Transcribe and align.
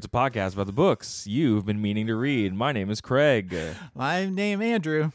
It's 0.00 0.06
a 0.06 0.08
podcast 0.08 0.54
about 0.54 0.64
the 0.64 0.72
books 0.72 1.26
you've 1.26 1.66
been 1.66 1.82
meaning 1.82 2.06
to 2.06 2.14
read. 2.14 2.54
My 2.54 2.72
name 2.72 2.88
is 2.88 3.02
Craig. 3.02 3.54
My 3.94 4.24
name 4.24 4.62
Andrew. 4.62 5.12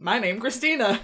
My 0.00 0.18
name 0.18 0.40
Christina. 0.40 0.98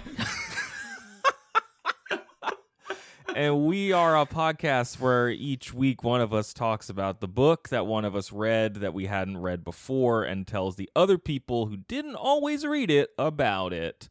and 3.35 3.67
we 3.67 3.91
are 3.91 4.19
a 4.19 4.25
podcast 4.25 4.99
where 4.99 5.29
each 5.29 5.71
week 5.71 6.03
one 6.03 6.19
of 6.19 6.33
us 6.33 6.51
talks 6.51 6.89
about 6.89 7.21
the 7.21 7.27
book 7.27 7.69
that 7.69 7.85
one 7.85 8.05
of 8.05 8.15
us 8.15 8.31
read 8.31 8.77
that 8.77 8.95
we 8.95 9.05
hadn't 9.05 9.37
read 9.37 9.63
before 9.63 10.23
and 10.23 10.47
tells 10.47 10.75
the 10.75 10.89
other 10.95 11.19
people 11.19 11.67
who 11.67 11.77
didn't 11.77 12.15
always 12.15 12.65
read 12.65 12.89
it 12.89 13.11
about 13.19 13.71
it. 13.71 14.09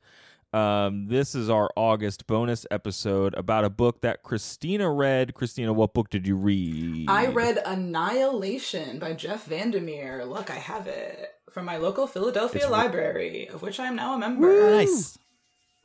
Um, 0.53 1.07
this 1.09 1.35
is 1.35 1.51
our 1.51 1.69
August 1.77 2.27
bonus 2.27 2.65
episode 2.71 3.35
about 3.35 3.65
a 3.65 3.71
book 3.71 4.01
that 4.01 4.23
Christina 4.23 4.91
read. 4.91 5.35
Christina, 5.35 5.75
what 5.75 5.93
book 5.93 6.09
did 6.09 6.27
you 6.27 6.37
read? 6.37 7.11
I 7.11 7.27
read 7.27 7.59
Annihilation 7.67 8.99
by 8.99 9.13
Jeff 9.13 9.47
VanderMeer. 9.47 10.27
Look, 10.27 10.51
I 10.51 10.55
have 10.57 10.87
it 10.87 11.29
from 11.51 11.67
my 11.67 11.77
local 11.77 12.07
Philadelphia 12.07 12.63
It's 12.63 12.71
re- 12.71 12.73
library, 12.73 13.49
of 13.49 13.61
which 13.61 13.79
I 13.79 13.89
am 13.89 13.97
now 13.97 14.15
a 14.15 14.19
member. 14.19 14.71
Nice. 14.71 15.19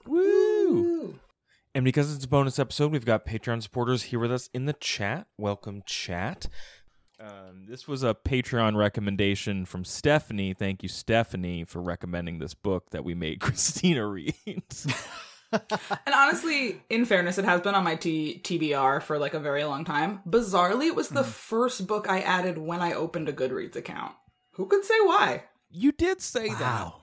Woo! 0.06 0.22
Ooh. 0.22 1.20
And 1.76 1.84
because 1.84 2.14
it's 2.16 2.24
a 2.24 2.30
bonus 2.30 2.60
episode, 2.60 2.92
we've 2.92 3.06
got 3.06 3.26
Patreon 3.26 3.62
supporters 3.64 4.04
here 4.04 4.20
with 4.20 4.32
us 4.32 4.50
in 4.54 4.66
the 4.66 4.74
chat. 4.74 5.28
Welcome, 5.38 5.84
chat. 5.86 6.48
Um, 7.24 7.66
this 7.68 7.88
was 7.88 8.04
a 8.04 8.14
Patreon 8.14 8.76
recommendation 8.76 9.66
from 9.66 9.86
Stephanie. 9.86 10.54
Thank 10.54 10.84
you, 10.84 10.90
Stephanie, 10.90 11.64
for 11.64 11.82
recommending 11.82 12.40
this 12.40 12.54
book 12.54 12.90
that 12.90 13.06
we 13.06 13.14
made 13.16 13.40
Christina 13.42 14.06
read. 14.08 14.36
And 16.08 16.16
honestly, 16.16 16.82
in 16.90 17.06
fairness, 17.06 17.38
it 17.38 17.46
has 17.46 17.62
been 17.62 17.76
on 17.76 17.84
my 17.84 17.96
T- 17.96 18.42
TBR 18.44 19.04
for 19.04 19.20
like 19.20 19.36
a 19.36 19.40
very 19.40 19.64
long 19.66 19.86
time. 19.86 20.22
Bizarrely, 20.28 20.88
it 20.88 20.96
was 20.96 21.10
the 21.10 21.24
first 21.24 21.86
book 21.86 22.10
I 22.10 22.22
added 22.22 22.58
when 22.58 22.82
I 22.82 22.94
opened 22.94 23.30
a 23.30 23.34
Goodreads 23.34 23.76
account. 23.76 24.16
Who 24.54 24.66
could 24.66 24.84
say 24.84 25.00
why? 25.02 25.44
you 25.70 25.92
did 25.92 26.22
say 26.22 26.48
that. 26.50 26.60
Wow. 26.60 27.02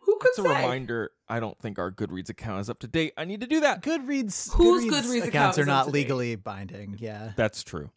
Who 0.00 0.16
could 0.20 0.28
It's 0.30 0.38
a 0.38 0.42
reminder. 0.42 1.10
I 1.28 1.40
don't 1.40 1.58
think 1.58 1.80
our 1.80 1.90
Goodreads 1.90 2.28
account 2.28 2.60
is 2.60 2.70
up 2.70 2.78
to 2.80 2.86
date. 2.86 3.12
I 3.16 3.24
need 3.24 3.40
to 3.40 3.48
do 3.48 3.60
that. 3.60 3.82
Goodreads. 3.82 4.52
Whose 4.52 4.84
Goodreads, 4.84 4.90
Goodreads 4.90 5.16
account 5.16 5.28
accounts 5.28 5.58
are 5.58 5.64
not 5.64 5.90
legally 5.90 6.36
binding. 6.36 6.96
Yeah. 7.00 7.32
That's 7.34 7.64
true. 7.64 7.90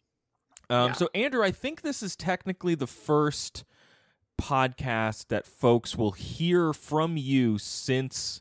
Um, 0.70 0.88
Yeah. 0.88 0.92
So, 0.92 1.08
Andrew, 1.14 1.42
I 1.42 1.50
think 1.50 1.82
this 1.82 2.02
is 2.02 2.16
technically 2.16 2.74
the 2.74 2.86
first 2.86 3.64
podcast 4.40 5.26
that 5.28 5.46
folks 5.46 5.96
will 5.96 6.12
hear 6.12 6.72
from 6.72 7.16
you 7.16 7.58
since 7.58 8.40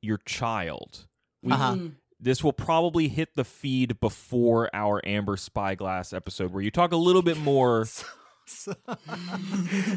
your 0.00 0.18
child. 0.18 1.06
We, 1.42 1.52
Uh-huh. 1.52 1.74
Mm. 1.74 1.92
This 2.20 2.44
will 2.44 2.52
probably 2.52 3.08
hit 3.08 3.34
the 3.34 3.42
feed 3.44 3.98
before 3.98 4.70
our 4.72 5.00
Amber 5.04 5.36
Spyglass 5.36 6.12
episode, 6.12 6.52
where 6.52 6.62
you 6.62 6.70
talk 6.70 6.92
a 6.92 6.96
little 6.96 7.22
bit 7.22 7.36
more. 7.38 7.86
So, 8.44 8.74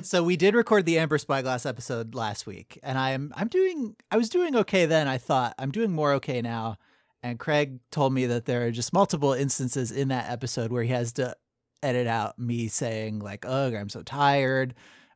so 0.03 0.23
we 0.23 0.37
did 0.37 0.53
record 0.53 0.85
the 0.85 0.99
Amber 0.99 1.17
Spyglass 1.17 1.65
episode 1.65 2.13
last 2.13 2.45
week, 2.45 2.79
and 2.83 2.95
I'm 2.97 3.33
I'm 3.35 3.47
doing 3.47 3.95
I 4.11 4.17
was 4.17 4.29
doing 4.29 4.55
okay 4.57 4.85
then. 4.85 5.07
I 5.07 5.17
thought 5.17 5.55
I'm 5.57 5.71
doing 5.71 5.91
more 5.91 6.13
okay 6.13 6.41
now. 6.43 6.77
And 7.23 7.39
Craig 7.39 7.79
told 7.91 8.13
me 8.13 8.27
that 8.27 8.45
there 8.45 8.65
are 8.67 8.71
just 8.71 8.93
multiple 8.93 9.33
instances 9.33 9.91
in 9.91 10.09
that 10.09 10.29
episode 10.29 10.71
where 10.71 10.83
he 10.83 10.89
has 10.89 11.11
to 11.13 11.35
edit 11.83 12.07
out 12.07 12.37
me 12.39 12.67
saying 12.67 13.19
like, 13.19 13.45
"Ugh, 13.47 13.73
I'm 13.73 13.89
so 13.89 14.01
tired," 14.01 14.73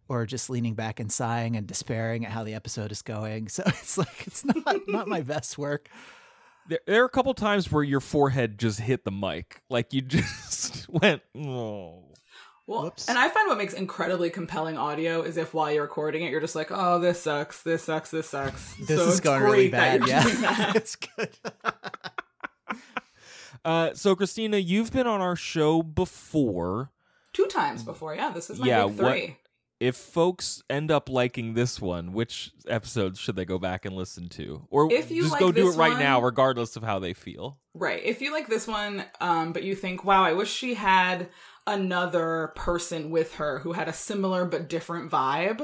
or 0.08 0.26
just 0.26 0.50
leaning 0.50 0.74
back 0.76 1.00
and 1.00 1.12
sighing 1.12 1.56
and 1.56 1.66
despairing 1.68 2.26
at 2.26 2.32
how 2.32 2.44
the 2.44 2.54
episode 2.54 2.92
is 2.92 3.02
going. 3.02 3.48
So 3.48 3.64
it's 3.68 3.98
like 3.98 4.28
it's 4.28 4.44
not 4.46 4.82
not 4.88 5.08
my 5.08 5.22
best 5.34 5.58
work. 5.58 5.90
There, 6.68 6.80
there 6.86 7.02
are 7.02 7.06
a 7.06 7.10
couple 7.10 7.34
times 7.34 7.72
where 7.72 7.84
your 7.84 8.00
forehead 8.00 8.60
just 8.60 8.80
hit 8.80 9.04
the 9.04 9.12
mic, 9.12 9.62
like 9.70 9.94
you 9.94 10.02
just 10.04 10.88
went, 10.90 11.22
"Oh." 11.36 12.04
Well, 12.68 12.84
Whoops. 12.84 13.10
and 13.10 13.18
I 13.18 13.28
find 13.30 13.48
what 13.48 13.58
makes 13.58 13.74
incredibly 13.74 14.30
compelling 14.30 14.78
audio 14.78 15.24
is 15.24 15.38
if 15.38 15.56
while 15.56 15.72
you're 15.72 15.82
recording 15.82 16.22
it, 16.24 16.30
you're 16.30 16.40
just 16.40 16.54
like, 16.54 16.68
"Oh, 16.70 17.00
this 17.00 17.20
sucks, 17.24 17.64
this 17.64 17.84
sucks, 17.86 18.12
this 18.12 18.30
sucks." 18.30 18.76
This 18.76 18.90
So 18.90 19.08
is 19.08 19.08
it's 19.14 19.20
going 19.22 19.40
great 19.40 19.52
really 19.52 19.70
bad. 19.70 20.02
you're 20.02 20.10
Yeah, 20.10 20.74
it's 20.76 20.96
good. 20.96 21.36
Uh, 23.66 23.94
so, 23.94 24.16
Christina, 24.16 24.58
you've 24.58 24.92
been 24.92 25.08
on 25.08 25.22
our 25.22 25.36
show 25.36 25.82
before. 25.84 26.92
Two 27.34 27.46
times 27.48 27.84
before, 27.84 28.16
yeah. 28.16 28.32
This 28.32 28.50
is 28.50 28.60
my 28.60 28.68
Yeah, 28.68 28.88
big 28.88 29.00
what- 29.00 29.12
three. 29.12 29.38
If 29.80 29.96
folks 29.96 30.62
end 30.70 30.92
up 30.92 31.08
liking 31.08 31.54
this 31.54 31.80
one, 31.80 32.12
which 32.12 32.52
episodes 32.68 33.18
should 33.18 33.38
they 33.38 33.46
go 33.46 33.58
back 33.58 33.86
and 33.86 33.96
listen 33.96 34.28
to, 34.30 34.68
or 34.70 34.92
If 34.92 35.10
you 35.10 35.22
just 35.22 35.32
like 35.32 35.40
go 35.40 35.54
do 35.54 35.70
it 35.72 35.78
right 35.78 35.92
one- 35.94 36.00
now, 36.00 36.20
regardless 36.22 36.76
of 36.76 36.84
how 36.84 37.00
they 37.00 37.14
feel? 37.14 37.60
Right. 37.74 38.04
If 38.04 38.22
you 38.22 38.34
like 38.34 38.48
this 38.50 38.68
one, 38.68 39.06
um, 39.22 39.54
but 39.54 39.64
you 39.64 39.76
think, 39.76 40.04
wow, 40.04 40.22
I 40.26 40.34
wish 40.34 40.52
she 40.52 40.74
had 40.74 41.30
another 41.66 42.52
person 42.56 43.10
with 43.10 43.36
her 43.36 43.60
who 43.60 43.72
had 43.72 43.88
a 43.88 43.94
similar 43.94 44.44
but 44.44 44.68
different 44.68 45.10
vibe. 45.10 45.60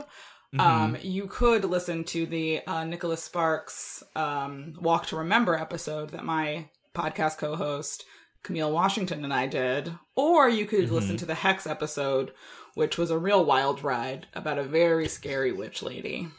Mm-hmm. 0.56 0.60
Um, 0.62 0.98
you 1.02 1.28
could 1.28 1.66
listen 1.66 2.06
to 2.06 2.26
the 2.26 2.66
uh, 2.66 2.86
Nicholas 2.86 3.22
Sparks 3.24 4.02
um, 4.16 4.76
Walk 4.80 5.08
to 5.08 5.18
Remember 5.18 5.56
episode 5.56 6.12
that 6.12 6.24
my 6.24 6.70
podcast 6.96 7.38
co 7.38 7.56
host 7.56 8.06
Camille 8.44 8.72
Washington 8.72 9.24
and 9.24 9.34
I 9.34 9.46
did. 9.48 9.94
Or 10.16 10.50
you 10.50 10.66
could 10.66 10.86
Mm-hmm. 10.86 10.96
listen 10.96 11.18
to 11.18 11.26
the 11.26 11.36
Hex 11.36 11.68
episode, 11.68 12.32
which 12.74 12.98
was 12.98 13.12
a 13.12 13.18
real 13.20 13.44
wild 13.46 13.84
ride 13.84 14.28
about 14.34 14.58
a 14.58 14.64
very 14.64 15.08
scary 15.08 15.52
witch 15.52 15.84
lady. 15.84 16.30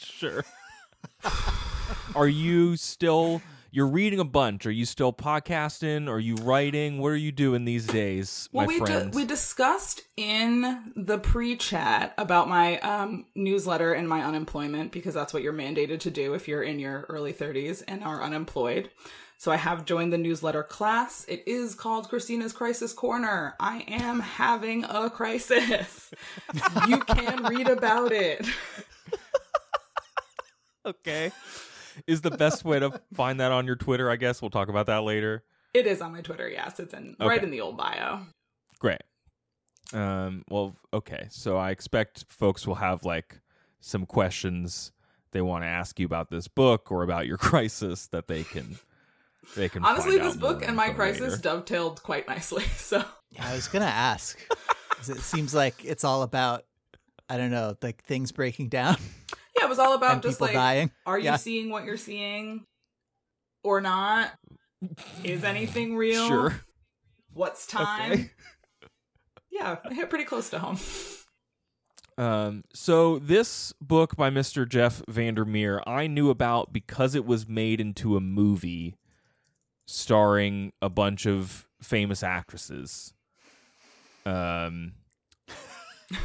Sure. 0.00 0.44
are 2.14 2.28
you 2.28 2.76
still? 2.76 3.42
You're 3.78 3.86
reading 3.86 4.18
a 4.18 4.24
bunch. 4.24 4.66
Are 4.66 4.72
you 4.72 4.84
still 4.84 5.12
podcasting? 5.12 6.08
Are 6.08 6.18
you 6.18 6.34
writing? 6.34 6.98
What 6.98 7.10
are 7.10 7.16
you 7.16 7.30
doing 7.30 7.64
these 7.64 7.86
days, 7.86 8.48
Well, 8.50 8.66
my 8.66 8.72
we 8.72 8.78
friend? 8.80 9.14
we 9.14 9.24
discussed 9.24 10.02
in 10.16 10.92
the 10.96 11.16
pre-chat 11.16 12.12
about 12.18 12.48
my 12.48 12.80
um, 12.80 13.26
newsletter 13.36 13.92
and 13.92 14.08
my 14.08 14.24
unemployment 14.24 14.90
because 14.90 15.14
that's 15.14 15.32
what 15.32 15.44
you're 15.44 15.52
mandated 15.52 16.00
to 16.00 16.10
do 16.10 16.34
if 16.34 16.48
you're 16.48 16.64
in 16.64 16.80
your 16.80 17.06
early 17.08 17.32
30s 17.32 17.84
and 17.86 18.02
are 18.02 18.20
unemployed. 18.20 18.90
So 19.36 19.52
I 19.52 19.56
have 19.56 19.84
joined 19.84 20.12
the 20.12 20.18
newsletter 20.18 20.64
class. 20.64 21.24
It 21.28 21.44
is 21.46 21.76
called 21.76 22.08
Christina's 22.08 22.52
Crisis 22.52 22.92
Corner. 22.92 23.54
I 23.60 23.84
am 23.86 24.18
having 24.18 24.82
a 24.82 25.08
crisis. 25.08 26.10
you 26.88 26.98
can 26.98 27.44
read 27.44 27.68
about 27.68 28.10
it. 28.10 28.44
okay. 30.84 31.30
Is 32.06 32.20
the 32.22 32.30
best 32.30 32.64
way 32.64 32.78
to 32.78 33.00
find 33.14 33.40
that 33.40 33.52
on 33.52 33.66
your 33.66 33.76
Twitter? 33.76 34.10
I 34.10 34.16
guess 34.16 34.40
we'll 34.42 34.50
talk 34.50 34.68
about 34.68 34.86
that 34.86 35.02
later. 35.02 35.44
It 35.74 35.86
is 35.86 36.00
on 36.00 36.12
my 36.12 36.20
Twitter. 36.22 36.48
Yes, 36.48 36.78
it's 36.80 36.94
in 36.94 37.16
right 37.20 37.42
in 37.42 37.50
the 37.50 37.60
old 37.60 37.76
bio. 37.76 38.20
Great. 38.78 39.02
Um, 39.92 40.44
well, 40.50 40.76
okay. 40.92 41.26
So 41.30 41.56
I 41.56 41.70
expect 41.70 42.24
folks 42.28 42.66
will 42.66 42.76
have 42.76 43.04
like 43.04 43.40
some 43.80 44.06
questions 44.06 44.92
they 45.32 45.40
want 45.42 45.62
to 45.64 45.68
ask 45.68 45.98
you 46.00 46.06
about 46.06 46.30
this 46.30 46.48
book 46.48 46.90
or 46.90 47.02
about 47.02 47.26
your 47.26 47.36
crisis 47.38 48.06
that 48.08 48.28
they 48.28 48.44
can 48.44 48.78
they 49.56 49.68
can 49.68 49.84
Honestly, 49.84 50.18
find 50.18 50.26
this 50.28 50.34
out 50.34 50.40
book 50.40 50.62
and 50.66 50.76
my 50.76 50.90
crisis 50.90 51.20
later. 51.32 51.36
dovetailed 51.42 52.02
quite 52.02 52.26
nicely. 52.28 52.64
So 52.76 53.02
yeah, 53.30 53.46
I 53.46 53.54
was 53.54 53.68
gonna 53.68 53.84
ask. 53.84 54.38
'cause 54.90 55.10
It 55.10 55.20
seems 55.20 55.54
like 55.54 55.84
it's 55.84 56.04
all 56.04 56.22
about 56.22 56.64
I 57.30 57.36
don't 57.36 57.50
know, 57.50 57.76
like 57.82 58.02
things 58.04 58.32
breaking 58.32 58.68
down 58.70 58.96
yeah, 59.58 59.66
it 59.66 59.68
was 59.68 59.78
all 59.78 59.94
about 59.94 60.22
just 60.22 60.40
like 60.40 60.52
dying. 60.52 60.90
Are 61.06 61.18
you 61.18 61.24
Yeah. 61.26 61.36
seeing 61.36 61.70
what 61.70 61.84
you're 61.84 61.96
seeing 61.96 62.64
or 63.62 63.80
not? 63.80 64.32
Is 65.24 65.44
anything 65.44 65.96
real? 65.96 66.26
Sure. 66.28 66.60
What's 67.32 67.66
time? 67.66 68.12
Okay. 68.12 68.30
Yeah, 69.50 69.76
hit 69.90 70.08
pretty 70.08 70.24
close 70.24 70.50
to 70.50 70.58
home. 70.58 70.78
Um, 72.16 72.64
so 72.74 73.18
this 73.18 73.72
book 73.80 74.16
by 74.16 74.30
Mr. 74.30 74.68
Jeff 74.68 75.02
VanderMeer, 75.06 75.82
I 75.86 76.06
knew 76.06 76.30
about 76.30 76.72
because 76.72 77.14
it 77.14 77.24
was 77.24 77.48
made 77.48 77.80
into 77.80 78.16
a 78.16 78.20
movie 78.20 78.96
starring 79.86 80.72
a 80.82 80.88
bunch 80.88 81.26
of 81.26 81.66
famous 81.82 82.22
actresses. 82.22 83.14
Um, 84.26 84.92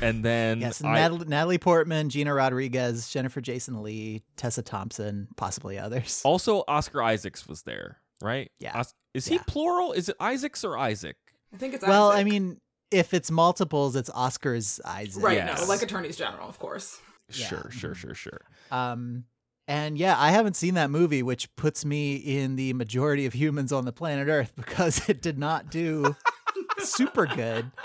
and 0.02 0.24
then 0.24 0.62
Yes, 0.62 0.84
I- 0.84 0.94
Natalie, 0.94 1.26
Natalie 1.28 1.58
Portman, 1.58 2.10
Gina 2.10 2.34
Rodriguez, 2.34 3.10
Jennifer 3.10 3.42
Jason 3.42 3.82
Leigh, 3.84 4.24
Tessa 4.38 4.62
Thompson, 4.62 5.28
possibly 5.36 5.78
others. 5.78 6.22
also 6.24 6.64
Oscar 6.68 7.02
Isaacs 7.04 7.48
was 7.48 7.64
there, 7.64 7.98
right? 8.22 8.52
Yeah. 8.60 8.78
Os- 8.80 8.94
is 9.14 9.28
he 9.28 9.36
Yeah. 9.36 9.44
plural? 9.48 9.92
Is 9.94 10.10
it 10.10 10.16
Isaacs 10.20 10.64
or 10.64 10.78
Isaac? 10.78 11.18
I 11.54 11.58
think 11.58 11.74
it's 11.74 11.86
well, 11.86 12.12
Isaac. 12.12 12.20
I 12.22 12.24
mean, 12.30 12.62
if 12.92 13.14
it's 13.14 13.30
multiples, 13.30 13.96
it's 13.96 14.10
Oscars 14.10 14.80
Isaac. 14.86 15.24
right? 15.24 15.38
Yes. 15.38 15.62
No, 15.62 15.68
like 15.68 15.82
attorneys 15.82 16.16
general, 16.18 16.48
of 16.48 16.58
course. 16.60 17.00
Yeah. 17.34 17.48
Sure, 17.48 17.70
sure, 17.72 17.96
sure, 17.96 18.14
sure. 18.14 18.42
Um, 18.72 19.26
and 19.68 19.98
yeah, 19.98 20.16
I 20.20 20.32
haven't 20.32 20.56
seen 20.56 20.74
that 20.74 20.90
movie, 20.90 21.24
which 21.24 21.54
puts 21.56 21.86
me 21.86 22.16
in 22.16 22.56
the 22.56 22.74
majority 22.74 23.26
of 23.26 23.34
humans 23.34 23.72
on 23.72 23.86
the 23.86 23.94
planet 23.94 24.28
Earth 24.28 24.52
because 24.58 25.08
it 25.10 25.22
did 25.22 25.38
not 25.40 25.70
do 25.70 26.16
super 26.80 27.26
good. 27.26 27.72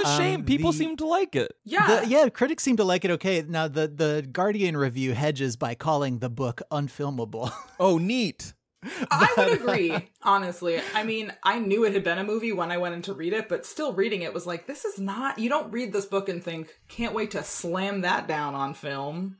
Which 0.00 0.08
a 0.08 0.16
shame. 0.16 0.40
Um, 0.40 0.44
People 0.46 0.72
the- 0.72 0.78
seem 0.78 0.96
to 0.96 1.06
like 1.06 1.34
it. 1.36 1.52
Yeah, 1.64 2.00
The, 2.00 2.08
yeah, 2.08 2.28
critics 2.28 2.62
seem 2.62 2.76
to 2.78 2.84
like 2.84 3.04
it 3.04 3.10
okay. 3.12 3.42
Now, 3.46 3.68
the 3.68 3.88
the 3.88 4.26
Guardian 4.30 4.76
review 4.76 5.12
hedges 5.14 5.56
by 5.56 5.74
calling 5.74 6.18
the 6.18 6.30
book 6.30 6.62
unfilmable. 6.70 7.52
Oh, 7.78 7.96
neat. 7.98 8.52
I 9.10 9.32
would 9.36 9.52
agree. 9.60 10.08
Honestly, 10.22 10.80
I 10.94 11.02
mean, 11.02 11.32
I 11.42 11.58
knew 11.58 11.84
it 11.84 11.92
had 11.92 12.02
been 12.04 12.18
a 12.18 12.24
movie 12.24 12.52
when 12.52 12.70
I 12.70 12.78
went 12.78 12.94
in 12.94 13.02
to 13.02 13.12
read 13.14 13.32
it, 13.34 13.48
but 13.48 13.66
still 13.66 13.92
reading 13.92 14.22
it 14.22 14.32
was 14.32 14.46
like, 14.46 14.66
this 14.66 14.84
is 14.86 14.98
not. 14.98 15.38
You 15.38 15.48
don't 15.50 15.70
read 15.70 15.92
this 15.92 16.06
book 16.06 16.28
and 16.30 16.42
think, 16.42 16.68
can't 16.88 17.14
wait 17.14 17.30
to 17.32 17.42
slam 17.42 18.00
that 18.02 18.26
down 18.26 18.54
on 18.54 18.72
film. 18.74 19.36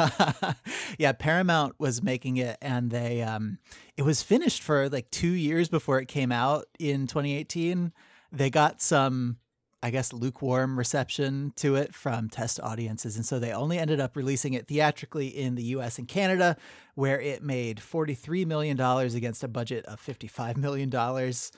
yeah, 0.97 1.11
Paramount 1.13 1.75
was 1.79 2.01
making 2.03 2.37
it, 2.37 2.57
and 2.61 2.91
they 2.91 3.21
um, 3.21 3.57
it 3.97 4.03
was 4.03 4.21
finished 4.21 4.61
for 4.63 4.89
like 4.89 5.09
two 5.11 5.31
years 5.31 5.69
before 5.69 5.99
it 5.99 6.07
came 6.07 6.31
out 6.31 6.65
in 6.79 7.07
2018. 7.07 7.91
They 8.31 8.49
got 8.49 8.81
some, 8.81 9.37
I 9.83 9.89
guess, 9.89 10.13
lukewarm 10.13 10.77
reception 10.77 11.53
to 11.55 11.75
it 11.75 11.95
from 11.95 12.29
test 12.29 12.59
audiences, 12.59 13.15
and 13.15 13.25
so 13.25 13.39
they 13.39 13.51
only 13.51 13.79
ended 13.79 13.99
up 13.99 14.15
releasing 14.15 14.53
it 14.53 14.67
theatrically 14.67 15.27
in 15.27 15.55
the 15.55 15.63
U.S. 15.63 15.97
and 15.97 16.07
Canada, 16.07 16.55
where 16.93 17.19
it 17.19 17.41
made 17.41 17.79
43 17.79 18.45
million 18.45 18.77
dollars 18.77 19.15
against 19.15 19.43
a 19.43 19.47
budget 19.47 19.85
of 19.85 19.99
55 19.99 20.57
million 20.57 20.89
dollars. 20.89 21.51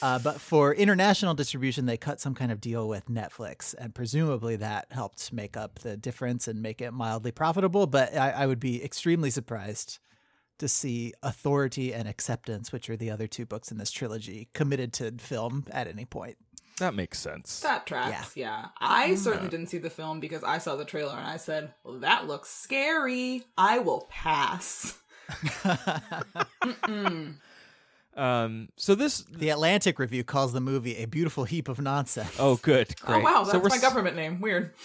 Uh, 0.00 0.18
but 0.18 0.40
for 0.40 0.74
international 0.74 1.34
distribution, 1.34 1.86
they 1.86 1.96
cut 1.96 2.20
some 2.20 2.34
kind 2.34 2.52
of 2.52 2.60
deal 2.60 2.88
with 2.88 3.06
Netflix, 3.06 3.74
and 3.78 3.94
presumably 3.94 4.56
that 4.56 4.86
helped 4.90 5.32
make 5.32 5.56
up 5.56 5.78
the 5.80 5.96
difference 5.96 6.48
and 6.48 6.60
make 6.60 6.80
it 6.80 6.92
mildly 6.92 7.30
profitable. 7.30 7.86
But 7.86 8.16
I, 8.16 8.30
I 8.30 8.46
would 8.46 8.60
be 8.60 8.82
extremely 8.84 9.30
surprised 9.30 9.98
to 10.58 10.68
see 10.68 11.14
Authority 11.22 11.94
and 11.94 12.08
Acceptance, 12.08 12.72
which 12.72 12.90
are 12.90 12.96
the 12.96 13.10
other 13.10 13.26
two 13.26 13.46
books 13.46 13.70
in 13.70 13.78
this 13.78 13.90
trilogy, 13.90 14.48
committed 14.52 14.92
to 14.94 15.12
film 15.18 15.64
at 15.70 15.86
any 15.86 16.04
point. 16.04 16.36
That 16.78 16.94
makes 16.94 17.18
sense. 17.18 17.60
That 17.60 17.86
tracks. 17.86 18.36
Yeah. 18.36 18.66
I 18.80 19.14
certainly 19.16 19.48
didn't 19.48 19.66
see 19.66 19.78
the 19.78 19.90
film 19.90 20.20
because 20.20 20.44
I 20.44 20.58
saw 20.58 20.76
the 20.76 20.84
trailer 20.84 21.16
and 21.16 21.26
I 21.26 21.36
said, 21.36 21.72
well, 21.84 21.98
that 22.00 22.26
looks 22.26 22.48
scary. 22.50 23.44
I 23.56 23.78
will 23.80 24.06
pass. 24.10 24.98
Um, 28.16 28.70
so 28.76 28.96
this. 28.96 29.20
The 29.30 29.50
Atlantic 29.50 30.00
Review 30.00 30.24
calls 30.24 30.52
the 30.52 30.60
movie 30.60 30.96
a 30.96 31.04
beautiful 31.06 31.44
heap 31.44 31.68
of 31.68 31.80
nonsense. 31.80 32.34
Oh, 32.38 32.56
good, 32.56 32.96
great. 33.00 33.18
Oh, 33.18 33.20
wow. 33.20 33.38
That's 33.44 33.52
so 33.52 33.58
we're 33.60 33.68
my 33.68 33.76
s- 33.76 33.80
government 33.80 34.16
name. 34.16 34.40
Weird. 34.40 34.74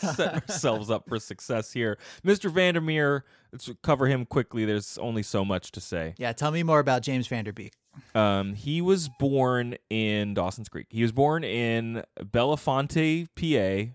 set 0.00 0.34
ourselves 0.50 0.90
up 0.90 1.08
for 1.08 1.18
success 1.18 1.72
here. 1.72 1.96
Mr. 2.24 2.50
VanderMeer, 2.50 3.22
let's 3.52 3.70
cover 3.82 4.06
him 4.06 4.26
quickly. 4.26 4.66
There's 4.66 4.98
only 4.98 5.22
so 5.22 5.46
much 5.46 5.72
to 5.72 5.80
say. 5.80 6.14
Yeah, 6.18 6.32
tell 6.32 6.50
me 6.50 6.62
more 6.62 6.80
about 6.80 7.00
James 7.02 7.26
Vanderbeek. 7.26 7.72
Um, 8.14 8.54
he 8.54 8.80
was 8.80 9.08
born 9.08 9.76
in 9.90 10.34
Dawson's 10.34 10.68
Creek. 10.68 10.86
He 10.90 11.02
was 11.02 11.12
born 11.12 11.44
in 11.44 12.02
Bellefonte, 12.20 13.28
PA, 13.36 13.92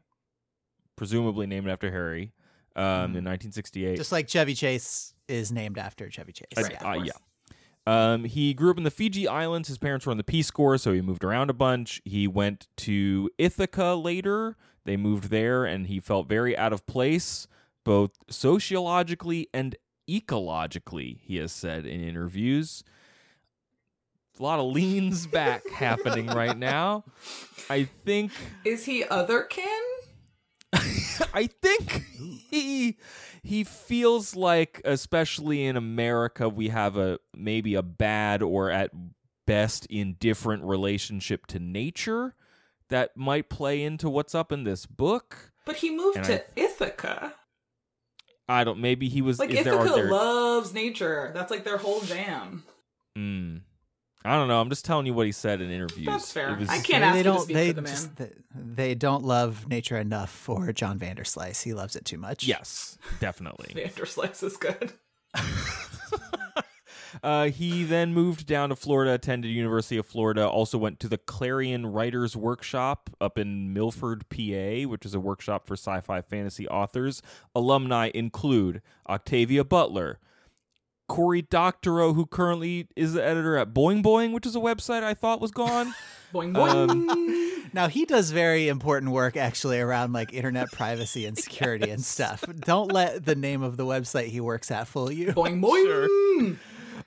presumably 0.96 1.48
named 1.48 1.68
after 1.70 1.92
Harry, 1.92 2.34
um, 2.76 3.16
in 3.16 3.26
1968. 3.26 3.98
Just 3.98 4.12
like 4.12 4.28
Chevy 4.28 4.54
Chase 4.54 5.14
is 5.28 5.52
named 5.52 5.78
after 5.78 6.10
Chevy 6.10 6.34
Chase. 6.34 6.48
Uh, 6.58 6.62
Right, 6.62 6.82
of 6.82 6.86
uh, 6.86 7.04
yeah. 7.04 7.12
Um, 7.88 8.26
he 8.26 8.54
grew 8.54 8.70
up 8.70 8.78
in 8.78 8.84
the 8.84 8.92
Fiji 8.92 9.28
Islands. 9.28 9.68
His 9.68 9.80
parents 9.80 10.06
were 10.06 10.12
on 10.12 10.18
the 10.18 10.24
Peace 10.24 10.52
Corps, 10.52 10.78
so 10.78 10.94
he 10.94 11.02
moved 11.02 11.24
around 11.24 11.50
a 11.50 11.54
bunch. 11.54 12.02
He 12.06 12.28
went 12.28 12.68
to 12.78 13.30
Ithaca 13.38 13.96
later. 13.96 14.56
They 14.86 14.98
moved 14.98 15.30
there, 15.30 15.66
and 15.66 15.88
he 15.88 16.00
felt 16.00 16.28
very 16.28 16.56
out 16.56 16.74
of 16.74 16.86
place, 16.86 17.48
both 17.84 18.12
sociologically 18.30 19.48
and 19.54 19.76
ecologically, 20.08 21.20
he 21.22 21.38
has 21.38 21.52
said 21.52 21.86
in 21.86 22.02
interviews. 22.04 22.84
A 24.40 24.44
lot 24.44 24.60
of 24.60 24.72
leans 24.72 25.28
back 25.28 25.70
happening 25.70 26.28
right 26.28 26.58
now. 26.58 27.04
I 27.70 27.84
think 28.06 28.32
Is 28.66 28.86
he 28.86 29.04
other 29.04 29.44
kin? 29.44 29.66
I 31.34 31.50
think 31.62 32.06
he 32.50 32.98
he 33.44 33.64
feels 33.64 34.36
like, 34.36 34.82
especially 34.86 35.66
in 35.66 35.76
America, 35.76 36.48
we 36.48 36.70
have 36.70 36.98
a 36.98 37.20
maybe 37.36 37.76
a 37.76 37.84
bad 37.84 38.42
or 38.42 38.70
at 38.72 38.92
best 39.46 39.86
indifferent 39.88 40.64
relationship 40.64 41.46
to 41.48 41.60
nature 41.60 42.36
that 42.90 43.18
might 43.18 43.50
play 43.50 43.82
into 43.84 44.10
what's 44.10 44.36
up 44.36 44.52
in 44.52 44.64
this 44.64 44.86
book. 44.86 45.52
But 45.66 45.78
he 45.78 45.96
moved 45.96 46.18
And 46.18 46.26
to 46.28 46.44
Ithaca. 46.56 47.34
I 48.48 48.64
don't. 48.64 48.80
Maybe 48.80 49.10
he 49.10 49.22
was. 49.22 49.40
Like 49.40 49.50
is 49.52 49.64
there, 49.64 49.74
Ithaca 49.74 49.92
are 49.92 49.96
there, 49.96 50.12
loves 50.12 50.74
nature. 50.74 51.32
That's 51.34 51.52
like 51.52 51.64
their 51.64 51.78
whole 51.78 52.02
jam. 52.02 52.64
Mm. 53.18 53.62
I 54.24 54.36
don't 54.38 54.48
know. 54.48 54.62
I'm 54.62 54.70
just 54.70 54.86
telling 54.86 55.06
you 55.08 55.14
what 55.14 55.26
he 55.26 55.32
said 55.32 55.62
in 55.62 55.72
interviews. 55.72 56.06
That's 56.06 56.32
fair. 56.32 56.56
Was- 56.56 56.70
I 56.70 56.78
can't 56.80 56.88
They 57.02 57.08
ask 57.08 57.18
you 57.18 57.24
don't. 57.24 57.40
speak 57.42 57.56
They 57.56 57.68
for 57.70 57.74
the 57.74 57.82
man. 57.82 57.92
just 57.92 58.16
they, 58.18 58.30
they 58.56 58.96
don't 58.96 59.24
love 59.24 59.68
nature 59.68 59.98
enough 59.98 60.30
for 60.30 60.72
John 60.74 61.00
Vanderslice. 61.00 61.64
He 61.64 61.74
loves 61.74 61.96
it 61.96 62.06
too 62.06 62.18
much. 62.20 62.44
Yes, 62.46 62.98
definitely. 63.20 63.74
Vanderslice 63.76 64.44
is 64.44 64.58
good. 64.58 64.94
Uh, 67.22 67.50
he 67.50 67.84
then 67.84 68.14
moved 68.14 68.46
down 68.48 68.70
to 68.70 68.76
Florida, 68.76 69.12
attended 69.14 69.52
University 69.52 69.98
of 69.98 70.06
Florida, 70.06 70.48
also 70.48 70.78
went 70.78 70.98
to 71.02 71.10
the 71.10 71.18
Clarion 71.18 71.86
Writers 71.88 72.38
Workshop 72.38 73.10
up 73.20 73.38
in 73.38 73.74
Milford, 73.74 74.30
PA, 74.30 74.88
which 74.88 75.06
is 75.06 75.14
a 75.14 75.20
workshop 75.20 75.68
for 75.68 75.74
sci-fi 75.74 76.22
fantasy 76.22 76.70
authors. 76.70 77.22
Alumni 77.54 78.12
include 78.16 78.82
Octavia 79.10 79.66
Butler, 79.66 80.20
Cory 81.12 81.42
Doctorow, 81.42 82.14
who 82.14 82.26
currently 82.26 82.88
is 82.96 83.12
the 83.12 83.22
editor 83.24 83.58
at 83.58 83.74
Boing 83.74 84.02
Boing, 84.02 84.32
which 84.32 84.46
is 84.46 84.56
a 84.56 84.60
website 84.60 85.04
I 85.04 85.14
thought 85.14 85.42
was 85.42 85.52
gone. 85.52 85.94
Boing 86.34 86.54
boing. 86.54 86.90
Um, 86.90 87.58
Now 87.74 87.90
he 87.90 88.06
does 88.06 88.32
very 88.32 88.70
important 88.70 89.12
work 89.12 89.36
actually 89.36 89.80
around 89.82 90.14
like 90.14 90.34
internet 90.34 90.72
privacy 90.72 91.26
and 91.26 91.38
security 91.38 91.90
and 91.90 92.02
stuff. 92.16 92.46
Don't 92.62 92.92
let 92.94 93.26
the 93.26 93.36
name 93.36 93.62
of 93.62 93.76
the 93.76 93.84
website 93.86 94.28
he 94.28 94.40
works 94.40 94.72
at 94.72 94.88
fool 94.88 95.12
you. 95.12 95.28
boing 95.34 95.60
boing. 95.62 96.58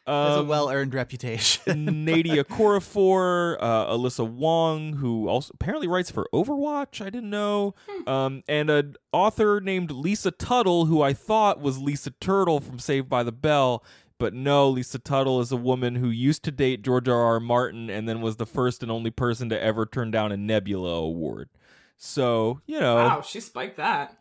Has 0.06 0.36
a 0.36 0.40
Um, 0.40 0.48
well 0.48 0.68
earned 0.70 0.92
reputation. 0.94 1.62
Nnedi 2.06 2.42
Okorafor, 2.42 3.56
uh, 3.60 3.86
Alyssa 3.86 4.28
Wong, 4.28 4.94
who 4.94 5.28
also 5.28 5.52
apparently 5.54 5.88
writes 5.88 6.10
for 6.10 6.28
Overwatch. 6.32 7.00
I 7.00 7.10
didn't 7.10 7.30
know. 7.30 7.74
Um, 8.06 8.42
and 8.46 8.68
an 8.70 8.96
author 9.12 9.60
named 9.60 9.90
Lisa 9.90 10.30
Tuttle, 10.30 10.86
who 10.86 11.00
I 11.02 11.12
thought 11.14 11.60
was 11.60 11.78
Lisa 11.78 12.10
Turtle 12.10 12.60
from 12.60 12.78
Saved 12.78 13.08
by 13.08 13.22
the 13.22 13.32
Bell. 13.32 13.82
But 14.18 14.32
no, 14.34 14.68
Lisa 14.68 14.98
Tuttle 14.98 15.40
is 15.40 15.50
a 15.50 15.56
woman 15.56 15.96
who 15.96 16.08
used 16.08 16.44
to 16.44 16.52
date 16.52 16.82
George 16.82 17.08
R. 17.08 17.20
R. 17.20 17.40
Martin 17.40 17.90
and 17.90 18.08
then 18.08 18.20
was 18.20 18.36
the 18.36 18.46
first 18.46 18.82
and 18.82 18.92
only 18.92 19.10
person 19.10 19.48
to 19.48 19.60
ever 19.60 19.86
turn 19.86 20.10
down 20.10 20.30
a 20.32 20.36
Nebula 20.36 20.90
award. 20.94 21.48
So, 21.96 22.60
you 22.66 22.78
know, 22.78 22.96
Wow, 22.96 23.20
she 23.22 23.40
spiked 23.40 23.76
that. 23.78 24.16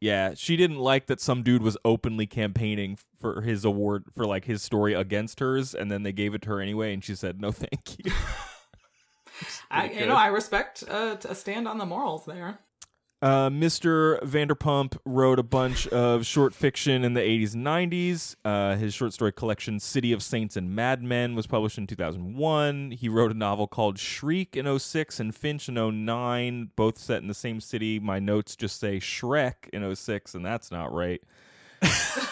Yeah, 0.00 0.34
she 0.34 0.56
didn't 0.56 0.78
like 0.78 1.06
that 1.06 1.20
some 1.20 1.42
dude 1.42 1.62
was 1.62 1.76
openly 1.84 2.26
campaigning 2.26 2.98
for 3.18 3.42
his 3.42 3.64
award 3.64 4.04
for 4.14 4.26
like 4.26 4.44
his 4.44 4.62
story 4.62 4.94
against 4.94 5.40
hers, 5.40 5.74
and 5.74 5.90
then 5.90 6.02
they 6.02 6.12
gave 6.12 6.34
it 6.34 6.42
to 6.42 6.50
her 6.50 6.60
anyway, 6.60 6.94
and 6.94 7.04
she 7.04 7.14
said 7.14 7.40
no, 7.40 7.52
thank 7.52 7.98
you. 8.04 8.12
I, 9.70 9.90
you 9.90 10.06
know, 10.06 10.16
I 10.16 10.28
respect 10.28 10.84
uh, 10.88 11.16
a 11.28 11.34
stand 11.34 11.68
on 11.68 11.78
the 11.78 11.86
morals 11.86 12.24
there. 12.24 12.58
Uh, 13.20 13.50
Mr. 13.50 14.20
Vanderpump 14.22 14.96
wrote 15.04 15.40
a 15.40 15.42
bunch 15.42 15.88
of 15.88 16.24
short 16.24 16.54
fiction 16.54 17.04
in 17.04 17.14
the 17.14 17.20
80s 17.20 17.54
and 17.54 17.66
90s. 17.66 18.36
Uh, 18.44 18.76
his 18.76 18.94
short 18.94 19.12
story 19.12 19.32
collection, 19.32 19.80
City 19.80 20.12
of 20.12 20.22
Saints 20.22 20.56
and 20.56 20.74
Madmen, 20.74 21.34
was 21.34 21.48
published 21.48 21.78
in 21.78 21.88
2001. 21.88 22.92
He 22.92 23.08
wrote 23.08 23.32
a 23.32 23.34
novel 23.34 23.66
called 23.66 23.98
Shriek 23.98 24.56
in 24.56 24.78
06 24.78 25.18
and 25.18 25.34
Finch 25.34 25.68
in 25.68 25.74
09, 26.06 26.70
both 26.76 26.96
set 26.96 27.20
in 27.20 27.26
the 27.26 27.34
same 27.34 27.60
city. 27.60 27.98
My 27.98 28.20
notes 28.20 28.54
just 28.54 28.78
say 28.78 28.98
Shrek 28.98 29.68
in 29.72 29.96
06, 29.96 30.36
and 30.36 30.46
that's 30.46 30.70
not 30.70 30.92
right. 30.92 31.20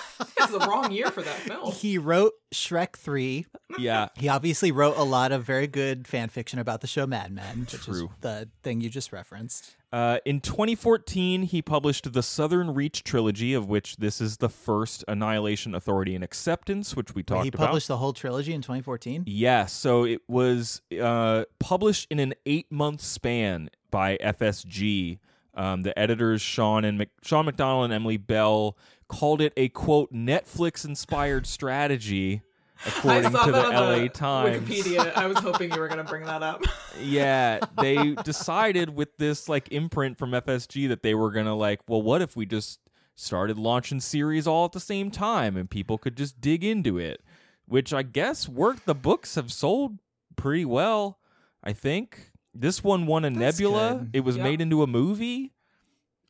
it's 0.55 0.65
the 0.65 0.71
wrong 0.71 0.91
year 0.91 1.11
for 1.11 1.23
that 1.23 1.37
film. 1.37 1.73
He 1.73 1.99
wrote 1.99 2.33
Shrek 2.55 2.97
3. 2.97 3.47
Yeah. 3.79 4.09
He 4.17 4.29
obviously 4.29 4.73
wrote 4.73 4.97
a 4.97 5.03
lot 5.03 5.33
of 5.33 5.45
very 5.45 5.67
good 5.67 6.07
fan 6.09 6.29
fiction 6.29 6.59
about 6.59 6.81
the 6.81 6.87
show 6.87 7.07
Mad 7.07 7.31
Men, 7.33 7.67
which 7.71 7.89
is 7.89 8.05
the 8.21 8.49
thing 8.63 8.81
you 8.81 8.89
just 8.89 9.13
referenced. 9.13 9.77
Uh, 9.93 10.19
in 10.25 10.41
2014, 10.41 11.43
he 11.43 11.63
published 11.63 12.13
the 12.13 12.23
Southern 12.23 12.75
Reach 12.75 13.05
trilogy, 13.05 13.55
of 13.55 13.69
which 13.69 13.97
this 13.97 14.21
is 14.21 14.39
the 14.39 14.49
first 14.49 15.05
Annihilation, 15.09 15.75
Authority, 15.75 16.15
and 16.15 16.25
Acceptance, 16.25 16.97
which 16.97 17.15
we 17.15 17.23
talked 17.23 17.37
about. 17.37 17.43
he 17.45 17.49
about. 17.49 17.67
published 17.67 17.89
the 17.89 17.97
whole 17.97 18.13
trilogy 18.13 18.53
in 18.53 18.63
2014. 18.63 19.25
Yes, 19.27 19.73
so 19.73 20.05
it 20.05 20.23
was 20.29 20.83
uh, 21.01 21.45
published 21.61 22.09
in 22.11 22.19
an 22.19 22.35
eight-month 22.47 23.01
span 23.01 23.71
by 23.91 24.17
FSG. 24.19 25.19
Um, 25.55 25.83
the 25.83 25.99
editors 25.99 26.43
Sean 26.43 26.85
and 26.85 26.99
Mc- 26.99 27.09
Sean 27.23 27.47
McDonald 27.47 27.85
and 27.87 27.93
Emily 27.95 28.19
Bell 28.19 28.77
called 29.09 29.41
it 29.41 29.53
a 29.57 29.69
quote 29.69 30.13
Netflix-inspired 30.13 31.47
strategy, 31.47 32.43
according 32.87 33.27
I 33.27 33.31
saw 33.31 33.45
to 33.47 33.53
the 33.53 33.65
on 33.67 33.73
LA 33.75 33.99
the 34.01 34.09
Times. 34.09 34.69
Wikipedia. 34.69 35.15
I 35.17 35.27
was 35.27 35.39
hoping 35.39 35.73
you 35.73 35.81
were 35.81 35.89
going 35.89 35.99
to 36.05 36.05
bring 36.05 36.25
that 36.27 36.43
up. 36.43 36.63
yeah, 37.01 37.61
they 37.81 38.15
decided 38.25 38.91
with 38.91 39.17
this 39.19 39.49
like 39.49 39.69
imprint 39.73 40.19
from 40.19 40.33
FSG 40.33 40.89
that 40.89 41.03
they 41.03 41.15
were 41.15 41.31
gonna 41.31 41.55
like, 41.55 41.81
well, 41.89 42.03
what 42.03 42.21
if 42.23 42.37
we 42.37 42.47
just 42.47 42.81
started 43.15 43.59
launching 43.59 43.99
series 44.01 44.47
all 44.47 44.67
at 44.67 44.73
the 44.73 44.81
same 44.81 45.11
time 45.11 45.57
and 45.57 45.71
people 45.71 45.97
could 45.97 46.17
just 46.17 46.39
dig 46.41 46.63
into 46.63 46.99
it, 46.99 47.23
which 47.67 47.95
I 47.95 48.03
guess 48.03 48.47
worked. 48.47 48.85
The 48.85 48.95
books 48.95 49.37
have 49.37 49.51
sold 49.51 49.99
pretty 50.37 50.67
well. 50.67 51.19
I 51.65 51.73
think 51.73 52.31
this 52.53 52.85
one 52.85 53.07
won 53.07 53.25
a 53.25 53.31
That's 53.31 53.59
Nebula. 53.59 54.01
good. 54.01 54.11
It 54.13 54.21
was 54.21 54.37
Yeah. 54.37 54.43
made 54.43 54.61
into 54.61 54.83
a 54.83 54.87
movie. 54.87 55.55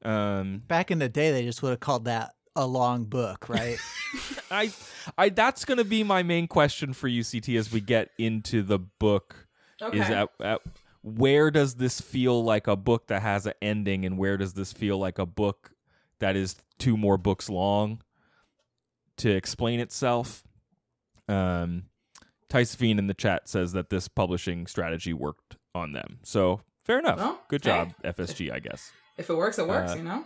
Um, 0.04 0.62
Back 0.68 0.92
in 0.92 1.00
the 1.00 1.08
day, 1.08 1.32
they 1.32 1.42
just 1.44 1.60
would 1.64 1.70
have 1.70 1.80
called 1.80 2.04
that 2.04 2.35
a 2.56 2.66
long 2.66 3.04
book, 3.04 3.48
right? 3.48 3.78
I, 4.50 4.72
I 5.16 5.28
that's 5.28 5.64
gonna 5.64 5.84
be 5.84 6.02
my 6.02 6.22
main 6.22 6.48
question 6.48 6.92
for 6.92 7.08
UCT 7.08 7.56
as 7.58 7.70
we 7.70 7.80
get 7.80 8.10
into 8.18 8.62
the 8.62 8.78
book. 8.78 9.46
Okay. 9.80 9.98
is 10.00 10.08
at, 10.08 10.30
at 10.40 10.62
where 11.02 11.50
does 11.50 11.74
this 11.74 12.00
feel 12.00 12.42
like 12.42 12.66
a 12.66 12.74
book 12.76 13.08
that 13.08 13.20
has 13.22 13.44
an 13.46 13.52
ending 13.60 14.04
and 14.06 14.16
where 14.18 14.36
does 14.38 14.54
this 14.54 14.72
feel 14.72 14.98
like 14.98 15.18
a 15.18 15.26
book 15.26 15.72
that 16.18 16.34
is 16.34 16.56
two 16.78 16.96
more 16.96 17.18
books 17.18 17.50
long 17.50 18.00
to 19.18 19.30
explain 19.30 19.80
itself 19.80 20.44
um 21.28 21.84
Tysophine 22.48 22.98
in 22.98 23.06
the 23.06 23.14
chat 23.14 23.48
says 23.48 23.72
that 23.72 23.90
this 23.90 24.08
publishing 24.08 24.66
strategy 24.66 25.12
worked 25.12 25.56
on 25.74 25.92
them 25.92 26.18
so 26.22 26.62
fair 26.84 26.98
enough 26.98 27.18
Well, 27.18 27.40
good 27.48 27.62
hey. 27.64 27.70
job 27.70 27.92
fsg 28.16 28.50
i 28.50 28.58
guess 28.60 28.92
if 29.18 29.28
it 29.30 29.36
works, 29.36 29.58
it 29.58 29.66
works, 29.68 29.92
Uh, 29.92 29.96
you 29.96 30.02
know? 30.02 30.24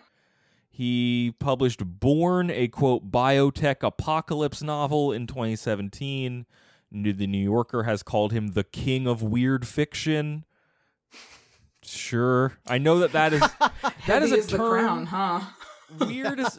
He 0.80 1.34
published 1.38 1.84
Borne, 1.84 2.50
a 2.50 2.66
quote 2.66 3.10
biotech 3.12 3.82
apocalypse 3.82 4.62
novel 4.62 5.12
in 5.12 5.26
2017. 5.26 6.46
The 6.90 7.26
New 7.26 7.36
Yorker 7.36 7.82
has 7.82 8.02
called 8.02 8.32
him 8.32 8.52
the 8.52 8.64
king 8.64 9.06
of 9.06 9.22
weird 9.22 9.66
fiction. 9.68 10.46
Sure, 11.82 12.54
I 12.66 12.78
know 12.78 12.98
that 13.00 13.12
that 13.12 13.34
is 13.34 13.40
that 14.06 14.22
is 14.22 14.32
a 14.32 14.38
as 14.38 14.46
the 14.46 14.56
crown, 14.56 15.04
term. 15.04 15.06
huh? 15.06 15.40
Weird 16.06 16.40
is 16.40 16.58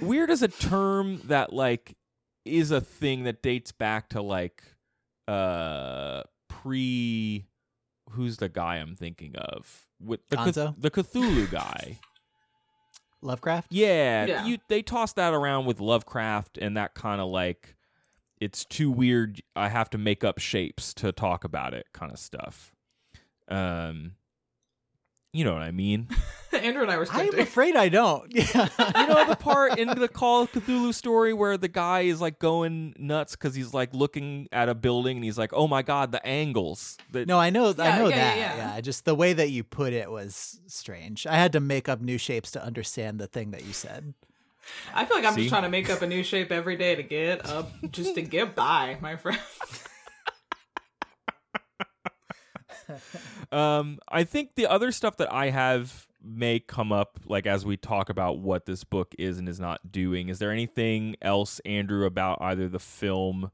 weird 0.00 0.30
is 0.30 0.42
a 0.42 0.48
term 0.48 1.20
that 1.24 1.52
like 1.52 1.94
is 2.46 2.70
a 2.70 2.80
thing 2.80 3.24
that 3.24 3.42
dates 3.42 3.70
back 3.72 4.08
to 4.10 4.22
like 4.22 4.62
uh 5.26 6.22
pre 6.48 7.44
who's 8.12 8.38
the 8.38 8.48
guy 8.48 8.76
I'm 8.76 8.94
thinking 8.94 9.36
of 9.36 9.86
with 10.00 10.26
the 10.30 10.36
Cth- 10.36 10.54
Gonzo? 10.54 10.74
the 10.78 10.90
Cthulhu 10.90 11.50
guy. 11.50 11.98
Lovecraft? 13.22 13.68
Yeah, 13.70 14.26
Yeah. 14.26 14.46
You, 14.46 14.58
they 14.68 14.82
toss 14.82 15.12
that 15.14 15.34
around 15.34 15.66
with 15.66 15.80
Lovecraft 15.80 16.58
and 16.58 16.76
that 16.76 16.94
kind 16.94 17.20
of 17.20 17.28
like 17.28 17.76
it's 18.40 18.64
too 18.64 18.90
weird. 18.90 19.42
I 19.56 19.68
have 19.68 19.90
to 19.90 19.98
make 19.98 20.22
up 20.22 20.38
shapes 20.38 20.94
to 20.94 21.12
talk 21.12 21.44
about 21.44 21.74
it, 21.74 21.86
kind 21.92 22.12
of 22.12 22.18
stuff. 22.18 22.72
Um, 23.48 24.12
you 25.32 25.44
know 25.44 25.52
what 25.52 25.62
I 25.62 25.70
mean? 25.70 26.08
Andrew 26.52 26.82
and 26.82 26.90
I 26.90 26.96
were 26.96 27.06
I'm 27.10 27.38
afraid 27.38 27.76
I 27.76 27.88
don't. 27.88 28.32
Yeah. 28.34 28.68
you 28.96 29.06
know 29.06 29.24
the 29.28 29.36
part 29.36 29.78
in 29.78 29.88
the 29.88 30.08
Call 30.08 30.42
of 30.42 30.52
Cthulhu 30.52 30.94
story 30.94 31.32
where 31.34 31.56
the 31.56 31.68
guy 31.68 32.00
is 32.00 32.20
like 32.20 32.38
going 32.38 32.94
nuts 32.98 33.36
because 33.36 33.54
he's 33.54 33.74
like 33.74 33.92
looking 33.92 34.48
at 34.50 34.68
a 34.68 34.74
building 34.74 35.18
and 35.18 35.24
he's 35.24 35.36
like, 35.38 35.52
"Oh 35.52 35.68
my 35.68 35.82
god, 35.82 36.10
the 36.12 36.24
angles!" 36.26 36.96
That 37.12 37.28
No, 37.28 37.38
I 37.38 37.50
know. 37.50 37.74
I 37.78 37.98
know 37.98 38.08
yeah, 38.08 38.16
that. 38.16 38.36
yeah, 38.38 38.56
yeah. 38.74 38.80
Just 38.80 39.04
the 39.04 39.14
way 39.14 39.32
that 39.34 39.50
you 39.50 39.62
put 39.64 39.92
it 39.92 40.10
was 40.10 40.60
strange. 40.66 41.26
I 41.26 41.34
had 41.36 41.52
to 41.52 41.60
make 41.60 41.88
up 41.88 42.00
new 42.00 42.18
shapes 42.18 42.50
to 42.52 42.64
understand 42.64 43.18
the 43.18 43.26
thing 43.26 43.50
that 43.50 43.64
you 43.64 43.72
said. 43.72 44.14
I 44.94 45.04
feel 45.04 45.16
like 45.16 45.26
I'm 45.26 45.34
See? 45.34 45.42
just 45.42 45.50
trying 45.50 45.62
to 45.62 45.68
make 45.70 45.88
up 45.90 46.02
a 46.02 46.06
new 46.06 46.22
shape 46.22 46.50
every 46.52 46.76
day 46.76 46.94
to 46.94 47.02
get 47.02 47.46
up, 47.46 47.70
just 47.90 48.14
to 48.16 48.22
get 48.22 48.54
by, 48.54 48.98
my 49.00 49.16
friend. 49.16 49.38
Um, 53.52 53.98
I 54.08 54.24
think 54.24 54.56
the 54.56 54.66
other 54.66 54.92
stuff 54.92 55.16
that 55.18 55.32
I 55.32 55.50
have 55.50 56.06
may 56.22 56.58
come 56.58 56.92
up 56.92 57.18
like 57.26 57.46
as 57.46 57.64
we 57.64 57.76
talk 57.76 58.10
about 58.10 58.38
what 58.38 58.66
this 58.66 58.84
book 58.84 59.14
is 59.18 59.38
and 59.38 59.48
is 59.48 59.60
not 59.60 59.90
doing. 59.90 60.28
Is 60.28 60.38
there 60.38 60.50
anything 60.52 61.16
else, 61.22 61.60
Andrew, 61.60 62.04
about 62.04 62.38
either 62.42 62.68
the 62.68 62.78
film 62.78 63.50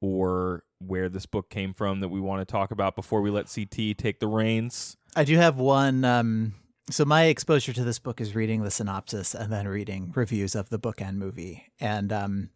or 0.00 0.64
where 0.78 1.08
this 1.08 1.26
book 1.26 1.50
came 1.50 1.74
from 1.74 2.00
that 2.00 2.08
we 2.08 2.20
want 2.20 2.40
to 2.40 2.50
talk 2.50 2.70
about 2.70 2.96
before 2.96 3.20
we 3.20 3.30
let 3.30 3.52
CT 3.52 3.96
take 3.96 4.20
the 4.20 4.26
reins? 4.26 4.96
I 5.14 5.24
do 5.24 5.36
have 5.36 5.58
one. 5.58 6.04
Um, 6.04 6.54
so 6.90 7.04
my 7.04 7.24
exposure 7.24 7.72
to 7.72 7.84
this 7.84 7.98
book 7.98 8.20
is 8.20 8.34
reading 8.34 8.62
the 8.62 8.70
synopsis 8.70 9.34
and 9.34 9.52
then 9.52 9.68
reading 9.68 10.12
reviews 10.14 10.54
of 10.54 10.70
the 10.70 10.78
book 10.78 11.00
and 11.00 11.18
movie. 11.18 11.66
And 11.80 12.12
um, 12.12 12.50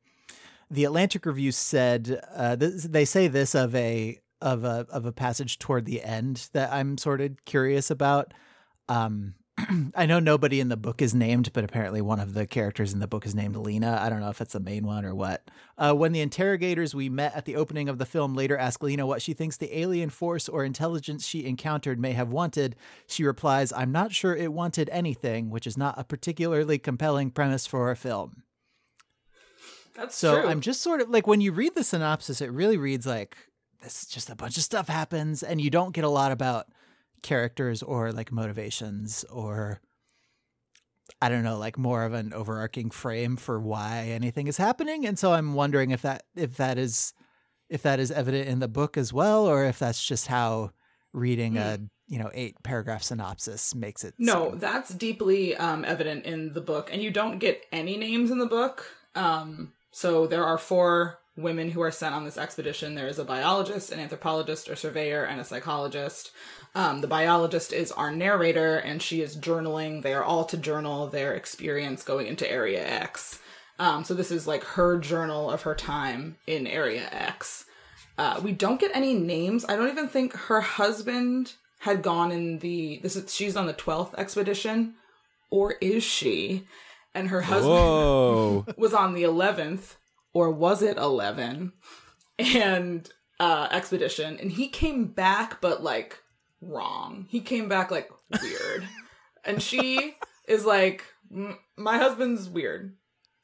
the 0.71 0.85
Atlantic 0.85 1.27
Review 1.27 1.53
said 1.53 2.23
uh, 2.35 2.57
th- 2.57 2.85
they 2.85 3.05
say 3.05 3.29
this 3.29 3.55
of 3.55 3.75
a 3.75 4.19
of 4.43 4.65
a 4.65 4.87
of 4.91 5.07
a 5.07 5.13
passage 5.13 5.59
toward 5.59 5.87
the 5.87 6.03
end 6.03 6.49
that 6.53 6.73
I'm 6.73 6.99
sort 6.99 7.21
of 7.21 7.45
curious 7.45 7.91
about. 7.91 8.35
Um, 8.89 9.35
I 9.95 10.07
know 10.07 10.19
nobody 10.19 10.61
in 10.61 10.69
the 10.69 10.77
book 10.77 11.03
is 11.03 11.15
named, 11.15 11.53
but 11.53 11.63
apparently 11.63 12.01
one 12.01 12.21
of 12.21 12.35
the 12.35 12.47
characters 12.47 12.93
in 12.93 13.01
the 13.01 13.07
book 13.07 13.27
is 13.27 13.35
named 13.35 13.57
Lena. 13.57 13.99
I 14.01 14.09
don't 14.09 14.21
know 14.21 14.31
if 14.31 14.41
it's 14.41 14.55
the 14.55 14.61
main 14.61 14.87
one 14.87 15.05
or 15.05 15.15
what. 15.15 15.51
Uh, 15.77 15.93
when 15.93 16.13
the 16.13 16.21
interrogators 16.21 16.95
we 16.95 17.09
met 17.09 17.37
at 17.37 17.45
the 17.45 17.57
opening 17.57 17.89
of 17.89 17.99
the 17.99 18.07
film 18.07 18.35
later 18.35 18.57
ask 18.57 18.83
Lena 18.83 19.07
what 19.07 19.23
she 19.23 19.35
thinks 19.35 19.57
the 19.57 19.79
alien 19.79 20.11
force 20.11 20.49
or 20.49 20.65
intelligence 20.65 21.27
she 21.27 21.45
encountered 21.45 22.01
may 22.01 22.13
have 22.13 22.33
wanted, 22.33 22.77
she 23.07 23.25
replies, 23.25 23.73
I'm 23.73 23.93
not 23.93 24.13
sure 24.13 24.35
it 24.35 24.53
wanted 24.53 24.89
anything, 24.91 25.51
which 25.51 25.67
is 25.67 25.77
not 25.77 25.99
a 25.99 26.05
particularly 26.05 26.79
compelling 26.79 27.31
premise 27.31 27.67
for 27.67 27.91
a 27.91 27.97
film. 27.97 28.43
That's 29.95 30.17
So 30.17 30.41
true. 30.41 30.49
I'm 30.49 30.63
just 30.63 30.81
sort 30.81 31.03
of 31.03 31.11
like 31.11 31.27
when 31.27 31.43
you 31.43 31.53
read 31.53 31.75
the 31.75 31.85
synopsis, 31.85 32.41
it 32.41 32.51
really 32.51 32.79
reads 32.79 33.07
like 33.07 33.37
this 33.83 34.07
just 34.07 34.31
a 34.31 34.37
bunch 34.37 34.57
of 34.57 34.63
stuff 34.63 34.89
happens 34.89 35.43
and 35.43 35.61
you 35.61 35.71
don't 35.71 35.95
get 35.95 36.05
a 36.05 36.09
lot 36.09 36.33
about 36.33 36.67
characters 37.23 37.83
or 37.83 38.13
like 38.13 38.33
motivations 38.33 39.25
or 39.25 39.81
I 41.21 41.29
don't 41.29 41.45
know, 41.45 41.59
like 41.59 41.79
more 41.79 42.05
of 42.05 42.15
an 42.15 42.33
overarching 42.33 42.91
frame 42.91 43.37
for 43.37 43.61
why 43.61 44.09
anything 44.09 44.49
is 44.49 44.57
happening. 44.57 45.07
And 45.07 45.19
so 45.19 45.33
I'm 45.33 45.55
wondering 45.55 45.91
if 45.91 46.03
that 46.03 46.25
if 46.35 46.57
that 46.57 46.79
is 46.79 47.13
if 47.69 47.83
that 47.83 48.01
is 48.01 48.11
evident 48.11 48.49
in 48.49 48.59
the 48.59 48.69
book 48.69 48.97
as 48.97 49.13
well, 49.13 49.47
or 49.47 49.65
if 49.65 49.79
that's 49.79 50.05
just 50.05 50.27
how 50.27 50.73
reading 51.13 51.59
a 51.59 51.79
you 52.09 52.19
know 52.19 52.31
eight 52.35 52.57
paragraph 52.63 53.03
synopsis 53.03 53.75
makes 53.75 54.05
it. 54.05 54.15
No, 54.19 54.51
seem. 54.51 54.59
that's 54.59 54.91
deeply 54.91 55.57
um, 55.57 55.85
evident 55.85 56.25
in 56.25 56.53
the 56.55 56.61
book, 56.61 56.91
and 56.93 57.03
you 57.03 57.11
don't 57.11 57.39
get 57.39 57.65
any 57.73 57.97
names 57.97 58.31
in 58.31 58.39
the 58.39 58.47
book. 58.47 58.87
Um, 59.15 59.73
so 59.91 60.27
there 60.27 60.45
are 60.45 60.59
four 60.59 61.19
women 61.37 61.71
who 61.71 61.81
are 61.81 61.91
sent 61.91 62.15
on 62.15 62.25
this 62.25 62.37
expedition. 62.37 62.95
There 62.95 63.09
is 63.09 63.19
a 63.19 63.25
biologist, 63.25 63.91
an 63.91 64.01
anthropologist, 64.01 64.69
a 64.69 64.77
surveyor, 64.77 65.25
and 65.25 65.41
a 65.41 65.45
psychologist. 65.45 66.31
Um, 66.75 67.01
the 67.01 67.07
biologist 67.07 67.73
is 67.73 67.93
our 67.93 68.11
narrator, 68.11 68.77
and 68.77 69.01
she 69.01 69.23
is 69.23 69.37
journaling. 69.37 70.03
They 70.03 70.15
are 70.15 70.25
all 70.25 70.45
to 70.47 70.57
journal 70.57 71.07
their 71.07 71.35
experience 71.35 72.03
going 72.03 72.27
into 72.27 72.51
Area 72.51 72.87
X. 72.87 73.39
Um, 73.79 74.05
so 74.05 74.15
this 74.15 74.31
is 74.31 74.47
like 74.47 74.63
her 74.65 74.99
journal 74.99 75.51
of 75.51 75.63
her 75.63 75.75
time 75.75 76.37
in 76.47 76.67
Area 76.67 77.09
X. 77.11 77.65
Uh, 78.19 78.41
we 78.43 78.53
don't 78.53 78.81
get 78.81 78.95
any 78.95 79.15
names. 79.15 79.65
I 79.65 79.77
don't 79.77 79.89
even 79.89 80.09
think 80.09 80.35
her 80.35 80.61
husband 80.61 81.55
had 81.81 82.03
gone 82.03 82.31
in 82.31 82.59
the. 82.59 83.01
This 83.03 83.17
is 83.17 83.35
she's 83.35 83.57
on 83.57 83.67
the 83.67 83.73
twelfth 83.73 84.15
expedition, 84.19 84.95
or 85.51 85.73
is 85.81 86.05
she? 86.05 86.67
And 87.15 87.29
her 87.29 87.43
husband 87.43 88.75
was 88.77 88.95
on 88.95 89.15
the 89.15 89.25
eleventh, 89.25 89.97
or 90.33 90.51
was 90.51 90.83
it 90.83 90.97
eleven? 90.97 91.73
And 92.39 93.09
uh, 93.39 93.69
expedition, 93.71 94.39
and 94.41 94.53
he 94.53 94.69
came 94.69 95.07
back, 95.07 95.61
but 95.61 95.83
like 95.83 96.21
wrong. 96.61 97.27
He 97.29 97.41
came 97.41 97.69
back 97.69 97.91
like 97.91 98.11
weird, 98.41 98.89
and 99.45 99.63
she 99.63 100.17
is 100.47 100.65
like, 100.65 101.05
my 101.77 101.99
husband's 101.99 102.49
weird. 102.49 102.97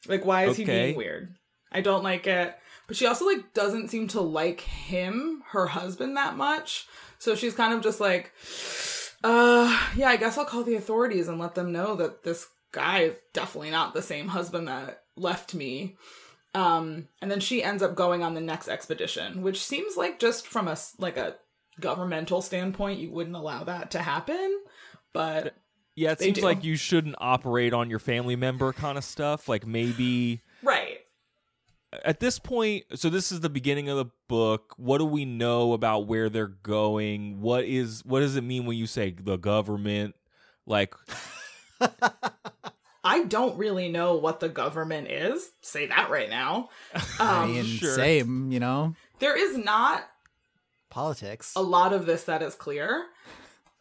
Like, 0.06 0.24
why 0.24 0.46
is 0.46 0.56
he 0.56 0.64
being 0.64 0.96
weird? 0.96 1.34
I 1.70 1.80
don't 1.80 2.04
like 2.04 2.26
it. 2.26 2.56
But 2.86 2.96
she 2.96 3.06
also 3.06 3.26
like 3.26 3.52
doesn't 3.52 3.88
seem 3.88 4.08
to 4.08 4.20
like 4.20 4.62
him, 4.62 5.42
her 5.50 5.66
husband, 5.66 6.16
that 6.16 6.36
much. 6.36 6.86
So 7.18 7.34
she's 7.34 7.54
kind 7.54 7.74
of 7.74 7.82
just 7.82 8.00
like, 8.00 8.32
uh, 9.22 9.88
yeah, 9.94 10.08
I 10.08 10.16
guess 10.16 10.38
I'll 10.38 10.46
call 10.46 10.62
the 10.62 10.76
authorities 10.76 11.28
and 11.28 11.38
let 11.38 11.54
them 11.54 11.72
know 11.72 11.96
that 11.96 12.22
this 12.22 12.48
guy 12.72 13.00
is 13.00 13.14
definitely 13.34 13.70
not 13.70 13.92
the 13.92 14.02
same 14.02 14.28
husband 14.28 14.68
that 14.68 15.02
left 15.16 15.54
me. 15.54 15.96
Um, 16.58 17.08
and 17.22 17.30
then 17.30 17.40
she 17.40 17.62
ends 17.62 17.82
up 17.82 17.94
going 17.94 18.22
on 18.22 18.34
the 18.34 18.40
next 18.40 18.68
expedition, 18.68 19.42
which 19.42 19.62
seems 19.64 19.96
like 19.96 20.18
just 20.18 20.46
from 20.46 20.66
a 20.66 20.72
s- 20.72 20.94
like 20.98 21.16
a 21.16 21.36
governmental 21.80 22.42
standpoint, 22.42 22.98
you 23.00 23.10
wouldn't 23.10 23.36
allow 23.36 23.64
that 23.64 23.90
to 23.92 23.98
happen. 24.00 24.58
But 25.12 25.54
Yeah, 25.94 26.12
it 26.12 26.18
They 26.18 26.24
seems 26.26 26.38
do. 26.38 26.44
like 26.44 26.64
you 26.64 26.76
shouldn't 26.76 27.16
operate 27.18 27.72
on 27.72 27.90
your 27.90 27.98
family 27.98 28.34
member 28.36 28.72
kind 28.72 28.96
of 28.98 29.04
stuff. 29.04 29.48
Like 29.48 29.66
maybe 29.66 30.40
right, 30.62 30.98
at 32.04 32.20
this 32.20 32.38
point, 32.38 32.84
so 32.94 33.08
this 33.10 33.30
is 33.32 33.40
the 33.40 33.48
beginning 33.50 33.88
of 33.88 33.96
the 33.96 34.06
book. 34.28 34.74
What 34.76 34.98
do 34.98 35.04
we 35.04 35.24
know 35.24 35.72
about 35.72 36.06
where 36.06 36.28
they're 36.28 36.46
going? 36.46 37.40
What 37.40 37.64
is 37.64 38.04
what 38.04 38.20
does 38.20 38.36
it 38.36 38.42
mean 38.44 38.64
when 38.66 38.76
you 38.76 38.86
say 38.86 39.10
the 39.18 39.36
government? 39.36 40.14
Like 40.66 40.94
I 43.08 43.24
don't 43.24 43.56
really 43.56 43.88
know 43.88 44.16
what 44.16 44.40
the 44.40 44.48
government 44.50 45.08
is. 45.08 45.50
Say 45.62 45.86
that 45.86 46.10
right 46.10 46.28
now. 46.28 46.68
I 47.18 47.42
Um, 47.44 47.52
mean, 47.54 47.64
sure. 47.64 47.94
same, 47.94 48.52
you 48.52 48.60
know, 48.60 48.94
there 49.18 49.36
is 49.36 49.56
not 49.56 50.04
politics. 50.90 51.52
a 51.56 51.62
lot 51.62 51.92
of 51.92 52.04
this 52.06 52.24
that 52.24 52.42
is 52.42 52.54
clear. 52.54 53.06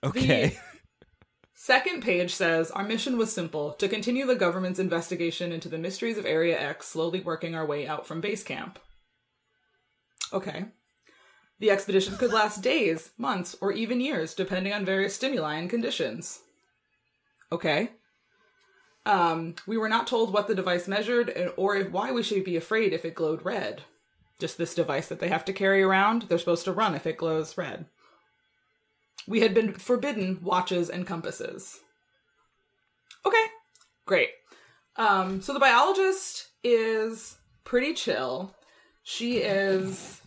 okay. 0.04 0.58
Second 1.60 2.02
page 2.04 2.34
says 2.34 2.72
Our 2.72 2.84
mission 2.84 3.18
was 3.18 3.34
simple 3.34 3.74
to 3.74 3.90
continue 3.90 4.26
the 4.26 4.36
government's 4.36 4.80
investigation 4.80 5.52
into 5.52 5.68
the 5.68 5.78
mysteries 5.78 6.18
of 6.18 6.26
Area 6.26 6.58
X, 6.58 6.88
slowly 6.88 7.20
working 7.20 7.56
our 7.56 7.66
way 7.66 7.86
out 7.88 8.08
from 8.08 8.22
base 8.22 8.44
camp. 8.44 8.80
Okay. 10.32 10.66
The 11.60 11.72
expedition 11.72 12.16
could 12.18 12.32
last 12.32 12.62
days, 12.62 13.10
months, 13.18 13.56
or 13.60 13.72
even 13.72 14.00
years, 14.00 14.36
depending 14.36 14.72
on 14.74 14.86
various 14.86 15.16
stimuli 15.16 15.56
and 15.56 15.70
conditions. 15.70 16.40
Okay. 17.52 17.92
Um, 19.08 19.56
we 19.66 19.78
were 19.78 19.88
not 19.88 20.06
told 20.06 20.34
what 20.34 20.48
the 20.48 20.54
device 20.54 20.86
measured 20.86 21.54
or 21.56 21.78
if, 21.78 21.92
why 21.92 22.12
we 22.12 22.22
should 22.22 22.44
be 22.44 22.58
afraid 22.58 22.92
if 22.92 23.06
it 23.06 23.16
glowed 23.16 23.46
red. 23.46 23.84
Just 24.38 24.58
this 24.58 24.76
device 24.76 25.08
that 25.08 25.22
they 25.22 25.30
have 25.30 25.46
to 25.46 25.54
carry 25.54 25.82
around. 25.82 26.24
They're 26.24 26.38
supposed 26.38 26.66
to 26.66 26.74
run 26.74 26.94
if 26.94 27.08
it 27.08 27.16
glows 27.16 27.58
red. 27.58 27.86
We 29.26 29.40
had 29.40 29.54
been 29.54 29.72
forbidden 29.72 30.40
watches 30.44 30.90
and 30.90 31.08
compasses. 31.08 31.80
Okay, 33.26 33.46
great. 34.06 34.30
Um, 34.98 35.42
so 35.42 35.54
the 35.54 35.60
biologist 35.60 36.50
is 36.62 37.38
pretty 37.64 37.94
chill. 37.94 38.54
She 39.04 39.38
is 39.38 40.22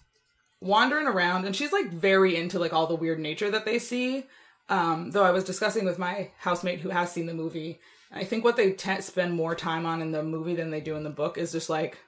wandering 0.63 1.07
around 1.07 1.45
and 1.45 1.55
she's 1.55 1.73
like 1.73 1.91
very 1.91 2.35
into 2.35 2.59
like 2.59 2.73
all 2.73 2.87
the 2.87 2.95
weird 2.95 3.21
nature 3.21 3.51
that 3.51 3.67
they 3.67 3.79
see. 3.79 4.25
Um, 4.71 5.11
though 5.11 5.25
I 5.25 5.33
was 5.33 5.45
discussing 5.45 5.85
with 5.85 5.99
my 5.99 6.31
housemate 6.39 6.81
who 6.81 6.89
has 6.89 7.13
seen 7.13 7.27
the 7.27 7.35
movie, 7.35 7.79
I 8.13 8.25
think 8.25 8.45
what 8.45 8.57
they 8.57 8.73
te- 8.73 9.01
spend 9.01 9.35
more 9.35 9.55
time 9.55 9.87
on 9.87 10.03
in 10.03 10.13
the 10.13 10.23
movie 10.23 10.55
than 10.55 10.71
they 10.71 10.81
do 10.81 10.97
in 10.97 11.05
the 11.05 11.11
book 11.11 11.39
is 11.39 11.53
just 11.53 11.71
like 11.71 11.99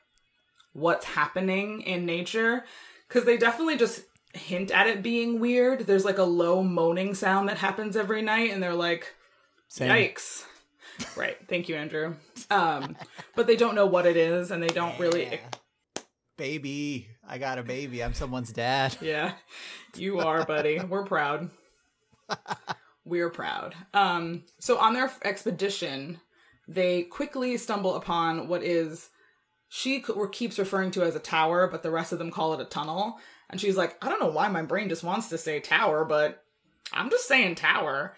what's 0.72 1.04
happening 1.04 1.82
in 1.82 2.06
nature 2.06 2.64
because 3.08 3.24
they 3.24 3.36
definitely 3.36 3.76
just 3.76 4.02
hint 4.34 4.70
at 4.70 4.86
it 4.86 5.02
being 5.02 5.38
weird. 5.38 5.80
There's 5.80 6.04
like 6.04 6.18
a 6.18 6.24
low 6.24 6.62
moaning 6.62 7.14
sound 7.14 7.48
that 7.48 7.58
happens 7.58 7.96
every 7.96 8.22
night, 8.22 8.50
and 8.50 8.62
they're 8.62 8.74
like, 8.74 9.14
Same. 9.68 9.90
"Yikes!" 9.90 10.44
right? 11.16 11.36
Thank 11.48 11.68
you, 11.68 11.76
Andrew. 11.76 12.14
Um, 12.50 12.96
but 13.34 13.46
they 13.46 13.56
don't 13.56 13.74
know 13.74 13.86
what 13.86 14.06
it 14.06 14.16
is, 14.16 14.50
and 14.50 14.62
they 14.62 14.68
don't 14.68 14.98
really. 14.98 15.40
Baby, 16.36 17.08
I 17.28 17.38
got 17.38 17.58
a 17.58 17.62
baby. 17.62 18.02
I'm 18.02 18.14
someone's 18.14 18.52
dad. 18.52 18.96
Yeah, 19.00 19.34
you 19.96 20.18
are, 20.20 20.44
buddy. 20.44 20.80
We're 20.80 21.04
proud. 21.04 21.50
We're 23.04 23.30
proud. 23.30 23.74
Um, 23.92 24.44
so 24.60 24.78
on 24.78 24.94
their 24.94 25.10
expedition, 25.24 26.20
they 26.68 27.02
quickly 27.02 27.56
stumble 27.56 27.94
upon 27.96 28.48
what 28.48 28.62
is 28.62 29.10
she 29.68 30.04
keeps 30.32 30.58
referring 30.58 30.90
to 30.92 31.02
as 31.02 31.16
a 31.16 31.20
tower, 31.20 31.66
but 31.66 31.82
the 31.82 31.90
rest 31.90 32.12
of 32.12 32.18
them 32.18 32.30
call 32.30 32.52
it 32.54 32.60
a 32.60 32.66
tunnel. 32.66 33.18
And 33.48 33.60
she's 33.60 33.76
like, 33.76 33.96
I 34.04 34.08
don't 34.08 34.20
know 34.20 34.30
why 34.30 34.48
my 34.48 34.62
brain 34.62 34.88
just 34.88 35.02
wants 35.02 35.28
to 35.30 35.38
say 35.38 35.60
tower, 35.60 36.04
but 36.04 36.44
I'm 36.92 37.10
just 37.10 37.26
saying 37.26 37.54
tower. 37.54 38.14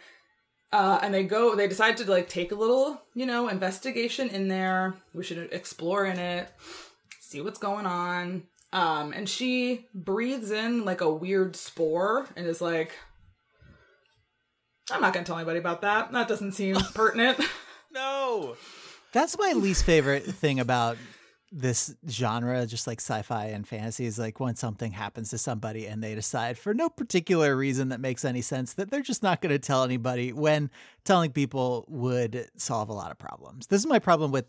Uh, 0.72 0.98
and 1.02 1.14
they 1.14 1.22
go, 1.22 1.54
they 1.54 1.68
decide 1.68 1.96
to 1.98 2.10
like 2.10 2.28
take 2.28 2.50
a 2.50 2.56
little, 2.56 3.00
you 3.14 3.24
know, 3.24 3.48
investigation 3.48 4.28
in 4.28 4.48
there. 4.48 4.94
We 5.12 5.22
should 5.22 5.48
explore 5.52 6.04
in 6.04 6.18
it, 6.18 6.48
see 7.20 7.40
what's 7.40 7.60
going 7.60 7.86
on. 7.86 8.42
Um, 8.72 9.12
and 9.12 9.28
she 9.28 9.86
breathes 9.94 10.50
in 10.50 10.84
like 10.84 11.00
a 11.00 11.12
weird 11.12 11.54
spore 11.54 12.26
and 12.34 12.46
is 12.46 12.60
like, 12.60 12.92
I'm 14.90 15.00
not 15.00 15.12
gonna 15.12 15.24
tell 15.26 15.36
anybody 15.36 15.58
about 15.58 15.82
that. 15.82 16.12
That 16.12 16.28
doesn't 16.28 16.52
seem 16.52 16.76
pertinent. 16.94 17.40
no. 17.92 18.56
That's 19.12 19.38
my 19.38 19.52
least 19.52 19.84
favorite 19.84 20.24
thing 20.24 20.58
about 20.58 20.96
this 21.52 21.94
genre, 22.08 22.66
just 22.66 22.88
like 22.88 23.00
sci-fi 23.00 23.46
and 23.46 23.66
fantasy, 23.66 24.06
is 24.06 24.18
like 24.18 24.40
when 24.40 24.56
something 24.56 24.90
happens 24.90 25.30
to 25.30 25.38
somebody 25.38 25.86
and 25.86 26.02
they 26.02 26.16
decide 26.16 26.58
for 26.58 26.74
no 26.74 26.88
particular 26.88 27.54
reason 27.56 27.90
that 27.90 28.00
makes 28.00 28.24
any 28.24 28.40
sense 28.42 28.74
that 28.74 28.90
they're 28.90 29.02
just 29.02 29.22
not 29.22 29.40
going 29.40 29.52
to 29.54 29.58
tell 29.60 29.84
anybody 29.84 30.32
when 30.32 30.68
telling 31.04 31.30
people 31.30 31.84
would 31.86 32.48
solve 32.56 32.88
a 32.88 32.92
lot 32.92 33.12
of 33.12 33.18
problems. 33.18 33.68
This 33.68 33.80
is 33.80 33.86
my 33.86 34.00
problem 34.00 34.32
with 34.32 34.46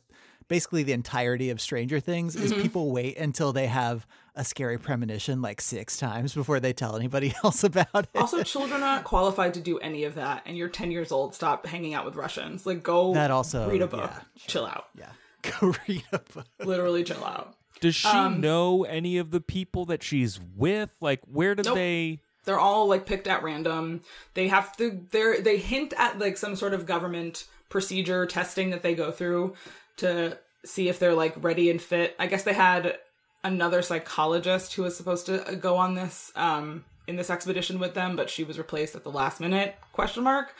basically 0.47 0.83
the 0.83 0.93
entirety 0.93 1.49
of 1.49 1.59
Stranger 1.61 1.99
Things 1.99 2.35
is 2.35 2.53
people 2.53 2.91
wait 2.91 3.17
until 3.17 3.53
they 3.53 3.67
have 3.67 4.05
a 4.35 4.43
scary 4.43 4.77
premonition 4.77 5.41
like 5.41 5.61
six 5.61 5.97
times 5.97 6.33
before 6.35 6.59
they 6.59 6.73
tell 6.73 6.95
anybody 6.95 7.33
else 7.43 7.63
about 7.63 7.87
it. 7.95 8.09
also, 8.15 8.43
children 8.43 8.73
are 8.73 8.79
not 8.79 9.03
qualified 9.03 9.53
to 9.53 9.61
do 9.61 9.77
any 9.79 10.03
of 10.03 10.15
that, 10.15 10.43
and 10.45 10.57
you're 10.57 10.67
10 10.69 10.91
years 10.91 11.11
old. 11.11 11.33
Stop 11.33 11.65
hanging 11.65 11.93
out 11.93 12.05
with 12.05 12.15
Russians. 12.15 12.65
Like, 12.65 12.83
go 12.83 13.13
That 13.13 13.31
also- 13.31 13.69
read 13.69 13.81
a 13.81 13.87
book. 13.87 14.11
yeah, 14.13 14.19
Chill 14.47 14.65
out. 14.65 14.85
yeah. 14.97 15.09
Go 15.59 15.73
read 15.87 16.03
a 16.11 16.19
book. 16.19 16.47
Literally, 16.63 17.03
chill 17.03 17.23
out. 17.23 17.53
Does 17.79 17.93
she 17.95 18.07
Um, 18.07 18.41
know 18.41 18.83
any 18.83 19.17
of 19.19 19.29
the 19.31 19.39
people 19.41 19.85
that 19.85 20.01
she's 20.01 20.39
with? 20.55 20.89
Like, 21.01 21.19
where 21.31 21.53
did 21.53 21.65
Nope. 21.65 21.75
they? 21.75 22.19
They're 22.45 22.59
all 22.59 22.87
like 22.87 23.05
picked 23.05 23.27
at 23.27 23.43
random. 23.43 24.01
They 24.33 24.47
have 24.47 24.75
to. 24.77 25.01
They're 25.11 25.39
they 25.41 25.57
hint 25.57 25.93
at 25.97 26.17
like 26.19 26.37
some 26.37 26.55
sort 26.55 26.73
of 26.73 26.85
government 26.87 27.45
procedure 27.69 28.25
testing 28.25 28.69
that 28.71 28.81
they 28.81 28.95
go 28.95 29.11
through 29.11 29.53
to 29.97 30.37
see 30.63 30.89
if 30.89 30.99
they're 30.99 31.13
like 31.13 31.35
ready 31.43 31.69
and 31.69 31.81
fit. 31.81 32.15
I 32.19 32.27
guess 32.27 32.43
they 32.43 32.53
had 32.53 32.97
another 33.43 33.81
psychologist 33.81 34.73
who 34.73 34.83
was 34.83 34.97
supposed 34.97 35.25
to 35.27 35.57
go 35.61 35.75
on 35.77 35.93
this 35.95 36.31
um 36.35 36.83
in 37.07 37.15
this 37.17 37.29
expedition 37.29 37.77
with 37.79 37.93
them, 37.93 38.15
but 38.15 38.29
she 38.31 38.43
was 38.43 38.57
replaced 38.57 38.95
at 38.95 39.03
the 39.03 39.11
last 39.11 39.39
minute? 39.39 39.75
Question 39.93 40.23
mark. 40.23 40.55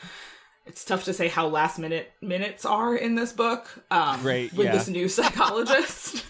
It's 0.64 0.84
tough 0.84 1.04
to 1.04 1.12
say 1.12 1.26
how 1.28 1.48
last 1.48 1.78
minute 1.78 2.12
minutes 2.20 2.64
are 2.64 2.94
in 2.94 3.14
this 3.16 3.32
book. 3.32 3.68
Um, 3.90 4.22
Right, 4.24 4.52
with 4.52 4.66
yeah. 4.66 4.72
this 4.72 4.88
new 4.88 5.08
psychologist. 5.56 6.24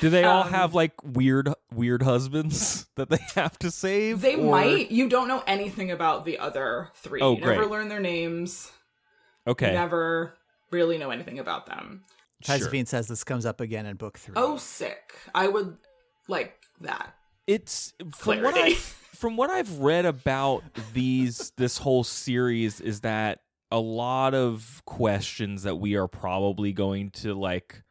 Do 0.00 0.08
they 0.10 0.24
all 0.24 0.44
Um, 0.44 0.50
have 0.52 0.74
like 0.74 0.92
weird, 1.04 1.50
weird 1.72 2.02
husbands 2.02 2.86
that 2.96 3.08
they 3.10 3.18
have 3.34 3.58
to 3.60 3.70
save? 3.70 4.20
They 4.22 4.36
or- 4.36 4.50
might. 4.50 4.90
You 4.90 5.08
don't 5.08 5.28
know 5.28 5.42
anything 5.46 5.90
about 5.90 6.24
the 6.24 6.38
other 6.38 6.88
three. 6.94 7.20
Oh, 7.20 7.34
you 7.36 7.40
never 7.42 7.66
learn 7.66 7.88
their 7.88 8.00
names. 8.00 8.72
Okay. 9.46 9.72
Never 9.72 10.34
really 10.70 10.96
know 10.98 11.10
anything 11.10 11.38
about 11.38 11.66
them. 11.66 12.04
Sure. 12.44 12.58
Josephine 12.58 12.86
says 12.86 13.08
this 13.08 13.24
comes 13.24 13.46
up 13.46 13.60
again 13.60 13.86
in 13.86 13.96
book 13.96 14.18
three. 14.18 14.34
Oh, 14.36 14.56
sick. 14.56 15.14
I 15.34 15.48
would 15.48 15.76
like 16.28 16.58
that. 16.80 17.14
it's 17.46 17.92
from 18.12 18.42
what 18.42 18.54
I 18.56 18.74
from 18.74 19.36
what 19.36 19.50
I've 19.50 19.78
read 19.78 20.04
about 20.04 20.62
these 20.92 21.50
this 21.56 21.78
whole 21.78 22.04
series 22.04 22.80
is 22.80 23.00
that 23.00 23.40
a 23.70 23.78
lot 23.80 24.34
of 24.34 24.82
questions 24.84 25.62
that 25.62 25.76
we 25.76 25.94
are 25.94 26.08
probably 26.08 26.72
going 26.72 27.10
to 27.10 27.34
like 27.34 27.82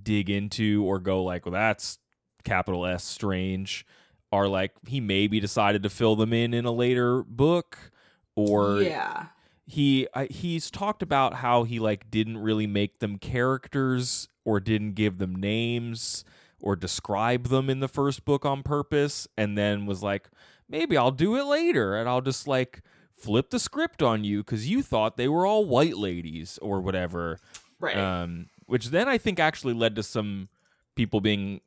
dig 0.00 0.30
into 0.30 0.84
or 0.84 0.98
go 0.98 1.24
like, 1.24 1.44
well, 1.46 1.52
that's 1.52 1.98
capital 2.44 2.86
S 2.86 3.02
strange, 3.04 3.86
are 4.30 4.46
like 4.46 4.72
he 4.86 5.00
maybe 5.00 5.40
decided 5.40 5.82
to 5.82 5.90
fill 5.90 6.16
them 6.16 6.32
in 6.32 6.54
in 6.54 6.64
a 6.64 6.72
later 6.72 7.22
book, 7.22 7.90
or 8.36 8.82
yeah. 8.82 9.26
He 9.66 10.06
I, 10.14 10.26
he's 10.26 10.70
talked 10.70 11.02
about 11.02 11.34
how 11.34 11.64
he 11.64 11.78
like 11.78 12.10
didn't 12.10 12.38
really 12.38 12.66
make 12.66 12.98
them 12.98 13.18
characters 13.18 14.28
or 14.44 14.60
didn't 14.60 14.92
give 14.94 15.18
them 15.18 15.34
names 15.34 16.24
or 16.60 16.76
describe 16.76 17.48
them 17.48 17.68
in 17.70 17.80
the 17.80 17.88
first 17.88 18.24
book 18.24 18.44
on 18.44 18.62
purpose 18.62 19.26
and 19.36 19.56
then 19.56 19.86
was 19.86 20.02
like 20.02 20.28
maybe 20.68 20.96
I'll 20.96 21.10
do 21.10 21.36
it 21.36 21.44
later 21.44 21.96
and 21.96 22.08
I'll 22.08 22.20
just 22.20 22.46
like 22.46 22.82
flip 23.16 23.50
the 23.50 23.58
script 23.58 24.02
on 24.02 24.24
you 24.24 24.42
cuz 24.44 24.68
you 24.68 24.82
thought 24.82 25.16
they 25.16 25.28
were 25.28 25.46
all 25.46 25.64
white 25.64 25.96
ladies 25.96 26.58
or 26.60 26.80
whatever 26.80 27.38
Right. 27.80 27.96
um 27.96 28.48
which 28.66 28.88
then 28.88 29.08
I 29.08 29.18
think 29.18 29.38
actually 29.38 29.74
led 29.74 29.96
to 29.96 30.02
some 30.02 30.48
people 30.96 31.20
being 31.20 31.60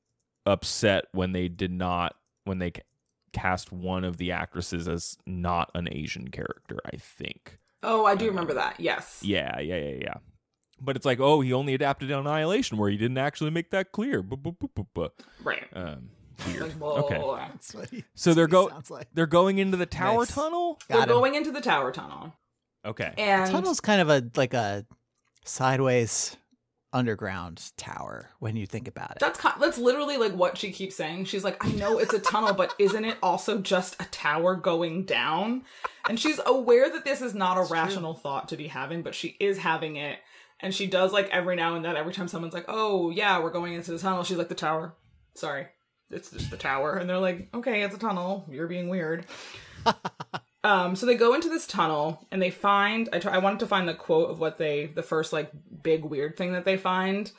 upset 0.46 1.06
when 1.12 1.32
they 1.32 1.48
did 1.48 1.72
not 1.72 2.16
when 2.44 2.60
they 2.60 2.72
cast 3.34 3.72
one 3.72 4.04
of 4.04 4.18
the 4.18 4.32
actresses 4.32 4.88
as 4.88 5.18
not 5.26 5.70
an 5.76 5.88
Asian 5.92 6.30
character 6.30 6.78
I 6.86 6.98
think 6.98 7.60
oh, 7.88 8.06
I 8.06 8.14
do 8.16 8.28
remember 8.28 8.54
that. 8.56 8.80
Yes. 8.80 9.20
yeah, 9.24 9.60
yeah, 9.60 9.78
yeah, 9.78 9.96
yeah. 10.02 10.14
But 10.80 10.96
it's 10.96 11.06
like, 11.06 11.20
oh, 11.20 11.42
he 11.42 11.52
only 11.54 11.74
adapted 11.74 12.12
Annihilation, 12.12 12.78
where 12.78 12.90
he 12.92 12.98
didn't 12.98 13.18
actually 13.18 13.50
make 13.50 13.72
that 13.72 13.92
clear. 13.92 14.22
Right. 15.44 15.66
Um, 15.74 16.10
weird. 16.46 16.76
Okay, 16.80 17.16
That's 17.52 17.74
what 17.74 17.90
he, 17.90 18.04
so 18.14 18.36
they're 18.36 18.46
what 18.48 18.86
go 18.88 18.94
like. 18.94 19.08
they're 19.16 19.26
going 19.26 19.58
into 19.58 19.76
the 19.78 19.88
tower 19.88 20.20
Nice. 20.20 20.36
tunnel. 20.36 20.78
They're 20.88 21.02
him. 21.02 21.08
going 21.10 21.34
into 21.34 21.52
the 21.52 21.62
tower 21.62 21.92
tunnel. 21.92 22.36
Okay, 22.86 23.12
And 23.18 23.50
Tunnel's 23.52 23.82
kind 23.82 24.02
of 24.02 24.10
a 24.10 24.30
like 24.36 24.54
a 24.54 24.86
sideways 25.44 26.38
underground 26.98 27.72
tower 27.78 28.32
when 28.40 28.56
you 28.56 28.66
think 28.66 28.88
about 28.88 29.12
it. 29.12 29.18
That's 29.20 29.40
that's 29.60 29.78
literally 29.78 30.18
like 30.18 30.34
what 30.34 30.58
she 30.58 30.72
keeps 30.72 30.96
saying. 30.96 31.26
She's 31.26 31.44
like, 31.44 31.64
I 31.64 31.72
know 31.74 32.00
it's 32.00 32.14
a 32.14 32.20
tunnel, 32.20 32.56
but 32.56 32.74
isn't 32.80 33.06
it 33.06 33.18
also 33.22 33.60
just 33.60 34.02
a 34.02 34.06
tower 34.06 34.56
going 34.56 35.06
down? 35.06 35.64
And 36.10 36.20
she's 36.20 36.40
aware 36.44 36.90
that 36.90 37.06
this 37.06 37.22
is 37.22 37.36
not 37.36 37.58
a 37.58 37.72
rational 37.72 38.16
thought 38.16 38.50
to 38.50 38.58
be 38.58 38.68
having, 38.68 39.04
but 39.04 39.14
she 39.14 39.38
is 39.40 39.60
having 39.60 39.96
it. 39.96 40.18
And 40.60 40.74
she 40.74 40.88
does 40.88 41.14
like 41.14 41.30
every 41.30 41.56
now 41.56 41.76
and 41.76 41.86
then, 41.86 41.96
every 41.96 42.14
time 42.14 42.28
someone's 42.28 42.56
like, 42.56 42.66
"Oh 42.68 43.12
yeah, 43.12 43.40
we're 43.40 43.52
going 43.52 43.74
into 43.74 43.92
the 43.92 44.00
tunnel," 44.00 44.24
she's 44.24 44.38
like, 44.38 44.50
"The 44.50 44.56
tower." 44.56 44.96
Sorry, 45.36 45.68
it's 46.10 46.32
just 46.32 46.50
the 46.50 46.58
tower. 46.58 46.98
And 46.98 47.08
they're 47.08 47.20
like, 47.20 47.50
"Okay, 47.54 47.84
it's 47.84 47.96
a 47.96 48.00
tunnel. 48.00 48.48
You're 48.50 48.68
being 48.68 48.90
weird." 48.90 49.28
Um, 50.64 50.96
so 50.96 51.06
they 51.06 51.16
go 51.16 51.34
into 51.34 51.50
this 51.50 51.68
tunnel 51.68 52.26
and 52.32 52.42
they 52.42 52.50
find. 52.50 53.10
I 53.14 53.20
try, 53.20 53.34
I 53.34 53.38
wanted 53.38 53.60
to 53.60 53.68
find 53.68 53.88
the 53.88 53.94
quote 53.94 54.30
of 54.30 54.40
what 54.40 54.58
they 54.58 54.88
the 54.88 55.04
first 55.04 55.32
like 55.32 55.52
big 55.84 56.04
weird 56.04 56.36
thing 56.36 56.54
that 56.54 56.66
they 56.66 56.78
find. 56.78 57.32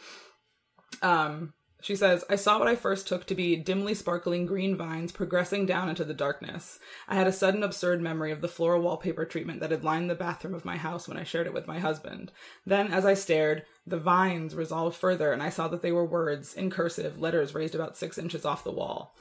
Um, 1.02 1.52
she 1.80 1.94
says, 1.94 2.24
"I 2.28 2.36
saw 2.36 2.58
what 2.58 2.68
I 2.68 2.74
first 2.74 3.06
took 3.06 3.24
to 3.26 3.34
be 3.34 3.54
dimly 3.54 3.94
sparkling 3.94 4.46
green 4.46 4.76
vines 4.76 5.12
progressing 5.12 5.66
down 5.66 5.88
into 5.88 6.04
the 6.04 6.14
darkness. 6.14 6.78
I 7.06 7.14
had 7.14 7.26
a 7.26 7.32
sudden 7.32 7.62
absurd 7.62 8.00
memory 8.00 8.32
of 8.32 8.40
the 8.40 8.48
floral 8.48 8.82
wallpaper 8.82 9.24
treatment 9.24 9.60
that 9.60 9.70
had 9.70 9.84
lined 9.84 10.10
the 10.10 10.14
bathroom 10.14 10.54
of 10.54 10.64
my 10.64 10.76
house 10.76 11.06
when 11.06 11.16
I 11.16 11.24
shared 11.24 11.46
it 11.46 11.54
with 11.54 11.68
my 11.68 11.78
husband. 11.78 12.32
Then, 12.66 12.88
as 12.88 13.04
I 13.04 13.14
stared, 13.14 13.64
the 13.86 13.98
vines 13.98 14.54
resolved 14.54 14.96
further, 14.96 15.32
and 15.32 15.42
I 15.42 15.50
saw 15.50 15.68
that 15.68 15.82
they 15.82 15.92
were 15.92 16.04
words 16.04 16.54
in 16.54 16.70
cursive, 16.70 17.20
letters 17.20 17.54
raised 17.54 17.74
about 17.74 17.96
six 17.96 18.18
inches 18.18 18.44
off 18.44 18.64
the 18.64 18.72
wall." 18.72 19.14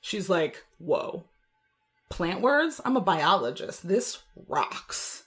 She's 0.00 0.28
like, 0.28 0.64
"Whoa." 0.78 1.24
Plant 2.08 2.40
words. 2.40 2.80
I'm 2.84 2.96
a 2.96 3.00
biologist. 3.00 3.86
This 3.86 4.18
rocks. 4.48 5.24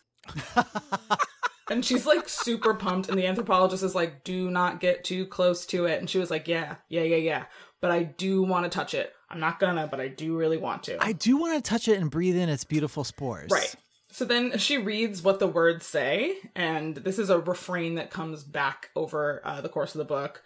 and 1.70 1.84
she's 1.84 2.06
like 2.06 2.30
super 2.30 2.74
pumped. 2.74 3.10
And 3.10 3.18
the 3.18 3.28
anthropologist 3.28 3.84
is 3.84 3.96
like, 3.96 4.24
do 4.24 4.50
not 4.50 4.80
get 4.80 5.04
too 5.04 5.26
close 5.26 5.66
to 5.68 5.86
it. 5.86 6.00
And 6.00 6.10
she 6.10 6.20
was 6.20 6.32
like, 6.32 6.48
yeah, 6.48 6.76
yeah, 6.90 7.04
yeah, 7.04 7.18
yeah. 7.18 7.46
But 7.82 7.92
I 7.92 8.04
do 8.04 8.44
want 8.44 8.66
to 8.66 8.70
touch 8.70 8.94
it. 8.94 9.14
I'm 9.30 9.40
not 9.40 9.60
gonna, 9.60 9.88
but 9.88 10.02
I 10.02 10.08
do 10.08 10.36
really 10.36 10.58
want 10.58 10.84
to. 10.84 10.98
I 11.04 11.14
do 11.14 11.38
want 11.38 11.64
to 11.64 11.70
touch 11.70 11.88
it 11.88 12.00
and 12.00 12.10
breathe 12.10 12.36
in 12.36 12.50
its 12.50 12.64
beautiful 12.64 13.04
spores. 13.04 13.52
Right. 13.52 13.76
So 14.12 14.26
then 14.26 14.58
she 14.58 14.78
reads 14.78 15.22
what 15.22 15.40
the 15.40 15.48
words 15.48 15.86
say, 15.86 16.36
and 16.56 16.96
this 16.96 17.20
is 17.20 17.30
a 17.30 17.40
refrain 17.40 17.96
that 17.96 18.10
comes 18.10 18.44
back 18.44 18.90
over 18.96 19.40
uh, 19.46 19.62
the 19.62 19.70
course 19.70 19.94
of 19.94 20.00
the 20.00 20.06
book. 20.06 20.42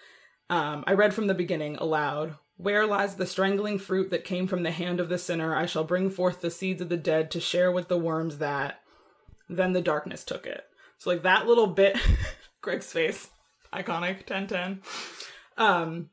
Um, 0.50 0.84
I 0.86 0.93
read 0.93 1.13
from 1.13 1.28
the 1.28 1.34
beginning 1.34 1.78
aloud. 1.78 2.36
Where 2.58 2.86
lies 2.86 3.16
the 3.16 3.26
strangling 3.26 3.80
fruit 3.80 4.10
that 4.12 4.24
came 4.24 4.48
from 4.48 4.63
the 4.63 4.72
hand 4.72 5.00
of 5.00 5.10
the 5.10 5.18
sinner? 5.18 5.56
I 5.56 5.66
shall 5.66 5.84
bring 5.84 6.10
forth 6.10 6.42
the 6.42 6.52
seeds 6.52 6.82
of 6.82 6.89
the 6.89 6.98
dead 6.98 7.32
to 7.32 7.39
share 7.39 7.72
with 7.72 7.88
the 7.88 7.98
worms 7.98 8.38
that. 8.38 8.80
Then 9.50 9.74
the 9.74 9.82
darkness 9.82 10.24
took 10.24 10.46
it. 10.46 10.63
So, 10.98 11.10
like 11.10 11.24
that 11.24 11.48
little 11.48 11.68
bit, 11.68 11.98
Greg's 12.62 12.92
face, 12.92 13.30
iconic, 13.74 14.30
1010. 14.30 14.82
Um, 15.58 16.10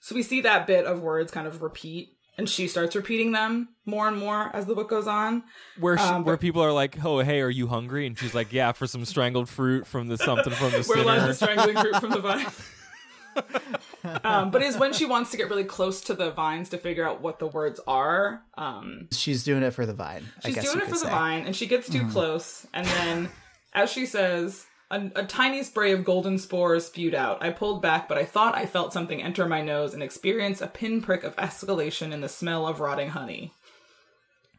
so 0.00 0.14
we 0.14 0.22
see 0.22 0.40
that 0.42 0.66
bit 0.66 0.84
of 0.84 1.00
words 1.00 1.32
kind 1.32 1.46
of 1.46 1.62
repeat, 1.62 2.10
and 2.38 2.48
she 2.48 2.68
starts 2.68 2.94
repeating 2.94 3.32
them 3.32 3.70
more 3.84 4.06
and 4.06 4.16
more 4.16 4.54
as 4.54 4.66
the 4.66 4.74
book 4.74 4.88
goes 4.90 5.06
on. 5.08 5.42
Where 5.78 5.98
she, 5.98 6.04
Um, 6.04 6.24
where 6.24 6.36
people 6.36 6.62
are 6.62 6.72
like, 6.72 7.02
"Oh, 7.04 7.18
hey, 7.20 7.40
are 7.40 7.50
you 7.50 7.66
hungry?" 7.66 8.06
And 8.06 8.16
she's 8.18 8.34
like, 8.34 8.52
"Yeah, 8.52 8.72
for 8.72 8.86
some 8.86 9.04
strangled 9.04 9.48
fruit 9.48 9.86
from 9.86 10.08
the 10.08 10.18
something 10.18 10.52
from 10.52 10.70
the 10.70 10.84
sinner. 10.84 11.04
Where 11.04 11.18
lies 11.18 11.26
the 11.26 11.34
strangling 11.34 11.76
fruit 11.76 11.96
from 11.96 12.10
the 12.10 12.20
vine? 12.20 12.46
um, 14.24 14.50
but 14.50 14.62
is 14.62 14.76
when 14.76 14.92
she 14.92 15.04
wants 15.04 15.30
to 15.30 15.36
get 15.36 15.48
really 15.48 15.64
close 15.64 16.00
to 16.02 16.14
the 16.14 16.30
vines 16.30 16.68
to 16.70 16.78
figure 16.78 17.06
out 17.06 17.20
what 17.20 17.38
the 17.38 17.46
words 17.46 17.80
are. 17.86 18.42
Um, 18.56 19.08
She's 19.12 19.44
doing 19.44 19.62
it 19.62 19.72
for 19.72 19.86
the 19.86 19.94
vine. 19.94 20.24
I 20.44 20.48
she's 20.48 20.56
doing 20.56 20.78
it 20.78 20.84
for 20.84 20.92
could 20.92 21.00
the 21.02 21.08
vine, 21.08 21.46
and 21.46 21.54
she 21.54 21.66
gets 21.66 21.88
too 21.88 22.08
close, 22.08 22.66
and 22.72 22.86
then, 22.86 23.28
as 23.74 23.90
she 23.90 24.06
says, 24.06 24.66
a, 24.90 25.10
a 25.16 25.24
tiny 25.24 25.62
spray 25.62 25.92
of 25.92 26.04
golden 26.04 26.38
spores 26.38 26.86
spewed 26.86 27.14
out. 27.14 27.42
I 27.42 27.50
pulled 27.50 27.80
back, 27.82 28.08
but 28.08 28.18
I 28.18 28.24
thought 28.24 28.54
I 28.54 28.66
felt 28.66 28.92
something 28.92 29.22
enter 29.22 29.46
my 29.46 29.62
nose 29.62 29.94
and 29.94 30.02
experience 30.02 30.60
a 30.60 30.66
pinprick 30.66 31.24
of 31.24 31.34
escalation 31.36 32.12
in 32.12 32.20
the 32.20 32.28
smell 32.28 32.66
of 32.66 32.80
rotting 32.80 33.10
honey. 33.10 33.52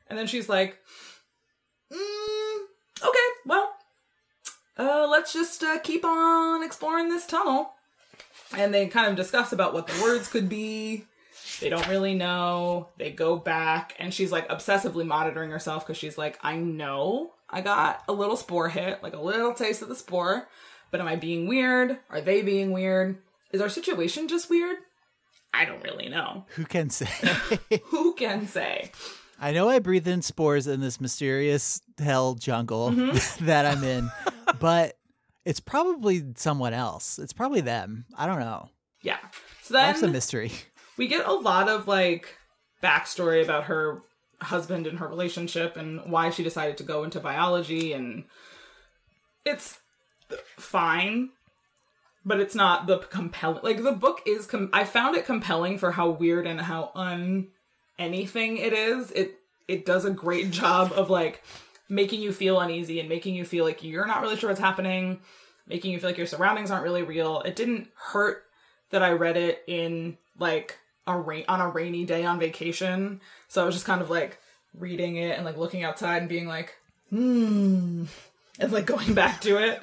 And 0.07 0.17
then 0.17 0.27
she's 0.27 0.49
like, 0.49 0.79
mm, 1.91 2.57
"Okay, 3.01 3.27
well, 3.45 3.73
uh, 4.77 5.07
let's 5.09 5.33
just 5.33 5.63
uh, 5.63 5.79
keep 5.79 6.03
on 6.03 6.63
exploring 6.63 7.09
this 7.09 7.27
tunnel." 7.27 7.73
And 8.57 8.73
they 8.73 8.87
kind 8.87 9.07
of 9.09 9.15
discuss 9.15 9.51
about 9.51 9.73
what 9.73 9.87
the 9.87 10.01
words 10.01 10.27
could 10.27 10.47
be. 10.49 11.05
They 11.59 11.69
don't 11.69 11.87
really 11.87 12.13
know. 12.15 12.89
They 12.97 13.11
go 13.11 13.35
back, 13.37 13.95
and 13.99 14.13
she's 14.13 14.31
like 14.31 14.47
obsessively 14.49 15.05
monitoring 15.05 15.49
herself 15.51 15.85
because 15.85 15.97
she's 15.97 16.17
like, 16.17 16.37
I 16.41 16.55
know 16.57 17.31
I 17.49 17.61
got 17.61 18.03
a 18.07 18.13
little 18.13 18.35
spore 18.35 18.69
hit, 18.69 19.01
like 19.03 19.13
a 19.13 19.21
little 19.21 19.53
taste 19.53 19.81
of 19.81 19.89
the 19.89 19.95
spore, 19.95 20.47
but 20.91 20.99
am 20.99 21.07
I 21.07 21.15
being 21.15 21.47
weird? 21.47 21.97
Are 22.09 22.21
they 22.21 22.41
being 22.41 22.71
weird? 22.71 23.17
Is 23.51 23.61
our 23.61 23.69
situation 23.69 24.27
just 24.27 24.49
weird? 24.49 24.77
I 25.53 25.65
don't 25.65 25.83
really 25.83 26.09
know. 26.09 26.45
Who 26.55 26.65
can 26.65 26.89
say? 26.89 27.07
Who 27.85 28.13
can 28.15 28.47
say? 28.47 28.91
I 29.39 29.51
know 29.51 29.69
I 29.69 29.79
breathe 29.79 30.07
in 30.07 30.21
spores 30.21 30.65
in 30.67 30.81
this 30.81 30.99
mysterious 30.99 31.81
hell 31.99 32.33
jungle 32.33 32.89
Mm-hmm. 32.91 33.45
that 33.45 33.65
I'm 33.65 33.83
in, 33.83 34.09
but 34.59 34.97
it's 35.45 35.59
probably 35.59 36.23
someone 36.35 36.73
else. 36.73 37.19
It's 37.19 37.33
probably 37.33 37.61
them. 37.61 38.05
I 38.17 38.25
don't 38.25 38.39
know. 38.39 38.69
Yeah. 39.01 39.17
So 39.61 39.73
then 39.73 39.87
Life's 39.87 40.03
a 40.03 40.07
mystery. 40.07 40.51
we 40.97 41.07
get 41.07 41.25
a 41.25 41.33
lot 41.33 41.69
of 41.69 41.87
like 41.87 42.37
backstory 42.81 43.43
about 43.43 43.65
her 43.65 44.01
husband 44.41 44.87
and 44.87 44.99
her 44.99 45.07
relationship 45.07 45.77
and 45.77 46.01
why 46.05 46.29
she 46.29 46.43
decided 46.43 46.77
to 46.77 46.83
go 46.83 47.03
into 47.03 47.19
biology 47.19 47.93
and 47.93 48.25
it's 49.45 49.79
fine 50.57 51.29
but 52.25 52.39
it's 52.39 52.55
not 52.55 52.87
the 52.87 52.97
compelling 52.97 53.63
like 53.63 53.83
the 53.83 53.91
book 53.91 54.21
is 54.25 54.45
com- 54.45 54.69
i 54.73 54.83
found 54.83 55.15
it 55.15 55.25
compelling 55.25 55.77
for 55.77 55.91
how 55.91 56.09
weird 56.09 56.45
and 56.45 56.59
how 56.59 56.91
un 56.95 57.47
anything 57.97 58.57
it 58.57 58.73
is 58.73 59.11
it 59.11 59.35
it 59.67 59.85
does 59.85 60.03
a 60.03 60.11
great 60.11 60.51
job 60.51 60.91
of 60.93 61.09
like 61.09 61.41
making 61.93 62.21
you 62.21 62.31
feel 62.33 62.59
uneasy 62.59 62.99
and 62.99 63.09
making 63.09 63.35
you 63.35 63.45
feel 63.45 63.65
like 63.65 63.83
you're 63.83 64.07
not 64.07 64.21
really 64.21 64.35
sure 64.35 64.49
what's 64.49 64.59
happening 64.59 65.19
making 65.67 65.91
you 65.91 65.99
feel 65.99 66.09
like 66.09 66.17
your 66.17 66.27
surroundings 66.27 66.71
aren't 66.71 66.83
really 66.83 67.03
real 67.03 67.41
it 67.41 67.55
didn't 67.55 67.87
hurt 67.95 68.43
that 68.89 69.01
I 69.03 69.11
read 69.11 69.37
it 69.37 69.63
in 69.67 70.17
like 70.37 70.77
a 71.07 71.17
rain 71.17 71.45
on 71.47 71.59
a 71.59 71.69
rainy 71.69 72.05
day 72.05 72.23
on 72.25 72.39
vacation. 72.39 73.21
So 73.47 73.61
I 73.61 73.65
was 73.65 73.75
just 73.75 73.85
kind 73.85 74.01
of 74.01 74.09
like 74.09 74.37
reading 74.77 75.17
it 75.17 75.35
and 75.35 75.45
like 75.45 75.57
looking 75.57 75.83
outside 75.83 76.17
and 76.17 76.29
being 76.29 76.47
like, 76.47 76.75
hmm, 77.09 78.05
and 78.59 78.71
like 78.71 78.85
going 78.85 79.13
back 79.15 79.41
to 79.41 79.57
it. 79.57 79.81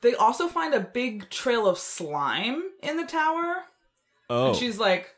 They 0.00 0.14
also 0.14 0.48
find 0.48 0.74
a 0.74 0.80
big 0.80 1.30
trail 1.30 1.68
of 1.68 1.78
slime 1.78 2.64
in 2.82 2.96
the 2.96 3.06
tower. 3.06 3.64
Oh, 4.28 4.48
And 4.48 4.56
she's 4.56 4.78
like, 4.78 5.14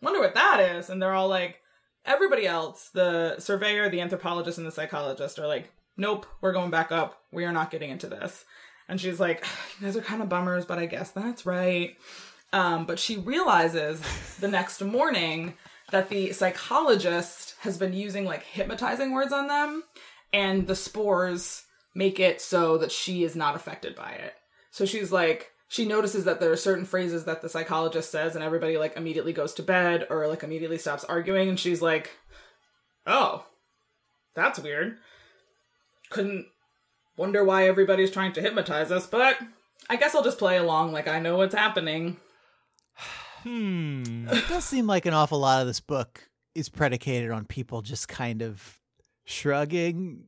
wonder 0.00 0.20
what 0.20 0.34
that 0.34 0.60
is. 0.60 0.88
And 0.88 1.02
they're 1.02 1.12
all 1.12 1.28
like, 1.28 1.60
everybody 2.06 2.46
else, 2.46 2.90
the 2.92 3.38
surveyor, 3.38 3.88
the 3.88 4.00
anthropologist, 4.00 4.58
and 4.58 4.66
the 4.66 4.72
psychologist 4.72 5.38
are 5.38 5.46
like, 5.46 5.70
nope, 5.96 6.26
we're 6.40 6.52
going 6.52 6.70
back 6.70 6.92
up. 6.92 7.22
We 7.32 7.44
are 7.44 7.52
not 7.52 7.70
getting 7.70 7.90
into 7.90 8.06
this. 8.06 8.44
And 8.88 9.00
she's 9.00 9.18
like, 9.18 9.44
you 9.80 9.86
guys 9.86 9.96
are 9.96 10.02
kind 10.02 10.22
of 10.22 10.28
bummers, 10.28 10.64
but 10.64 10.78
I 10.78 10.86
guess 10.86 11.10
that's 11.10 11.44
right. 11.44 11.96
Um, 12.52 12.86
but 12.86 12.98
she 12.98 13.16
realizes 13.16 14.00
the 14.38 14.48
next 14.48 14.80
morning 14.82 15.54
that 15.90 16.08
the 16.08 16.32
psychologist 16.32 17.56
has 17.60 17.78
been 17.78 17.92
using 17.92 18.24
like 18.24 18.44
hypnotizing 18.44 19.12
words 19.12 19.32
on 19.32 19.48
them, 19.48 19.82
and 20.32 20.66
the 20.66 20.76
spores 20.76 21.64
make 21.94 22.20
it 22.20 22.40
so 22.40 22.78
that 22.78 22.92
she 22.92 23.24
is 23.24 23.34
not 23.34 23.56
affected 23.56 23.94
by 23.96 24.10
it. 24.10 24.34
So 24.70 24.84
she's 24.84 25.10
like, 25.10 25.52
she 25.68 25.84
notices 25.84 26.24
that 26.24 26.38
there 26.40 26.52
are 26.52 26.56
certain 26.56 26.84
phrases 26.84 27.24
that 27.24 27.42
the 27.42 27.48
psychologist 27.48 28.10
says, 28.10 28.34
and 28.34 28.44
everybody 28.44 28.78
like 28.78 28.96
immediately 28.96 29.32
goes 29.32 29.52
to 29.54 29.62
bed 29.62 30.06
or 30.10 30.26
like 30.28 30.42
immediately 30.42 30.78
stops 30.78 31.04
arguing, 31.04 31.48
and 31.48 31.58
she's 31.58 31.82
like, 31.82 32.10
oh, 33.06 33.44
that's 34.34 34.58
weird. 34.58 34.98
Couldn't 36.10 36.46
wonder 37.16 37.44
why 37.44 37.66
everybody's 37.66 38.10
trying 38.10 38.32
to 38.34 38.40
hypnotize 38.42 38.92
us, 38.92 39.06
but 39.06 39.36
I 39.90 39.96
guess 39.96 40.14
I'll 40.14 40.22
just 40.22 40.38
play 40.38 40.56
along 40.56 40.92
like 40.92 41.08
I 41.08 41.18
know 41.18 41.36
what's 41.38 41.54
happening. 41.54 42.18
hmm. 43.42 44.28
It 44.28 44.48
does 44.48 44.64
seem 44.64 44.86
like 44.86 45.06
an 45.06 45.14
awful 45.14 45.38
lot 45.40 45.60
of 45.60 45.66
this 45.66 45.80
book 45.80 46.28
is 46.54 46.68
predicated 46.68 47.30
on 47.30 47.44
people 47.44 47.82
just 47.82 48.08
kind 48.08 48.40
of 48.42 48.78
shrugging 49.24 50.24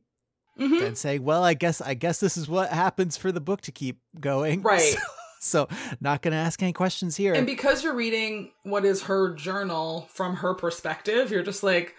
Mhm. 0.59 0.85
and 0.87 0.97
saying, 0.97 1.23
"Well, 1.23 1.43
I 1.43 1.53
guess 1.53 1.79
I 1.79 1.93
guess 1.93 2.19
this 2.19 2.35
is 2.35 2.49
what 2.49 2.69
happens 2.69 3.15
for 3.15 3.31
the 3.31 3.39
book 3.39 3.61
to 3.61 3.71
keep 3.71 3.99
going." 4.19 4.61
Right. 4.63 4.95
So, 5.41 5.69
not 6.01 6.21
going 6.21 6.33
to 6.33 6.37
ask 6.37 6.61
any 6.61 6.73
questions 6.73 7.15
here. 7.15 7.33
And 7.33 7.47
because 7.47 7.81
you're 7.81 7.95
reading 7.95 8.51
what 8.63 8.83
is 8.83 9.03
her 9.03 9.33
journal 9.33 10.09
from 10.11 10.37
her 10.37 10.53
perspective, 10.53 11.31
you're 11.31 11.43
just 11.43 11.63
like, 11.63 11.95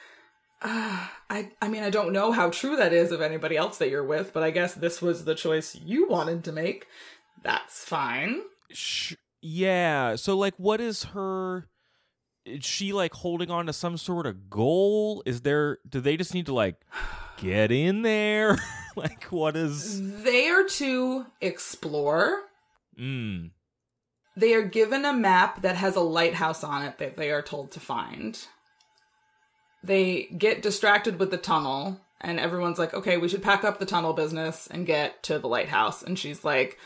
ah, 0.61 1.11
I 1.31 1.51
I 1.63 1.69
mean, 1.69 1.83
I 1.83 1.89
don't 1.89 2.13
know 2.13 2.33
how 2.33 2.51
true 2.51 2.77
that 2.77 2.93
is 2.93 3.13
of 3.13 3.23
anybody 3.23 3.57
else 3.57 3.79
that 3.79 3.89
you're 3.89 4.05
with, 4.05 4.35
but 4.35 4.43
I 4.43 4.51
guess 4.51 4.75
this 4.75 5.01
was 5.01 5.25
the 5.25 5.35
choice 5.35 5.75
you 5.75 6.07
wanted 6.07 6.45
to 6.45 6.53
make. 6.53 6.87
That's 7.43 7.83
fine. 7.83 8.43
Sh- 8.71 9.15
yeah. 9.41 10.17
So, 10.17 10.37
like, 10.37 10.55
what 10.59 10.83
is 10.83 11.05
her? 11.05 11.67
Is 12.45 12.65
she 12.65 12.93
like 12.93 13.15
holding 13.15 13.51
on 13.51 13.67
to 13.67 13.73
some 13.73 13.97
sort 13.97 14.27
of 14.27 14.51
goal? 14.51 15.23
Is 15.25 15.41
there? 15.41 15.79
Do 15.89 16.01
they 16.01 16.19
just 16.19 16.35
need 16.35 16.47
to 16.47 16.55
like 16.55 16.77
get 17.39 17.73
in 17.73 18.03
there? 18.03 18.59
like, 18.97 19.25
what 19.25 19.57
is? 19.57 20.23
They 20.23 20.49
are 20.49 20.65
to 20.65 21.25
explore 21.41 22.43
Mm. 22.99 23.51
They 24.37 24.55
are 24.55 24.63
given 24.63 25.05
a 25.05 25.13
map 25.13 25.63
that 25.63 25.77
has 25.77 25.97
a 25.97 26.01
lighthouse 26.01 26.65
on 26.65 26.83
it 26.83 26.99
that 26.99 27.17
they 27.17 27.31
are 27.31 27.43
told 27.43 27.73
to 27.73 27.81
find. 27.81 28.39
They 29.83 30.25
get 30.37 30.63
distracted 30.63 31.19
with 31.19 31.31
the 31.31 31.37
tunnel, 31.37 32.01
and 32.21 32.39
everyone's 32.39 32.79
like, 32.79 32.95
okay, 32.95 33.17
we 33.17 33.29
should 33.29 33.43
pack 33.43 33.65
up 33.65 33.79
the 33.79 33.87
tunnel 33.87 34.13
business 34.13 34.67
and 34.71 34.87
get 34.87 35.23
to 35.25 35.39
the 35.39 35.49
lighthouse. 35.49 36.03
And 36.03 36.19
she's 36.19 36.45
like, 36.45 36.79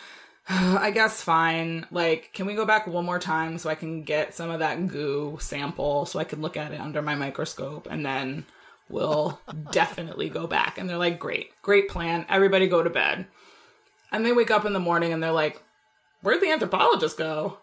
I 0.48 0.90
guess 0.90 1.22
fine. 1.22 1.86
Like, 1.90 2.32
can 2.32 2.46
we 2.46 2.54
go 2.54 2.66
back 2.66 2.86
one 2.86 3.04
more 3.04 3.18
time 3.18 3.58
so 3.58 3.70
I 3.70 3.74
can 3.74 4.02
get 4.02 4.34
some 4.34 4.50
of 4.50 4.60
that 4.60 4.86
goo 4.86 5.38
sample 5.40 6.06
so 6.06 6.18
I 6.18 6.24
can 6.24 6.42
look 6.42 6.56
at 6.56 6.72
it 6.72 6.80
under 6.80 7.00
my 7.02 7.14
microscope 7.14 7.88
and 7.90 8.04
then 8.04 8.44
we'll 8.88 9.40
definitely 9.72 10.28
go 10.28 10.46
back. 10.46 10.76
And 10.76 10.88
they're 10.88 10.98
like, 10.98 11.18
great, 11.18 11.50
great 11.62 11.88
plan. 11.88 12.26
Everybody 12.28 12.68
go 12.68 12.82
to 12.82 12.90
bed. 12.90 13.26
And 14.12 14.24
they 14.24 14.32
wake 14.32 14.50
up 14.50 14.64
in 14.64 14.72
the 14.72 14.80
morning 14.80 15.12
and 15.12 15.22
they're 15.22 15.32
like, 15.32 15.60
where'd 16.24 16.40
the 16.40 16.50
anthropologist 16.50 17.16
go? 17.16 17.58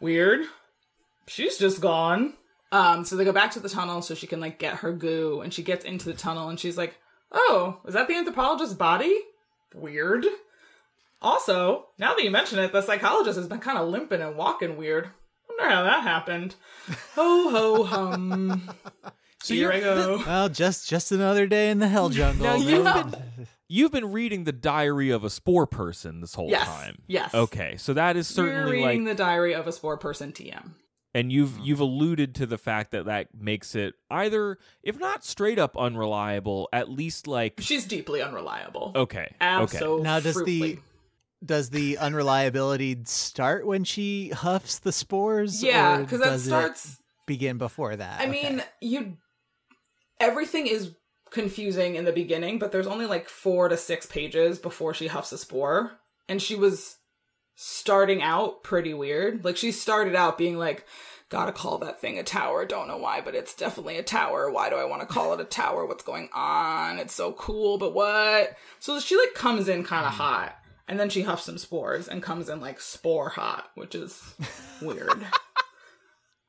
Weird. 0.00 0.46
She's 1.26 1.58
just 1.58 1.80
gone. 1.80 2.34
Um, 2.72 3.04
so 3.04 3.16
they 3.16 3.24
go 3.24 3.32
back 3.32 3.50
to 3.52 3.60
the 3.60 3.68
tunnel 3.68 4.00
so 4.02 4.14
she 4.14 4.26
can 4.26 4.40
like 4.40 4.58
get 4.58 4.76
her 4.76 4.92
goo, 4.92 5.40
and 5.42 5.52
she 5.52 5.62
gets 5.62 5.84
into 5.84 6.06
the 6.06 6.14
tunnel 6.14 6.48
and 6.48 6.58
she's 6.58 6.78
like, 6.78 6.96
"Oh, 7.30 7.80
is 7.86 7.94
that 7.94 8.08
the 8.08 8.14
anthropologist's 8.14 8.74
body? 8.74 9.14
Weird." 9.74 10.24
Also, 11.20 11.86
now 11.98 12.14
that 12.14 12.24
you 12.24 12.30
mention 12.30 12.58
it, 12.58 12.72
the 12.72 12.82
psychologist 12.82 13.36
has 13.36 13.46
been 13.46 13.58
kind 13.60 13.78
of 13.78 13.88
limping 13.88 14.20
and 14.22 14.36
walking 14.36 14.76
weird. 14.76 15.10
Wonder 15.48 15.72
how 15.74 15.82
that 15.84 16.02
happened. 16.02 16.54
Ho 17.14 17.50
ho 17.50 17.84
hum. 17.84 18.70
So 19.44 19.54
Here 19.54 19.72
I 19.72 19.78
you're- 19.78 19.84
go. 19.96 20.22
Well, 20.24 20.48
just 20.48 20.88
just 20.88 21.10
another 21.10 21.48
day 21.48 21.70
in 21.70 21.80
the 21.80 21.88
hell 21.88 22.08
jungle. 22.10 22.44
Now 22.46 22.54
you've 22.54 22.84
been 22.84 23.12
you've 23.72 23.90
been 23.92 24.12
reading 24.12 24.44
the 24.44 24.52
diary 24.52 25.08
of 25.10 25.24
a 25.24 25.30
spore 25.30 25.66
person 25.66 26.20
this 26.20 26.34
whole 26.34 26.50
Yes. 26.50 26.66
time. 26.66 26.98
Yes. 27.06 27.32
Okay, 27.34 27.76
so 27.78 27.94
that 27.94 28.16
is 28.16 28.28
You're 28.36 28.46
certainly 28.46 28.72
reading 28.82 29.04
like, 29.06 29.16
the 29.16 29.22
diary 29.22 29.54
of 29.54 29.66
a 29.66 29.72
spore 29.72 29.96
person 29.96 30.30
TM. 30.32 30.74
and 31.14 31.32
you've 31.32 31.50
mm-hmm. 31.50 31.64
you've 31.64 31.80
alluded 31.80 32.34
to 32.36 32.46
the 32.46 32.58
fact 32.58 32.90
that 32.90 33.06
that 33.06 33.28
makes 33.34 33.74
it 33.74 33.94
either, 34.10 34.58
if 34.82 34.98
not 34.98 35.24
straight 35.24 35.58
up 35.58 35.76
unreliable, 35.76 36.68
at 36.72 36.90
least 36.90 37.26
like 37.26 37.60
She's 37.60 37.86
deeply 37.86 38.20
unreliable. 38.20 38.92
okay, 38.94 39.34
Absolutely. 39.40 39.88
okay. 40.00 40.02
Now, 40.02 40.20
does 40.20 40.44
the 40.44 40.78
does 41.44 41.70
the 41.70 41.98
unreliability 41.98 42.98
start 43.04 43.66
when 43.66 43.84
she 43.84 44.28
huffs 44.28 44.78
the 44.80 44.92
spores? 44.92 45.62
yeah, 45.62 45.96
because 45.98 46.20
that 46.20 46.26
does 46.26 46.42
it 46.46 46.48
starts. 46.50 47.02
begin 47.26 47.56
before 47.58 47.96
that. 47.96 48.20
I 48.20 48.24
Okay. 48.28 48.30
mean, 48.50 48.62
you 48.82 49.16
everything 50.20 50.66
is 50.66 50.92
confusing 51.32 51.94
in 51.96 52.04
the 52.04 52.12
beginning, 52.12 52.58
but 52.58 52.72
there's 52.72 52.86
only 52.86 53.06
like 53.06 53.28
four 53.28 53.68
to 53.68 53.76
six 53.76 54.06
pages 54.06 54.58
before 54.58 54.94
she 54.94 55.08
huffs 55.08 55.32
a 55.32 55.38
spore, 55.38 55.98
and 56.28 56.40
she 56.40 56.54
was 56.54 56.96
starting 57.54 58.22
out 58.22 58.62
pretty 58.62 58.94
weird. 58.94 59.44
Like 59.44 59.56
she 59.56 59.72
started 59.72 60.14
out 60.14 60.38
being 60.38 60.58
like, 60.58 60.86
"Gotta 61.28 61.52
call 61.52 61.78
that 61.78 62.00
thing 62.00 62.18
a 62.18 62.22
tower." 62.22 62.64
Don't 62.64 62.88
know 62.88 62.98
why, 62.98 63.20
but 63.20 63.34
it's 63.34 63.54
definitely 63.54 63.96
a 63.96 64.02
tower. 64.02 64.50
Why 64.50 64.70
do 64.70 64.76
I 64.76 64.84
want 64.84 65.00
to 65.02 65.12
call 65.12 65.32
it 65.32 65.40
a 65.40 65.44
tower? 65.44 65.86
What's 65.86 66.04
going 66.04 66.28
on? 66.32 66.98
It's 66.98 67.14
so 67.14 67.32
cool, 67.32 67.78
but 67.78 67.94
what? 67.94 68.56
So 68.78 69.00
she 69.00 69.16
like 69.16 69.34
comes 69.34 69.68
in 69.68 69.84
kind 69.84 70.06
of 70.06 70.12
hot. 70.12 70.56
And 70.88 70.98
then 71.00 71.08
she 71.08 71.22
huffs 71.22 71.44
some 71.44 71.58
spores 71.58 72.08
and 72.08 72.22
comes 72.22 72.48
in 72.48 72.60
like 72.60 72.80
spore 72.80 73.30
hot, 73.30 73.70
which 73.76 73.94
is 73.94 74.34
weird. 74.82 75.26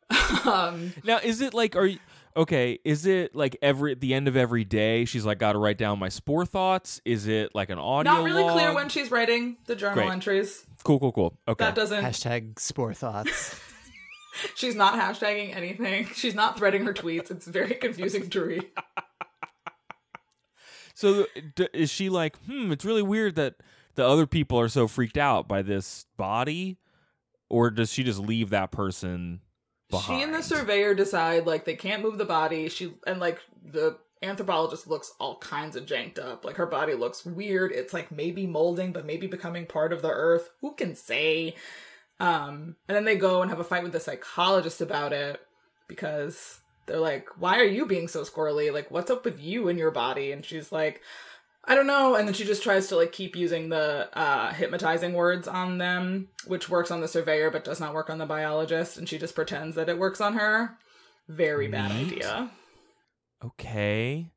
um, 0.45 0.93
Now, 1.03 1.19
is 1.23 1.39
it 1.39 1.53
like 1.53 1.75
are 1.75 1.85
you 1.85 1.99
okay? 2.35 2.79
Is 2.83 3.05
it 3.05 3.35
like 3.35 3.57
every 3.61 3.91
at 3.93 4.01
the 4.01 4.13
end 4.13 4.27
of 4.27 4.35
every 4.35 4.63
day 4.63 5.05
she's 5.05 5.25
like 5.25 5.39
got 5.39 5.53
to 5.53 5.59
write 5.59 5.77
down 5.77 5.99
my 5.99 6.09
spore 6.09 6.45
thoughts? 6.45 7.01
Is 7.05 7.27
it 7.27 7.53
like 7.55 7.69
an 7.69 7.79
audio? 7.79 8.11
Not 8.13 8.23
really 8.23 8.49
clear 8.51 8.73
when 8.73 8.89
she's 8.89 9.11
writing 9.11 9.57
the 9.65 9.75
journal 9.75 9.95
Great. 9.95 10.11
entries. 10.11 10.65
Cool, 10.83 10.99
cool, 10.99 11.11
cool. 11.11 11.37
Okay. 11.47 11.63
That 11.63 11.75
doesn't. 11.75 12.03
hashtag 12.03 12.59
spore 12.59 12.93
thoughts. 12.93 13.59
She's 14.55 14.75
not 14.75 14.95
hashtagging 14.95 15.55
anything. 15.55 16.07
She's 16.15 16.33
not 16.33 16.57
threading 16.57 16.85
her 16.85 16.93
tweets. 16.93 17.29
It's 17.29 17.45
very 17.45 17.75
confusing 17.75 18.29
to 18.31 18.43
read. 18.43 18.65
So 20.95 21.25
d- 21.55 21.69
is 21.73 21.89
she 21.89 22.09
like, 22.09 22.37
hmm, 22.45 22.71
it's 22.71 22.85
really 22.85 23.01
weird 23.01 23.35
that 23.35 23.55
the 23.95 24.05
other 24.05 24.27
people 24.27 24.59
are 24.59 24.69
so 24.69 24.87
freaked 24.87 25.17
out 25.17 25.47
by 25.47 25.61
this 25.61 26.05
body, 26.17 26.77
or 27.49 27.71
does 27.71 27.91
she 27.91 28.03
just 28.03 28.19
leave 28.19 28.51
that 28.51 28.71
person 28.71 29.41
behind? 29.93 30.19
She 30.19 30.23
and 30.23 30.33
the 30.33 30.43
surveyor 30.43 30.93
decide 30.93 31.45
like 31.45 31.65
they 31.65 31.75
can't 31.75 32.03
move 32.03 32.17
the 32.17 32.25
body. 32.25 32.69
She 32.69 32.93
and 33.07 33.19
like 33.19 33.39
the 33.63 33.97
anthropologist 34.21 34.87
looks 34.87 35.13
all 35.19 35.37
kinds 35.37 35.75
of 35.75 35.85
janked 35.85 36.19
up. 36.19 36.45
Like 36.45 36.57
her 36.57 36.65
body 36.65 36.93
looks 36.93 37.25
weird. 37.25 37.71
It's 37.71 37.93
like 37.93 38.11
maybe 38.11 38.47
molding, 38.47 38.91
but 38.91 39.05
maybe 39.05 39.27
becoming 39.27 39.65
part 39.65 39.93
of 39.93 40.01
the 40.01 40.11
earth. 40.11 40.49
Who 40.61 40.73
can 40.73 40.95
say? 40.95 41.55
Um, 42.19 42.75
and 42.87 42.95
then 42.95 43.05
they 43.05 43.15
go 43.15 43.41
and 43.41 43.49
have 43.49 43.59
a 43.59 43.63
fight 43.63 43.83
with 43.83 43.91
the 43.91 43.99
psychologist 43.99 44.81
about 44.81 45.13
it 45.13 45.41
because 45.87 46.59
they're 46.85 46.99
like, 46.99 47.27
"Why 47.37 47.59
are 47.59 47.65
you 47.65 47.85
being 47.85 48.07
so 48.07 48.21
squirrely? 48.21 48.71
Like, 48.73 48.91
what's 48.91 49.11
up 49.11 49.25
with 49.25 49.41
you 49.41 49.67
and 49.67 49.79
your 49.79 49.91
body?" 49.91 50.31
And 50.31 50.45
she's 50.45 50.71
like, 50.71 51.01
"I 51.65 51.75
don't 51.75 51.87
know." 51.87 52.15
And 52.15 52.27
then 52.27 52.33
she 52.33 52.43
just 52.45 52.63
tries 52.63 52.87
to 52.87 52.95
like 52.95 53.11
keep 53.11 53.35
using 53.35 53.69
the 53.69 54.09
uh, 54.17 54.53
hypnotizing 54.53 55.13
words 55.13 55.47
on 55.47 55.77
them, 55.77 56.29
which 56.47 56.69
works 56.69 56.91
on 56.91 57.01
the 57.01 57.07
surveyor 57.07 57.51
but 57.51 57.63
does 57.63 57.79
not 57.79 57.93
work 57.93 58.09
on 58.09 58.17
the 58.17 58.25
biologist. 58.25 58.97
And 58.97 59.07
she 59.07 59.17
just 59.17 59.35
pretends 59.35 59.75
that 59.75 59.89
it 59.89 59.97
works 59.97 60.19
on 60.21 60.33
her. 60.33 60.77
Very 61.27 61.67
bad 61.67 61.91
Neat. 61.95 62.13
idea. 62.13 62.51
Okay. 63.43 64.29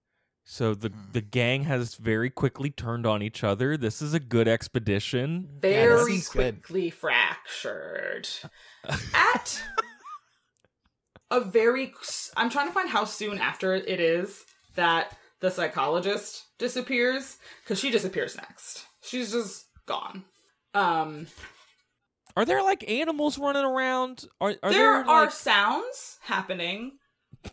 So 0.45 0.75
the 0.75 0.91
Hmm. 0.91 1.11
the 1.12 1.21
gang 1.21 1.65
has 1.65 1.97
very 1.97 2.31
quickly 2.31 2.71
turned 2.71 3.05
on 3.07 3.21
each 3.23 3.43
other. 3.43 3.77
This 3.77 4.01
is 4.01 4.15
a 4.15 4.21
good 4.21 4.47
expedition. 4.47 5.49
Very 5.61 6.12
seems 6.12 6.29
good. 6.29 6.62
quickly 6.62 6.91
fractured. 6.91 8.29
At 9.15 9.61
a 11.33 11.41
very, 11.41 11.93
I'm 12.37 12.49
trying 12.51 12.69
to 12.69 12.73
find 12.73 12.89
how 12.89 13.05
soon 13.05 13.39
after 13.39 13.75
it 13.75 13.99
is 14.01 14.45
that 14.77 15.17
the 15.47 15.53
psychologist 15.53 16.47
disappears 16.59 17.37
because 17.63 17.79
she 17.79 17.93
disappears 17.93 18.37
next. 18.37 18.85
She's 19.01 19.31
just 19.31 19.67
gone. 19.87 20.25
Um, 20.75 21.29
Are 22.37 22.45
there 22.45 22.65
like 22.65 22.91
animals 22.91 23.39
running 23.39 23.65
around? 23.65 24.25
Are, 24.41 24.57
are 24.63 24.71
there 24.71 24.81
there, 24.81 24.95
are 25.07 25.25
like, 25.27 25.31
sounds 25.31 26.19
happening. 26.23 26.99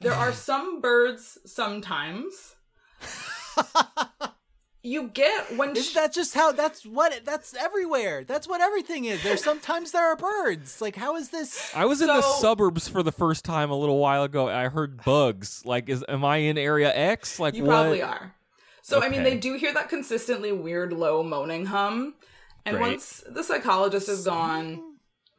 There 0.01 0.13
are 0.13 0.33
some 0.33 0.81
birds 0.81 1.37
sometimes. 1.45 2.55
you 4.83 5.07
get 5.07 5.57
when 5.57 5.71
Isn't 5.71 5.91
sh- 5.91 5.93
that 5.95 6.13
just 6.13 6.33
how? 6.35 6.51
That's 6.51 6.85
what. 6.85 7.13
it- 7.13 7.25
That's 7.25 7.53
everywhere. 7.55 8.23
That's 8.25 8.47
what 8.47 8.59
everything 8.61 9.05
is. 9.05 9.23
There's 9.23 9.43
sometimes 9.43 9.91
there 9.91 10.05
are 10.05 10.15
birds. 10.17 10.81
Like 10.81 10.95
how 10.97 11.15
is 11.15 11.29
this? 11.29 11.71
I 11.75 11.85
was 11.85 12.01
in 12.01 12.07
the 12.07 12.21
suburbs 12.21 12.87
for 12.89 13.01
the 13.01 13.11
first 13.13 13.45
time 13.45 13.71
a 13.71 13.77
little 13.77 13.97
while 13.97 14.23
ago. 14.23 14.49
and 14.49 14.57
I 14.57 14.67
heard 14.69 15.03
bugs. 15.03 15.63
Like, 15.65 15.87
is 15.89 16.03
am 16.09 16.25
I 16.25 16.37
in 16.37 16.57
area 16.57 16.93
X? 16.93 17.39
Like, 17.39 17.55
You 17.55 17.63
what? 17.63 17.71
probably 17.73 18.01
are. 18.01 18.35
So 18.81 19.01
I 19.01 19.07
mean, 19.07 19.23
they 19.23 19.37
do 19.37 19.55
hear 19.55 19.73
that 19.73 19.87
consistently 19.87 20.51
weird 20.51 20.91
low 20.91 21.23
moaning 21.23 21.65
hum, 21.67 22.15
and 22.65 22.75
Great. 22.77 22.89
once 22.91 23.23
the 23.29 23.41
psychologist 23.43 24.09
is 24.09 24.25
gone, 24.25 24.81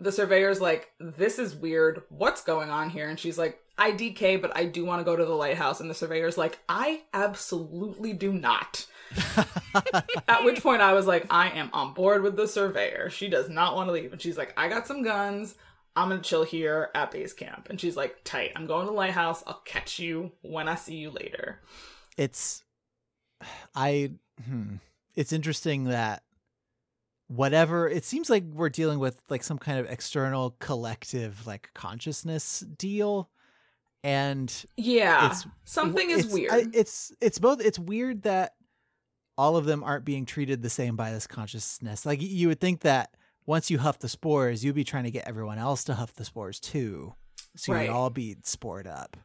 the 0.00 0.10
surveyor's 0.10 0.62
like, 0.62 0.90
"This 0.98 1.38
is 1.38 1.54
weird. 1.54 2.02
What's 2.08 2.42
going 2.42 2.70
on 2.70 2.88
here?" 2.88 3.06
And 3.10 3.20
she's 3.20 3.36
like, 3.36 3.60
"I 3.76 3.92
DK, 3.92 4.40
but 4.40 4.56
I 4.56 4.64
do 4.64 4.86
want 4.86 5.00
to 5.00 5.04
go 5.04 5.14
to 5.14 5.24
the 5.26 5.34
lighthouse." 5.34 5.80
And 5.80 5.90
the 5.90 5.94
surveyor's 5.94 6.38
like, 6.38 6.58
"I 6.70 7.02
absolutely 7.12 8.14
do 8.14 8.32
not." 8.32 8.86
At 10.28 10.44
which 10.44 10.62
point 10.62 10.82
I 10.82 10.92
was 10.92 11.06
like, 11.06 11.26
"I 11.30 11.50
am 11.50 11.70
on 11.72 11.94
board 11.94 12.22
with 12.22 12.36
the 12.36 12.48
surveyor. 12.48 13.10
She 13.10 13.28
does 13.28 13.48
not 13.48 13.74
want 13.74 13.88
to 13.88 13.92
leave." 13.92 14.12
And 14.12 14.20
she's 14.20 14.38
like, 14.38 14.52
"I 14.56 14.68
got 14.68 14.86
some 14.86 15.02
guns." 15.02 15.54
I'm 15.96 16.08
gonna 16.08 16.20
chill 16.22 16.42
here 16.42 16.90
at 16.94 17.12
base 17.12 17.32
camp. 17.32 17.68
And 17.70 17.80
she's 17.80 17.96
like, 17.96 18.16
tight, 18.24 18.50
I'm 18.56 18.66
going 18.66 18.80
to 18.84 18.86
the 18.90 18.96
lighthouse. 18.96 19.44
I'll 19.46 19.62
catch 19.64 20.00
you 20.00 20.32
when 20.42 20.66
I 20.68 20.74
see 20.74 20.96
you 20.96 21.10
later. 21.10 21.60
It's. 22.16 22.64
I. 23.76 24.10
Hmm, 24.44 24.76
it's 25.14 25.32
interesting 25.32 25.84
that 25.84 26.24
whatever 27.28 27.88
it 27.88 28.04
seems 28.04 28.28
like 28.28 28.42
we're 28.52 28.68
dealing 28.68 28.98
with 28.98 29.20
like 29.30 29.42
some 29.44 29.58
kind 29.58 29.78
of 29.78 29.86
external 29.90 30.56
collective 30.58 31.46
like 31.46 31.70
consciousness 31.74 32.60
deal 32.76 33.30
and 34.02 34.64
Yeah, 34.76 35.26
It's- 35.26 35.46
something 35.64 36.10
is 36.10 36.24
it's, 36.26 36.34
weird. 36.34 36.52
I- 36.52 36.66
it's 36.74 37.12
it's 37.20 37.38
both 37.38 37.60
it's 37.64 37.78
weird 37.78 38.22
that 38.24 38.54
all 39.36 39.56
of 39.56 39.64
them 39.64 39.82
aren't 39.84 40.04
being 40.04 40.26
treated 40.26 40.62
the 40.62 40.70
same 40.70 40.96
by 40.96 41.12
this 41.12 41.26
consciousness. 41.26 42.04
Like 42.06 42.20
you 42.22 42.48
would 42.48 42.60
think 42.60 42.80
that 42.80 43.14
once 43.46 43.70
you 43.70 43.78
huff 43.78 43.98
the 43.98 44.08
spores, 44.08 44.64
you'd 44.64 44.74
be 44.74 44.84
trying 44.84 45.04
to 45.04 45.10
get 45.10 45.26
everyone 45.28 45.58
else 45.58 45.84
to 45.84 45.94
huff 45.94 46.14
the 46.14 46.24
spores 46.24 46.58
too, 46.60 47.14
so 47.56 47.72
Right. 47.72 47.82
you'd 47.88 47.92
all 47.92 48.10
be 48.10 48.36
spored 48.44 48.86
up. 48.86 49.16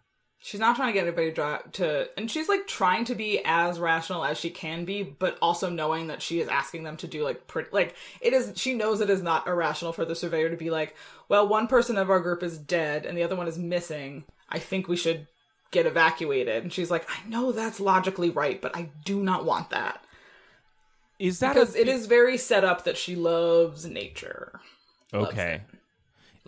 she's 0.41 0.59
not 0.61 0.75
trying 0.77 0.87
to 0.87 0.93
get 0.93 1.05
anybody 1.05 1.33
to, 1.73 2.09
and 2.17 2.31
she's 2.31 2.47
like 2.47 2.65
trying 2.65 3.03
to 3.03 3.13
be 3.13 3.41
as 3.43 3.77
rational 3.77 4.23
as 4.23 4.37
she 4.39 4.49
can 4.49 4.85
be, 4.85 5.03
but 5.03 5.37
also 5.41 5.69
knowing 5.69 6.07
that 6.07 6.21
she 6.21 6.39
is 6.39 6.47
asking 6.47 6.83
them 6.83 6.95
to 6.95 7.07
do 7.07 7.23
like 7.25 7.45
pretty, 7.47 7.69
like 7.73 7.93
it 8.21 8.31
is. 8.31 8.53
She 8.55 8.73
knows 8.73 9.01
it 9.01 9.09
is 9.09 9.21
not 9.21 9.47
irrational 9.47 9.91
for 9.91 10.05
the 10.05 10.15
surveyor 10.15 10.49
to 10.49 10.55
be 10.55 10.69
like, 10.69 10.95
well, 11.27 11.45
one 11.47 11.67
person 11.67 11.97
of 11.97 12.09
our 12.09 12.21
group 12.21 12.41
is 12.41 12.57
dead 12.57 13.05
and 13.05 13.17
the 13.17 13.23
other 13.23 13.35
one 13.35 13.49
is 13.49 13.57
missing. 13.57 14.23
I 14.47 14.59
think 14.59 14.87
we 14.87 14.95
should 14.95 15.27
get 15.71 15.85
evacuated. 15.85 16.63
And 16.63 16.73
she's 16.73 16.91
like, 16.91 17.07
I 17.09 17.27
know 17.27 17.51
that's 17.51 17.79
logically 17.79 18.29
right, 18.29 18.61
but 18.61 18.75
I 18.75 18.89
do 19.05 19.21
not 19.21 19.45
want 19.45 19.69
that. 19.69 20.03
Is 21.19 21.39
that 21.39 21.53
because 21.53 21.75
a, 21.75 21.81
it 21.81 21.87
is 21.87 22.05
very 22.05 22.37
set 22.37 22.63
up 22.63 22.85
that 22.85 22.97
she 22.97 23.15
loves 23.15 23.85
nature. 23.85 24.59
okay? 25.13 25.61
it. 25.71 25.79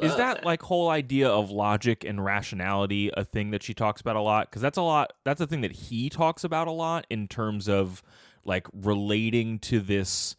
Is 0.02 0.10
Loves 0.12 0.18
that 0.18 0.38
it. 0.40 0.46
like 0.46 0.64
whole 0.64 0.90
idea 0.90 1.30
of 1.30 1.52
logic 1.52 2.04
and 2.04 2.24
rationality 2.24 3.12
a 3.16 3.24
thing 3.24 3.52
that 3.52 3.62
she 3.62 3.74
talks 3.74 4.02
about 4.02 4.16
a 4.16 4.22
lot? 4.22 4.50
Because 4.50 4.62
that's 4.62 4.78
a 4.78 4.82
lot. 4.82 5.14
That's 5.26 5.42
a 5.42 5.46
thing 5.46 5.62
that 5.62 5.74
he 5.74 6.10
talks 6.10 6.44
about 6.44 6.68
a 6.68 6.72
lot 6.72 7.06
in 7.10 7.28
terms 7.28 7.70
of 7.70 8.02
like 8.44 8.66
relating 8.74 9.60
to 9.60 9.80
this 9.80 10.36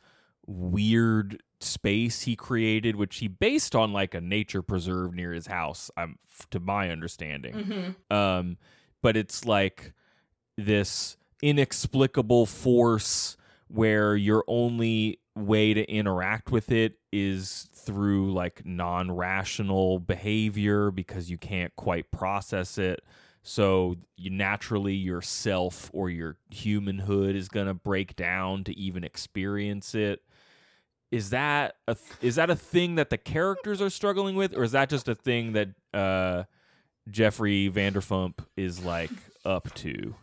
weird 0.47 1.41
space 1.63 2.23
he 2.23 2.37
created, 2.37 2.97
which 2.97 3.19
he 3.19 3.29
based 3.29 3.75
on 3.75 3.93
like 3.93 4.15
a 4.15 4.21
nature 4.21 4.63
preserve 4.63 5.15
near 5.15 5.33
his 5.33 5.47
house. 5.47 5.91
I'm 5.97 6.19
to 6.51 6.61
my 6.61 6.91
understanding. 6.91 7.55
Mm-hmm. 7.55 8.17
Um, 8.17 8.57
but 9.03 9.17
it's 9.17 9.45
like 9.45 9.93
this 10.57 11.17
inexplicable 11.43 12.47
force 12.47 13.37
where 13.69 14.15
your 14.15 14.45
only 14.47 15.19
way 15.35 15.75
to 15.75 15.91
interact 15.91 16.51
with 16.51 16.71
it 16.71 16.99
is 17.11 17.69
through 17.73 18.33
like 18.33 18.65
non-rational 18.67 19.99
behavior 19.99 20.91
because 20.91 21.31
you 21.31 21.39
can't 21.39 21.75
quite 21.75 22.11
process 22.11 22.77
it 22.77 23.03
so 23.43 23.97
you 24.17 24.31
naturally 24.31 24.95
yourself 24.95 25.91
or 25.93 26.11
your 26.11 26.37
humanhood 26.51 27.35
is 27.35 27.49
going 27.49 27.67
to 27.67 27.75
break 27.75 28.15
down 28.15 28.63
to 28.63 28.79
even 28.79 29.05
experience 29.05 29.95
it 29.95 30.23
is 31.13 31.31
that 31.31 31.77
a 31.87 31.95
th- 31.95 32.19
is 32.21 32.35
that 32.35 32.51
a 32.51 32.57
thing 32.57 32.97
that 32.97 33.11
the 33.11 33.19
characters 33.19 33.81
are 33.81 33.91
struggling 33.91 34.35
with 34.35 34.57
or 34.57 34.65
is 34.65 34.73
that 34.73 34.89
just 34.89 35.07
a 35.09 35.15
thing 35.15 35.53
that 35.53 35.69
uh 35.95 36.43
Jeffrey 37.09 37.71
Vanderfump 37.71 38.41
is 38.57 38.85
like 38.85 39.11
up 39.45 39.73
to 39.75 40.15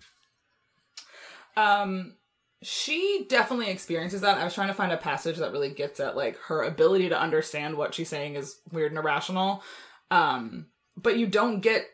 Um, 1.55 2.15
she 2.61 3.25
definitely 3.29 3.69
experiences 3.69 4.21
that. 4.21 4.37
I 4.37 4.43
was 4.43 4.53
trying 4.53 4.67
to 4.67 4.73
find 4.73 4.91
a 4.91 4.97
passage 4.97 5.37
that 5.37 5.51
really 5.51 5.69
gets 5.69 5.99
at 5.99 6.17
like 6.17 6.37
her 6.47 6.63
ability 6.63 7.09
to 7.09 7.19
understand 7.19 7.77
what 7.77 7.93
she's 7.93 8.09
saying 8.09 8.35
is 8.35 8.59
weird 8.71 8.91
and 8.91 8.99
irrational. 8.99 9.63
Um, 10.11 10.67
but 10.97 11.17
you 11.17 11.27
don't 11.27 11.61
get 11.61 11.85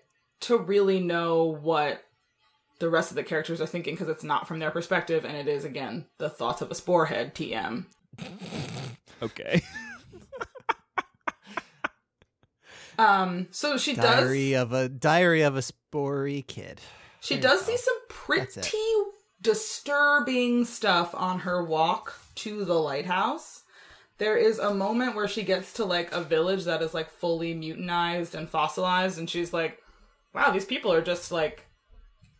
to 0.42 0.58
really 0.58 1.00
know 1.00 1.44
what 1.44 2.04
the 2.80 2.90
rest 2.90 3.12
of 3.12 3.16
the 3.16 3.24
characters 3.24 3.62
are 3.62 3.68
thinking 3.68 3.94
because 3.94 4.10
it's 4.10 4.24
not 4.24 4.48
from 4.48 4.60
their 4.60 4.72
perspective, 4.72 5.24
and 5.24 5.36
it 5.36 5.48
is 5.48 5.66
again 5.66 6.06
the 6.18 6.30
thoughts 6.30 6.62
of 6.62 6.72
a 6.72 6.76
sporehead. 6.76 7.34
TM. 7.34 7.86
Okay 9.22 9.62
Um, 12.98 13.48
so 13.52 13.78
she 13.78 13.94
Diary 13.94 14.52
does. 14.52 14.62
of 14.64 14.74
a 14.74 14.90
Diary 14.90 15.42
of 15.42 15.56
a 15.56 15.62
Spory 15.62 16.46
Kid. 16.46 16.80
She 17.20 17.36
There 17.36 17.50
does 17.50 17.66
see 17.66 17.78
some 17.78 17.98
pretty 18.10 18.62
disturbing 19.42 20.66
stuff 20.66 21.14
on 21.14 21.40
her 21.40 21.64
walk 21.64 22.20
to 22.36 22.64
the 22.66 22.80
lighthouse. 22.80 23.64
There 24.18 24.38
is 24.38 24.60
a 24.60 24.74
moment 24.74 25.16
where 25.16 25.28
she 25.28 25.44
gets 25.44 25.74
to 25.74 25.86
like 25.86 26.12
a 26.14 26.22
village 26.24 26.64
that 26.64 26.82
is 26.82 26.94
like 26.94 27.10
fully 27.10 27.54
mutinized 27.54 28.34
and 28.34 28.50
fossilized, 28.50 29.18
and 29.20 29.30
she's 29.30 29.52
like, 29.52 29.80
wow, 30.34 30.52
these 30.52 30.66
people 30.66 30.94
are 30.94 31.02
just 31.02 31.32
like 31.32 31.66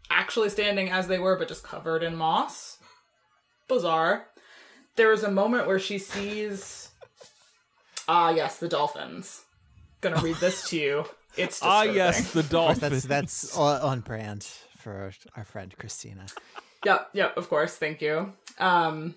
actually 0.10 0.50
standing 0.50 0.90
as 0.90 1.08
they 1.08 1.20
were, 1.20 1.38
but 1.38 1.50
just 1.50 1.64
covered 1.64 2.04
in 2.04 2.16
moss. 2.16 2.78
Bizarre. 3.68 4.28
There 4.96 5.12
is 5.12 5.24
a 5.24 5.32
moment 5.32 5.68
where 5.68 5.80
she 5.80 5.98
sees, 5.98 6.90
ah, 8.08 8.30
yes, 8.30 8.58
the 8.60 8.68
dolphins. 8.68 9.44
Gonna 10.02 10.22
read 10.22 10.38
this 10.38 10.70
to 10.70 10.78
you. 10.78 11.06
It's 11.38 11.62
ah 11.62 11.82
disturbing. 11.84 11.96
yes 11.96 12.32
the 12.32 12.44
dolphins 12.44 12.80
That's 12.80 13.06
that's 13.06 13.58
on 13.58 13.82
on 13.82 14.00
brand 14.00 14.48
for 14.78 15.12
our 15.36 15.44
friend 15.44 15.74
Christina. 15.78 16.28
Yep, 16.86 17.10
yep, 17.14 17.38
of 17.38 17.50
course. 17.50 17.76
Thank 17.76 18.02
you. 18.02 18.34
Um. 18.60 19.16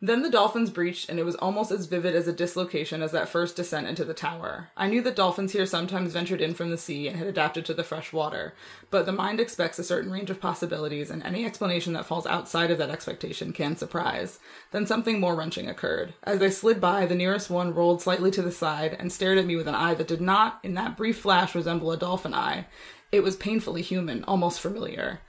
Then 0.00 0.22
the 0.22 0.30
dolphins 0.30 0.70
breached, 0.70 1.08
and 1.08 1.18
it 1.18 1.24
was 1.24 1.34
almost 1.34 1.72
as 1.72 1.86
vivid 1.86 2.14
as 2.14 2.28
a 2.28 2.32
dislocation 2.32 3.02
as 3.02 3.10
that 3.10 3.28
first 3.28 3.56
descent 3.56 3.88
into 3.88 4.04
the 4.04 4.14
tower. 4.14 4.68
I 4.76 4.86
knew 4.86 5.02
that 5.02 5.16
dolphins 5.16 5.52
here 5.52 5.66
sometimes 5.66 6.12
ventured 6.12 6.40
in 6.40 6.54
from 6.54 6.70
the 6.70 6.78
sea 6.78 7.08
and 7.08 7.16
had 7.16 7.26
adapted 7.26 7.64
to 7.66 7.74
the 7.74 7.82
fresh 7.82 8.12
water, 8.12 8.54
but 8.90 9.06
the 9.06 9.12
mind 9.12 9.40
expects 9.40 9.76
a 9.76 9.84
certain 9.84 10.12
range 10.12 10.30
of 10.30 10.40
possibilities, 10.40 11.10
and 11.10 11.24
any 11.24 11.44
explanation 11.44 11.94
that 11.94 12.06
falls 12.06 12.28
outside 12.28 12.70
of 12.70 12.78
that 12.78 12.90
expectation 12.90 13.52
can 13.52 13.74
surprise. 13.74 14.38
Then 14.70 14.86
something 14.86 15.18
more 15.18 15.34
wrenching 15.34 15.68
occurred. 15.68 16.14
As 16.22 16.38
they 16.38 16.50
slid 16.50 16.80
by, 16.80 17.04
the 17.04 17.16
nearest 17.16 17.50
one 17.50 17.74
rolled 17.74 18.00
slightly 18.00 18.30
to 18.30 18.42
the 18.42 18.52
side 18.52 18.96
and 19.00 19.10
stared 19.10 19.38
at 19.38 19.46
me 19.46 19.56
with 19.56 19.66
an 19.66 19.74
eye 19.74 19.94
that 19.94 20.06
did 20.06 20.20
not, 20.20 20.60
in 20.62 20.74
that 20.74 20.96
brief 20.96 21.18
flash, 21.18 21.56
resemble 21.56 21.90
a 21.90 21.96
dolphin 21.96 22.34
eye. 22.34 22.66
It 23.10 23.24
was 23.24 23.36
painfully 23.36 23.82
human, 23.82 24.22
almost 24.24 24.60
familiar. 24.60 25.22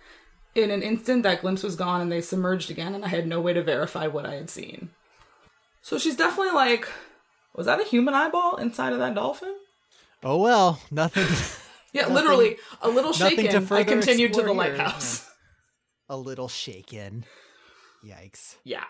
In 0.56 0.72
an 0.72 0.82
instant, 0.82 1.24
that 1.24 1.42
glimpse 1.42 1.64
was 1.64 1.76
gone 1.76 2.02
and 2.02 2.12
they 2.12 2.22
submerged 2.22 2.72
again, 2.72 2.96
and 2.96 3.06
I 3.06 3.10
had 3.10 3.28
no 3.28 3.40
way 3.40 3.54
to 3.54 3.64
verify 3.64 4.08
what 4.08 4.26
I 4.26 4.36
had 4.36 4.50
seen. 4.50 4.90
So 5.82 5.98
she's 5.98 6.16
definitely 6.18 6.54
like, 6.54 6.88
was 7.56 7.66
that 7.66 7.80
a 7.80 7.86
human 7.86 8.14
eyeball 8.14 8.58
inside 8.58 8.94
of 8.94 9.00
that 9.00 9.16
dolphin? 9.16 9.56
Oh 10.24 10.38
well, 10.38 10.82
nothing. 10.92 11.26
Yeah, 11.94 12.08
literally, 12.08 12.58
a 12.82 12.90
little 12.90 13.12
nothing 13.18 13.50
shaken. 13.50 13.74
I 13.74 13.84
continued 13.84 14.34
to 14.34 14.44
the 14.44 14.54
lighthouse. 14.54 15.28
a 16.10 16.16
little 16.16 16.48
shaken. 16.48 17.26
Yikes. 18.06 18.58
Yeah. 18.64 18.84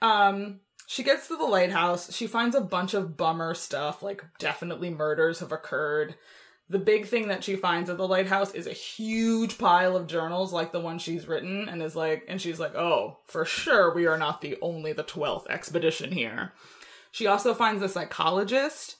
Um, 0.00 0.60
she 0.86 1.02
gets 1.02 1.26
to 1.28 1.36
the 1.36 1.44
lighthouse. 1.44 2.14
She 2.14 2.28
finds 2.28 2.54
a 2.54 2.60
bunch 2.60 2.94
of 2.94 3.16
bummer 3.16 3.54
stuff, 3.54 4.04
like 4.04 4.24
definitely 4.38 4.90
murders 4.90 5.40
have 5.40 5.50
occurred. 5.50 6.14
The 6.68 6.78
big 6.78 7.06
thing 7.06 7.28
that 7.28 7.44
she 7.44 7.56
finds 7.56 7.90
at 7.90 7.98
the 7.98 8.08
lighthouse 8.08 8.54
is 8.54 8.66
a 8.66 8.72
huge 8.72 9.58
pile 9.58 9.96
of 9.96 10.06
journals 10.06 10.52
like 10.52 10.72
the 10.72 10.80
one 10.80 10.98
she's 10.98 11.28
written 11.28 11.68
and 11.68 11.82
is 11.82 11.94
like 11.94 12.24
and 12.26 12.40
she's 12.40 12.58
like, 12.58 12.74
"Oh, 12.74 13.18
for 13.26 13.44
sure 13.44 13.94
we 13.94 14.06
are 14.06 14.18
not 14.18 14.40
the 14.40 14.56
only 14.62 14.92
the 14.92 15.04
12th 15.04 15.46
expedition 15.48 16.12
here." 16.12 16.52
She 17.10 17.26
also 17.26 17.54
finds 17.54 17.82
a 17.82 17.88
psychologist 17.88 18.96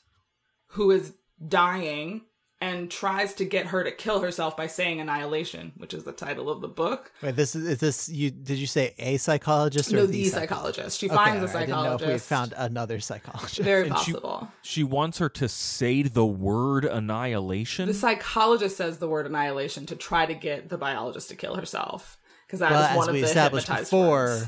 who 0.68 0.90
is 0.90 1.14
dying 1.48 2.26
and 2.64 2.90
tries 2.90 3.34
to 3.34 3.44
get 3.44 3.66
her 3.66 3.84
to 3.84 3.90
kill 3.92 4.20
herself 4.20 4.56
by 4.56 4.66
saying 4.66 5.00
annihilation, 5.00 5.72
which 5.76 5.92
is 5.92 6.04
the 6.04 6.12
title 6.12 6.48
of 6.48 6.60
the 6.60 6.68
book. 6.68 7.12
Wait, 7.22 7.36
this 7.36 7.54
is, 7.54 7.66
is 7.66 7.78
this 7.78 8.08
you? 8.08 8.30
Did 8.30 8.58
you 8.58 8.66
say 8.66 8.94
a 8.98 9.16
psychologist 9.18 9.92
or 9.92 9.96
No, 9.96 10.06
the, 10.06 10.12
the 10.12 10.24
psych- 10.24 10.40
psychologist. 10.48 10.98
She 11.00 11.06
Okay, 11.06 11.14
finds 11.16 11.42
a 11.42 11.46
all 11.48 11.54
right. 11.54 11.56
I 11.56 11.60
didn't 11.66 11.70
know 11.70 11.82
psychologist. 11.98 12.10
if 12.10 12.30
we 12.30 12.36
found 12.36 12.54
another 12.56 13.00
psychologist. 13.00 13.58
Very 13.58 13.82
And 13.84 13.92
possible. 13.94 14.48
she 14.62 14.82
wants 14.84 15.18
her 15.18 15.28
to 15.28 15.48
say 15.48 16.02
the 16.02 16.26
word 16.26 16.84
annihilation 16.84 17.86
The 17.88 17.94
psychologist 17.94 18.76
says 18.76 18.98
the 18.98 19.08
word 19.08 19.26
annihilation 19.26 19.86
to 19.86 19.96
try 19.96 20.26
to 20.26 20.34
get 20.34 20.68
the 20.68 20.78
biologist 20.78 21.28
to 21.30 21.36
kill 21.36 21.54
herself 21.56 22.18
because 22.46 22.60
that 22.60 22.72
is 22.72 22.88
but 22.88 22.96
one 22.96 23.08
as 23.08 23.12
we 23.12 23.18
of 23.20 23.22
the 23.24 23.28
established 23.28 23.66
hypnotized 23.68 23.90
before, 23.90 24.08
words. 24.10 24.46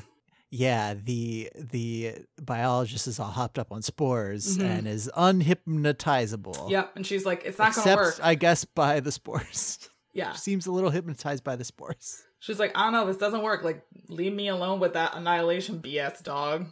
Yeah, 0.51 0.95
the 0.95 1.51
the 1.57 2.15
biologist 2.41 3.07
is 3.07 3.19
all 3.19 3.31
hopped 3.31 3.59
up 3.59 3.73
on 3.73 3.83
spores 3.83 4.57
Mhm. 4.59 4.65
and 4.65 4.89
is 4.89 5.11
unhypnotizable. 5.17 6.71
Yep, 6.71 6.93
and 6.97 7.07
she's 7.07 7.25
like, 7.25 7.43
"It's 7.45 7.59
not 7.59 7.69
Except, 7.69 7.87
gonna 7.87 7.97
work." 8.01 8.21
I 8.23 8.35
guess, 8.35 8.65
by 8.65 9.01
the 9.01 9.13
spores. 9.13 9.89
yeah, 10.13 10.33
she 10.33 10.39
Seems 10.39 10.67
a 10.67 10.73
little 10.73 10.91
hypnotized 10.91 11.45
by 11.45 11.57
the 11.57 11.65
spores. 11.65 12.23
she's 12.39 12.59
like, 12.59 12.73
"I 12.77 12.85
don't 12.85 12.93
know, 12.93 13.07
this 13.07 13.17
doesn't 13.17 13.43
work. 13.43 13.63
Like, 13.65 13.83
leave 14.09 14.33
me 14.33 14.49
alone 14.49 14.81
with 14.81 14.93
that 14.95 15.15
annihilation 15.15 15.81
BS, 15.81 16.23
dog." 16.23 16.67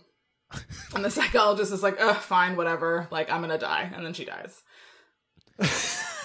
and 0.94 1.04
the 1.04 1.10
psychologist 1.10 1.72
is 1.72 1.82
like, 1.82 1.96
"Ugh, 2.00 2.16
fine, 2.16 2.54
whatever. 2.56 3.08
Like, 3.10 3.30
I'm 3.30 3.40
gonna 3.40 3.58
die," 3.58 3.90
and 3.94 4.04
then 4.06 4.12
she 4.14 4.24
dies. 4.24 4.62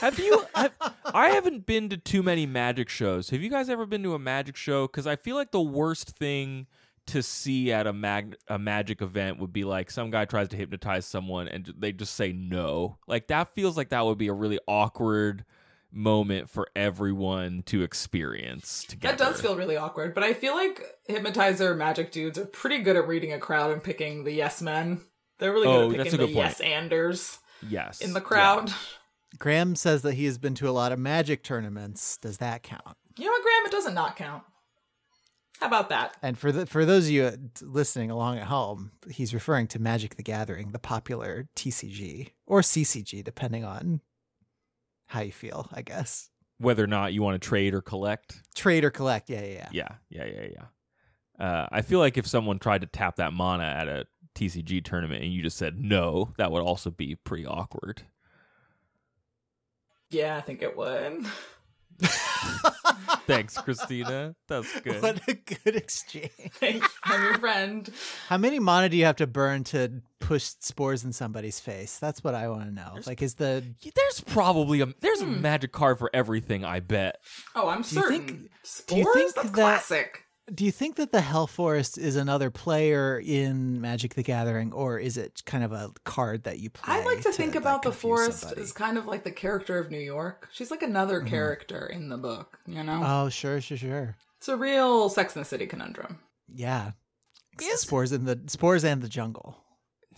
Have 0.02 0.18
you? 0.18 0.46
I've, 0.56 0.72
I 1.06 1.30
haven't 1.30 1.66
been 1.66 1.90
to 1.90 1.98
too 1.98 2.24
many 2.24 2.46
magic 2.46 2.90
shows. 2.90 3.30
Have 3.32 3.42
you 3.42 3.50
guys 3.50 3.70
ever 3.70 3.86
been 3.86 4.02
to 4.04 4.14
a 4.14 4.20
magic 4.20 4.56
show? 4.56 4.88
Because 4.88 5.06
I 5.06 5.16
feel 5.16 5.36
like 5.36 5.52
the 5.52 5.62
worst 5.62 6.10
thing 6.12 6.68
to 7.10 7.22
see 7.24 7.72
at 7.72 7.86
a 7.88 7.94
mag 7.94 8.36
a 8.48 8.58
magic 8.58 9.02
event 9.02 9.40
would 9.40 9.54
be 9.54 9.64
like 9.64 9.92
some 9.92 10.10
guy 10.12 10.26
tries 10.26 10.48
to 10.50 10.58
hypnotize 10.58 11.06
someone 11.06 11.48
and 11.48 11.74
they 11.78 11.92
just 11.92 12.16
say 12.16 12.32
no. 12.32 12.98
Like 13.08 13.28
that 13.28 13.54
feels 13.54 13.76
like 13.78 13.90
that 13.90 14.06
would 14.06 14.18
be 14.18 14.28
a 14.28 14.34
really 14.34 14.60
awkward 14.68 15.46
moment 15.92 16.50
for 16.50 16.68
everyone 16.76 17.64
to 17.64 17.82
experience 17.82 18.84
together. 18.88 19.16
That 19.18 19.24
does 19.32 19.42
feel 19.42 19.56
really 19.56 19.76
awkward, 19.76 20.14
but 20.14 20.24
I 20.24 20.34
feel 20.34 20.54
like 20.56 20.82
hypnotizer 21.08 21.76
magic 21.76 22.12
dudes 22.12 22.38
are 22.38 22.46
pretty 22.46 22.80
good 22.80 22.96
at 22.96 23.08
reading 23.08 23.34
a 23.34 23.40
crowd 23.40 23.72
and 23.72 23.84
picking 23.84 24.24
the 24.24 24.32
yes 24.32 24.62
men. 24.62 25.02
They're 25.40 25.52
really 25.52 25.68
good 25.68 25.76
Oh, 25.76 25.92
at 25.92 25.98
picking 26.06 26.14
a 26.16 26.18
the 26.18 26.26
point. 26.26 26.36
yes 26.36 26.60
anders 26.62 27.40
yes 27.68 28.02
in 28.02 28.14
the 28.14 28.22
crowd. 28.22 28.72
Graham 29.38 29.76
says 29.76 30.02
that 30.04 30.14
he 30.14 30.26
has 30.26 30.38
been 30.38 30.56
to 30.56 30.68
a 30.68 30.72
lot 30.72 30.92
of 30.92 31.00
magic 31.00 31.44
tournaments. 31.44 32.18
Does 32.18 32.38
that 32.40 32.64
count? 32.64 32.98
You 33.18 33.26
know 33.26 33.32
what, 33.32 33.44
Graham? 33.44 33.66
It 33.66 33.72
doesn't 33.72 33.94
not 33.94 34.16
count. 34.16 34.44
How 35.60 35.68
about 35.68 35.90
that? 35.90 36.16
And 36.22 36.38
for 36.38 36.54
the, 36.54 36.66
for 36.66 36.86
those 36.86 37.06
of 37.06 37.12
you 37.12 37.32
listening 37.62 38.10
along 38.10 38.38
at 38.38 38.46
home, 38.46 38.92
he's 39.10 39.34
referring 39.34 39.68
to 39.68 39.80
Magic 39.80 40.16
the 40.16 40.24
Gathering, 40.24 40.72
the 40.72 40.80
popular 40.80 41.50
TCG 41.56 42.30
or 42.48 42.62
CCG, 42.62 43.24
depending 43.24 43.66
on 43.66 44.00
how 45.08 45.20
you 45.20 45.34
feel, 45.34 45.68
I 45.74 45.82
guess. 45.82 46.30
Whether 46.60 46.84
or 46.84 46.88
not 46.88 47.12
you 47.12 47.22
want 47.22 47.42
to 47.42 47.46
trade 47.46 47.74
or 47.74 47.82
collect. 47.82 48.42
Trade 48.56 48.86
or 48.86 48.90
collect, 48.90 49.30
yeah, 49.30 49.42
yeah, 49.42 49.48
yeah. 49.48 49.68
Yeah, 49.72 49.96
yeah, 50.10 50.26
yeah, 50.26 50.48
yeah. 50.54 51.46
Uh, 51.46 51.68
I 51.72 51.82
feel 51.82 52.00
like 52.00 52.18
if 52.18 52.28
someone 52.28 52.60
tried 52.60 52.82
to 52.82 52.88
tap 52.88 53.18
that 53.18 53.34
mana 53.34 53.64
at 53.64 53.88
a 53.90 54.06
TCG 54.36 54.84
tournament 54.86 55.24
and 55.24 55.34
you 55.34 55.42
just 55.42 55.58
said 55.58 55.78
no, 55.78 56.34
that 56.38 56.52
would 56.52 56.64
also 56.64 56.90
be 56.90 57.16
pretty 57.16 57.46
awkward. 57.46 58.04
Yeah, 60.10 60.38
I 60.38 60.42
think 60.42 60.62
it 60.62 60.78
would. 60.78 61.26
Thanks, 63.28 63.58
Christina. 63.58 64.36
That's 64.48 64.80
good. 64.82 65.02
What 65.04 65.22
a 65.28 65.34
good 65.34 65.76
exchange. 65.76 66.32
Thanks, 66.54 66.88
I'm 67.04 67.24
your 67.24 67.38
friend. 67.38 67.90
How 68.28 68.38
many 68.38 68.60
mana 68.60 68.90
do 68.90 68.98
you 68.98 69.06
have 69.06 69.18
to 69.18 69.28
burn 69.28 69.64
to 69.66 70.02
push 70.20 70.52
spores 70.60 71.04
in 71.04 71.14
somebody's 71.14 71.60
face? 71.60 72.00
That's 72.00 72.24
what 72.24 72.34
I 72.34 72.50
want 72.50 72.66
to 72.66 72.72
know. 72.72 72.96
Like, 73.06 73.22
is 73.22 73.36
the 73.36 73.64
There's 73.96 74.22
probably 74.22 74.82
a 74.82 74.88
there's 75.00 75.22
a 75.22 75.26
hmm. 75.26 75.42
magic 75.42 75.72
card 75.72 76.00
for 76.00 76.10
everything. 76.14 76.66
I 76.66 76.80
bet. 76.80 77.18
Oh, 77.56 77.70
I'm 77.70 77.80
you 77.80 77.84
certain. 77.84 78.28
think- 78.28 78.52
Spores? 78.64 78.86
do 78.88 78.98
you 78.98 79.14
think 79.14 79.36
That's 79.36 79.48
that- 79.50 79.54
classic. 79.54 80.24
Do 80.54 80.66
you 80.66 80.72
think 80.72 80.96
that 80.96 81.12
the 81.12 81.22
Hell 81.22 81.48
Forest 81.48 81.98
is 81.98 82.16
another 82.16 82.50
player 82.50 83.22
in 83.24 83.80
Magic 83.82 84.16
the 84.16 84.24
Gathering, 84.24 84.74
or 84.74 85.00
is 85.00 85.18
it 85.18 85.44
kind 85.46 85.64
of 85.64 85.72
a 85.72 85.92
card 86.04 86.44
that 86.44 86.60
you 86.60 86.70
play? 86.70 86.96
I 86.96 87.04
like 87.04 87.22
to 87.22 87.32
think 87.32 87.56
about 87.56 87.84
the 87.84 87.92
forest 87.92 88.42
somebody? 88.42 88.62
as 88.62 88.72
kind 88.72 88.98
of 88.98 89.06
like 89.06 89.24
the 89.24 89.32
character 89.32 89.78
of 89.78 89.92
New 89.92 90.00
York. 90.00 90.50
She's 90.52 90.72
like 90.72 90.82
another 90.82 91.20
mm-hmm. 91.20 91.30
character 91.30 91.86
in 91.86 92.10
the 92.10 92.18
book, 92.18 92.60
you 92.66 92.84
know? 92.84 93.02
Oh, 93.06 93.30
sure, 93.30 93.62
sure, 93.62 93.78
sure. 93.78 94.16
it's 94.38 94.48
a 94.48 94.58
real 94.58 95.10
Sex 95.10 95.36
and 95.36 95.46
the 95.46 95.50
City 95.50 95.68
conundrum. 95.68 96.20
Yeah. 96.54 96.92
Is- 97.62 97.82
spores 97.82 98.12
in 98.12 98.26
the 98.26 98.40
spores 98.48 98.84
and 98.84 99.02
the 99.02 99.10
jungle. 99.10 99.58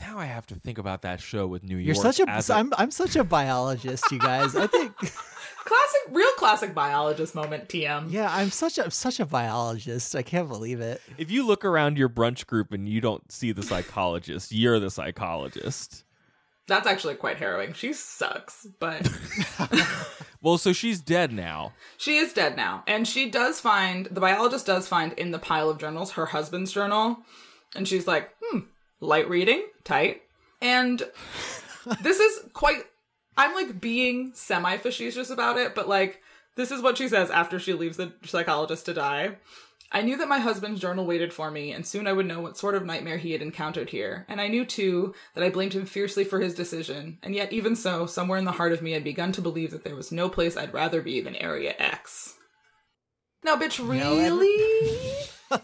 Now 0.01 0.17
I 0.17 0.25
have 0.25 0.45
to 0.47 0.55
think 0.55 0.77
about 0.77 1.03
that 1.03 1.21
show 1.21 1.47
with 1.47 1.63
New 1.63 1.77
York. 1.77 1.85
You're 1.85 1.95
such 1.95 2.19
a 2.19 2.29
as 2.29 2.49
I'm 2.49 2.73
I'm 2.77 2.91
such 2.91 3.15
a 3.15 3.23
biologist, 3.23 4.11
you 4.11 4.19
guys. 4.19 4.55
I 4.55 4.67
think 4.67 4.93
Classic, 5.63 6.01
real 6.09 6.31
classic 6.37 6.73
biologist 6.73 7.35
moment, 7.35 7.69
TM. 7.69 8.11
yeah, 8.11 8.27
I'm 8.31 8.49
such 8.49 8.77
a 8.79 8.89
such 8.89 9.19
a 9.19 9.25
biologist. 9.25 10.15
I 10.15 10.23
can't 10.23 10.49
believe 10.49 10.81
it. 10.81 11.01
If 11.17 11.29
you 11.29 11.45
look 11.45 11.63
around 11.63 11.97
your 11.97 12.09
brunch 12.09 12.47
group 12.47 12.73
and 12.73 12.89
you 12.89 12.99
don't 12.99 13.31
see 13.31 13.51
the 13.51 13.61
psychologist, 13.63 14.51
you're 14.51 14.79
the 14.79 14.89
psychologist. 14.89 16.03
That's 16.67 16.87
actually 16.87 17.15
quite 17.15 17.37
harrowing. 17.37 17.73
She 17.73 17.93
sucks, 17.93 18.65
but 18.79 19.07
Well, 20.41 20.57
so 20.57 20.73
she's 20.73 20.99
dead 21.01 21.31
now. 21.31 21.73
she 21.97 22.17
is 22.17 22.33
dead 22.33 22.55
now. 22.55 22.83
And 22.87 23.07
she 23.07 23.29
does 23.29 23.59
find, 23.59 24.07
the 24.07 24.21
biologist 24.21 24.65
does 24.65 24.87
find 24.87 25.13
in 25.13 25.31
the 25.31 25.39
pile 25.39 25.69
of 25.69 25.77
journals 25.77 26.11
her 26.13 26.27
husband's 26.27 26.71
journal. 26.71 27.19
And 27.75 27.87
she's 27.87 28.07
like, 28.07 28.31
hmm, 28.41 28.59
light 29.01 29.29
reading, 29.29 29.65
tight. 29.83 30.21
And 30.61 31.03
this 32.01 32.19
is 32.19 32.45
quite, 32.53 32.83
I'm 33.35 33.53
like 33.53 33.81
being 33.81 34.31
semi 34.33 34.77
facetious 34.77 35.29
about 35.29 35.57
it, 35.57 35.75
but 35.75 35.89
like, 35.89 36.21
this 36.55 36.71
is 36.71 36.81
what 36.81 36.97
she 36.97 37.07
says 37.07 37.29
after 37.29 37.59
she 37.59 37.73
leaves 37.73 37.97
the 37.97 38.13
psychologist 38.23 38.85
to 38.85 38.93
die. 38.93 39.37
I 39.93 40.01
knew 40.01 40.15
that 40.17 40.29
my 40.29 40.39
husband's 40.39 40.79
journal 40.79 41.05
waited 41.05 41.33
for 41.33 41.51
me, 41.51 41.73
and 41.73 41.85
soon 41.85 42.07
I 42.07 42.13
would 42.13 42.25
know 42.25 42.39
what 42.39 42.57
sort 42.57 42.75
of 42.75 42.85
nightmare 42.85 43.17
he 43.17 43.33
had 43.33 43.41
encountered 43.41 43.89
here. 43.89 44.25
And 44.29 44.39
I 44.39 44.47
knew, 44.47 44.63
too, 44.63 45.13
that 45.35 45.43
I 45.43 45.49
blamed 45.49 45.73
him 45.73 45.85
fiercely 45.85 46.23
for 46.23 46.39
his 46.39 46.55
decision. 46.55 47.17
And 47.21 47.35
yet, 47.35 47.51
even 47.51 47.75
so, 47.75 48.05
somewhere 48.05 48.39
in 48.39 48.45
the 48.45 48.53
heart 48.53 48.71
of 48.71 48.81
me 48.81 48.91
had 48.91 49.03
begun 49.03 49.33
to 49.33 49.41
believe 49.41 49.71
that 49.71 49.83
there 49.83 49.95
was 49.95 50.09
no 50.09 50.29
place 50.29 50.55
I'd 50.55 50.73
rather 50.73 51.01
be 51.01 51.19
than 51.19 51.35
Area 51.35 51.75
X. 51.77 52.35
Now, 53.43 53.57
bitch, 53.57 53.85
really? 53.85 54.55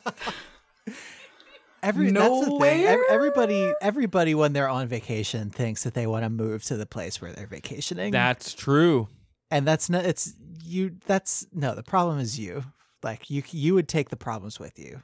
Every 1.83 2.11
that's 2.11 2.27
the 2.39 2.45
thing. 2.45 2.53
Nowhere? 2.53 3.03
Everybody 3.09 3.73
everybody 3.81 4.35
when 4.35 4.53
they're 4.53 4.69
on 4.69 4.87
vacation 4.87 5.49
thinks 5.49 5.83
that 5.83 5.93
they 5.93 6.07
want 6.07 6.23
to 6.23 6.29
move 6.29 6.63
to 6.65 6.77
the 6.77 6.85
place 6.85 7.21
where 7.21 7.31
they're 7.33 7.47
vacationing. 7.47 8.11
That's 8.11 8.53
true. 8.53 9.07
and 9.51 9.67
that's 9.67 9.89
not 9.89 10.05
it's 10.05 10.33
you 10.63 10.95
that's 11.05 11.45
no, 11.53 11.75
the 11.75 11.83
problem 11.83 12.19
is 12.19 12.39
you. 12.39 12.63
Like 13.03 13.29
you 13.29 13.43
you 13.51 13.73
would 13.75 13.87
take 13.87 14.09
the 14.09 14.17
problems 14.17 14.59
with 14.59 14.77
you. 14.79 15.03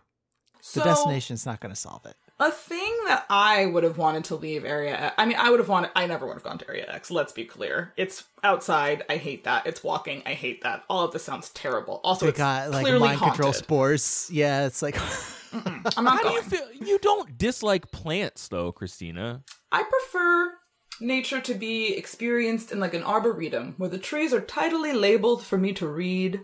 The 0.57 0.79
so, 0.79 0.83
destination's 0.83 1.45
not 1.45 1.59
going 1.59 1.73
to 1.73 1.79
solve 1.79 2.05
it. 2.05 2.15
a 2.39 2.49
thing 2.49 2.93
that 3.07 3.25
I 3.29 3.65
would 3.65 3.83
have 3.83 3.97
wanted 3.97 4.23
to 4.25 4.35
leave 4.35 4.63
Area 4.65 4.95
X. 4.97 5.15
I 5.17 5.25
mean, 5.25 5.35
I 5.37 5.49
would 5.49 5.59
have 5.59 5.67
wanted, 5.67 5.91
I 5.93 6.07
never 6.07 6.25
would 6.25 6.35
have 6.35 6.43
gone 6.43 6.57
to 6.59 6.67
Area 6.69 6.85
X, 6.89 7.11
let's 7.11 7.33
be 7.33 7.43
clear. 7.43 7.91
It's 7.97 8.23
outside. 8.43 9.03
I 9.09 9.17
hate 9.17 9.43
that. 9.43 9.67
It's 9.67 9.83
walking. 9.83 10.23
I 10.25 10.33
hate 10.35 10.63
that. 10.63 10.83
All 10.89 11.03
of 11.03 11.11
this 11.11 11.23
sounds 11.23 11.49
terrible. 11.49 11.99
Also, 12.05 12.25
They 12.25 12.29
it's 12.29 12.37
got 12.37 12.71
like 12.71 12.83
clearly 12.83 13.07
mind 13.09 13.19
control 13.19 13.47
haunted. 13.47 13.63
spores. 13.63 14.29
Yeah, 14.31 14.65
it's 14.65 14.81
like 14.81 14.95
I'm 15.53 16.03
not 16.03 16.23
How 16.23 16.29
do 16.29 16.29
you 16.29 16.41
feel? 16.41 16.67
You 16.73 16.99
don't 16.99 17.37
dislike 17.37 17.91
plants, 17.91 18.47
though, 18.47 18.71
Christina. 18.71 19.43
I 19.71 19.83
prefer 19.83 20.53
nature 20.99 21.41
to 21.41 21.53
be 21.53 21.95
experienced 21.95 22.71
in 22.71 22.79
like 22.79 22.93
an 22.93 23.03
arboretum 23.03 23.75
where 23.77 23.89
the 23.89 23.97
trees 23.97 24.33
are 24.33 24.41
tidily 24.41 24.93
labeled 24.93 25.43
for 25.43 25.57
me 25.57 25.73
to 25.73 25.87
read. 25.87 26.41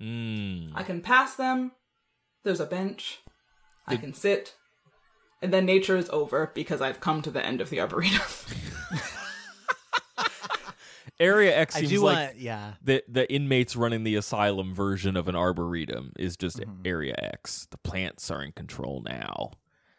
Mm. 0.00 0.72
I 0.74 0.82
can 0.82 1.00
pass 1.00 1.34
them. 1.34 1.72
There's 2.42 2.60
a 2.60 2.66
bench. 2.66 3.20
I 3.86 3.96
can 3.96 4.14
sit. 4.14 4.54
And 5.42 5.52
then 5.52 5.66
nature 5.66 5.96
is 5.96 6.08
over 6.10 6.52
because 6.54 6.80
I've 6.80 7.00
come 7.00 7.22
to 7.22 7.30
the 7.30 7.44
end 7.44 7.60
of 7.60 7.70
the 7.70 7.80
arboretum. 7.80 8.20
Area 11.20 11.56
X 11.56 11.76
I 11.76 11.80
seems 11.80 11.90
do 11.90 12.00
like 12.00 12.28
want 12.28 12.38
yeah. 12.40 12.72
the 12.82 13.04
the 13.08 13.30
inmates 13.32 13.76
running 13.76 14.02
the 14.04 14.16
asylum 14.16 14.74
version 14.74 15.16
of 15.16 15.28
an 15.28 15.36
arboretum 15.36 16.12
is 16.18 16.36
just 16.36 16.58
Mm-hmm. 16.58 16.82
Area 16.86 17.14
X. 17.18 17.68
The 17.70 17.78
plants 17.78 18.30
are 18.30 18.42
in 18.42 18.52
control 18.52 19.02
now. 19.06 19.50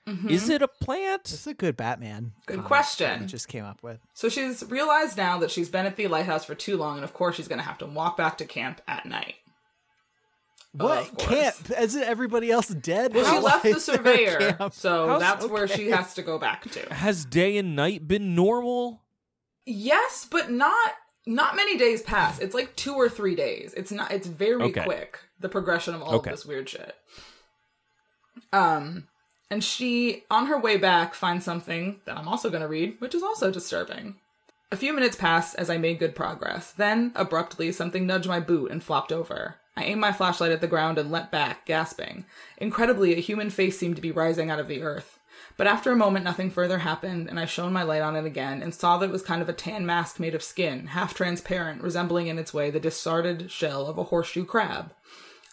Mm-hmm. 0.08 0.30
Is 0.30 0.50
it 0.50 0.64
a 0.64 0.68
plant? 0.68 1.26
This 1.26 1.34
is 1.42 1.48
a 1.48 1.54
good 1.54 1.78
Batman. 1.78 2.32
Good 2.48 2.56
comic 2.56 2.68
question. 2.68 3.08
that 3.20 3.22
I 3.22 3.26
just 3.28 3.48
came 3.48 3.64
up 3.64 3.84
with. 3.84 4.00
so 4.16 4.30
she's 4.30 4.64
realized 4.68 5.16
now 5.16 5.38
that 5.38 5.52
she's 5.52 5.70
been 5.70 5.86
at 5.86 5.96
the 5.96 6.08
lighthouse 6.08 6.44
for 6.44 6.56
too 6.56 6.76
long, 6.76 6.96
and 6.96 7.04
of 7.04 7.14
course 7.14 7.36
she's 7.36 7.48
going 7.48 7.60
to 7.60 7.66
have 7.66 7.78
to 7.78 7.86
walk 7.86 8.18
back 8.18 8.40
to 8.40 8.46
camp 8.46 8.82
at 8.88 9.06
night. 9.06 9.36
What 10.74 11.00
Of 11.00 11.18
course. 11.18 11.30
camp? 11.62 11.80
Isn't 11.80 12.04
everybody 12.04 12.50
else 12.50 12.70
dead? 12.70 13.14
Well, 13.14 13.26
she 13.26 13.30
How 13.30 13.42
left 13.42 13.66
is 13.66 13.86
the 13.86 13.92
there 13.98 14.02
a 14.02 14.16
surveyor, 14.16 14.54
camp? 14.58 14.74
so 14.74 15.08
How's- 15.08 15.20
that's 15.22 15.46
where 15.48 15.68
she 15.68 15.88
okay. 15.88 15.92
has 15.92 16.14
to 16.16 16.24
go 16.24 16.40
back 16.40 16.70
to. 16.72 16.94
Has 16.94 17.26
day 17.26 17.58
and 17.58 17.76
night 17.76 18.08
been 18.08 18.34
normal? 18.36 19.04
Yes, 19.66 20.28
but 20.30 20.50
not 20.50 20.94
not 21.26 21.56
many 21.56 21.78
days 21.78 22.02
pass. 22.02 22.40
It's 22.40 22.56
like 22.56 22.76
two 22.76 22.94
or 22.96 23.10
three 23.10 23.36
days. 23.36 23.74
It's 23.76 23.92
not. 23.92 24.12
It's 24.12 24.28
very 24.28 24.64
Okay. 24.64 24.84
quick. 24.84 25.20
The 25.40 25.50
progression 25.50 25.94
of 25.96 26.02
all 26.02 26.16
Okay. 26.16 26.30
of 26.32 26.36
this 26.38 26.46
weird 26.46 26.70
shit. 26.70 26.96
Um, 28.54 29.08
and 29.50 29.64
she 29.64 30.24
on 30.32 30.48
her 30.48 30.58
way 30.58 30.78
back 30.78 31.14
finds 31.14 31.46
something 31.46 32.00
that 32.06 32.18
I'm 32.18 32.28
also 32.28 32.50
going 32.50 32.62
to 32.62 32.68
read, 32.68 32.96
which 33.00 33.16
is 33.16 33.24
also 33.24 33.52
disturbing. 33.52 34.16
A 34.72 34.78
few 34.78 34.94
minutes 34.94 35.18
pass 35.18 35.54
as 35.54 35.70
I 35.70 35.78
made 35.78 36.00
good 36.00 36.16
progress. 36.16 36.72
Then, 36.72 37.12
abruptly, 37.16 37.72
something 37.74 38.08
nudged 38.08 38.28
my 38.30 38.40
boot 38.40 38.72
and 38.72 38.82
flopped 38.82 39.12
over. 39.12 39.56
I 39.76 39.84
aimed 39.84 40.00
my 40.02 40.12
flashlight 40.14 40.52
at 40.52 40.62
the 40.62 40.68
ground 40.68 40.98
and 40.98 41.12
leapt 41.12 41.32
back, 41.32 41.66
gasping. 41.66 42.26
Incredibly, 42.58 43.14
a 43.14 43.20
human 43.22 43.50
face 43.50 43.78
seemed 43.78 43.96
to 43.98 44.02
be 44.02 44.12
rising 44.12 44.50
out 44.50 44.60
of 44.60 44.68
the 44.68 44.82
earth. 44.82 45.20
But 45.62 45.68
after 45.68 45.92
a 45.92 45.96
moment, 45.96 46.26
nothing 46.26 46.50
further 46.50 46.80
happened, 46.80 47.30
and 47.30 47.40
I 47.40 47.46
shone 47.46 47.72
my 47.72 47.84
light 47.84 48.02
on 48.02 48.16
it 48.16 48.26
again 48.26 48.64
and 48.64 48.74
saw 48.74 48.98
that 48.98 49.10
it 49.10 49.12
was 49.12 49.22
kind 49.22 49.44
of 49.44 49.48
a 49.48 49.54
tan 49.54 49.86
mask 49.86 50.20
made 50.20 50.34
of 50.34 50.42
skin, 50.42 50.88
half 50.88 51.14
transparent, 51.14 51.84
resembling 51.84 52.26
in 52.26 52.40
its 52.40 52.52
way 52.52 52.72
the 52.72 52.80
discarded 52.80 53.52
shell 53.52 53.86
of 53.86 54.00
a 54.00 54.06
horseshoe 54.06 54.44
crab. 54.44 54.96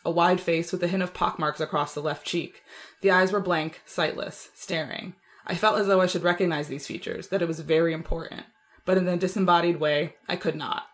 A 0.06 0.10
wide 0.10 0.40
face 0.40 0.72
with 0.72 0.82
a 0.82 0.88
hint 0.88 1.02
of 1.02 1.12
pockmarks 1.12 1.60
across 1.60 1.92
the 1.92 2.00
left 2.00 2.26
cheek. 2.26 2.62
The 3.02 3.10
eyes 3.10 3.32
were 3.32 3.40
blank, 3.40 3.82
sightless, 3.84 4.48
staring. 4.54 5.14
I 5.46 5.56
felt 5.56 5.78
as 5.78 5.88
though 5.88 6.00
I 6.00 6.06
should 6.06 6.22
recognize 6.22 6.68
these 6.68 6.86
features, 6.86 7.28
that 7.28 7.42
it 7.42 7.48
was 7.48 7.60
very 7.60 7.92
important. 7.92 8.44
But 8.86 8.96
in 8.96 9.06
a 9.06 9.18
disembodied 9.18 9.78
way, 9.78 10.14
I 10.26 10.36
could 10.36 10.56
not. 10.56 10.84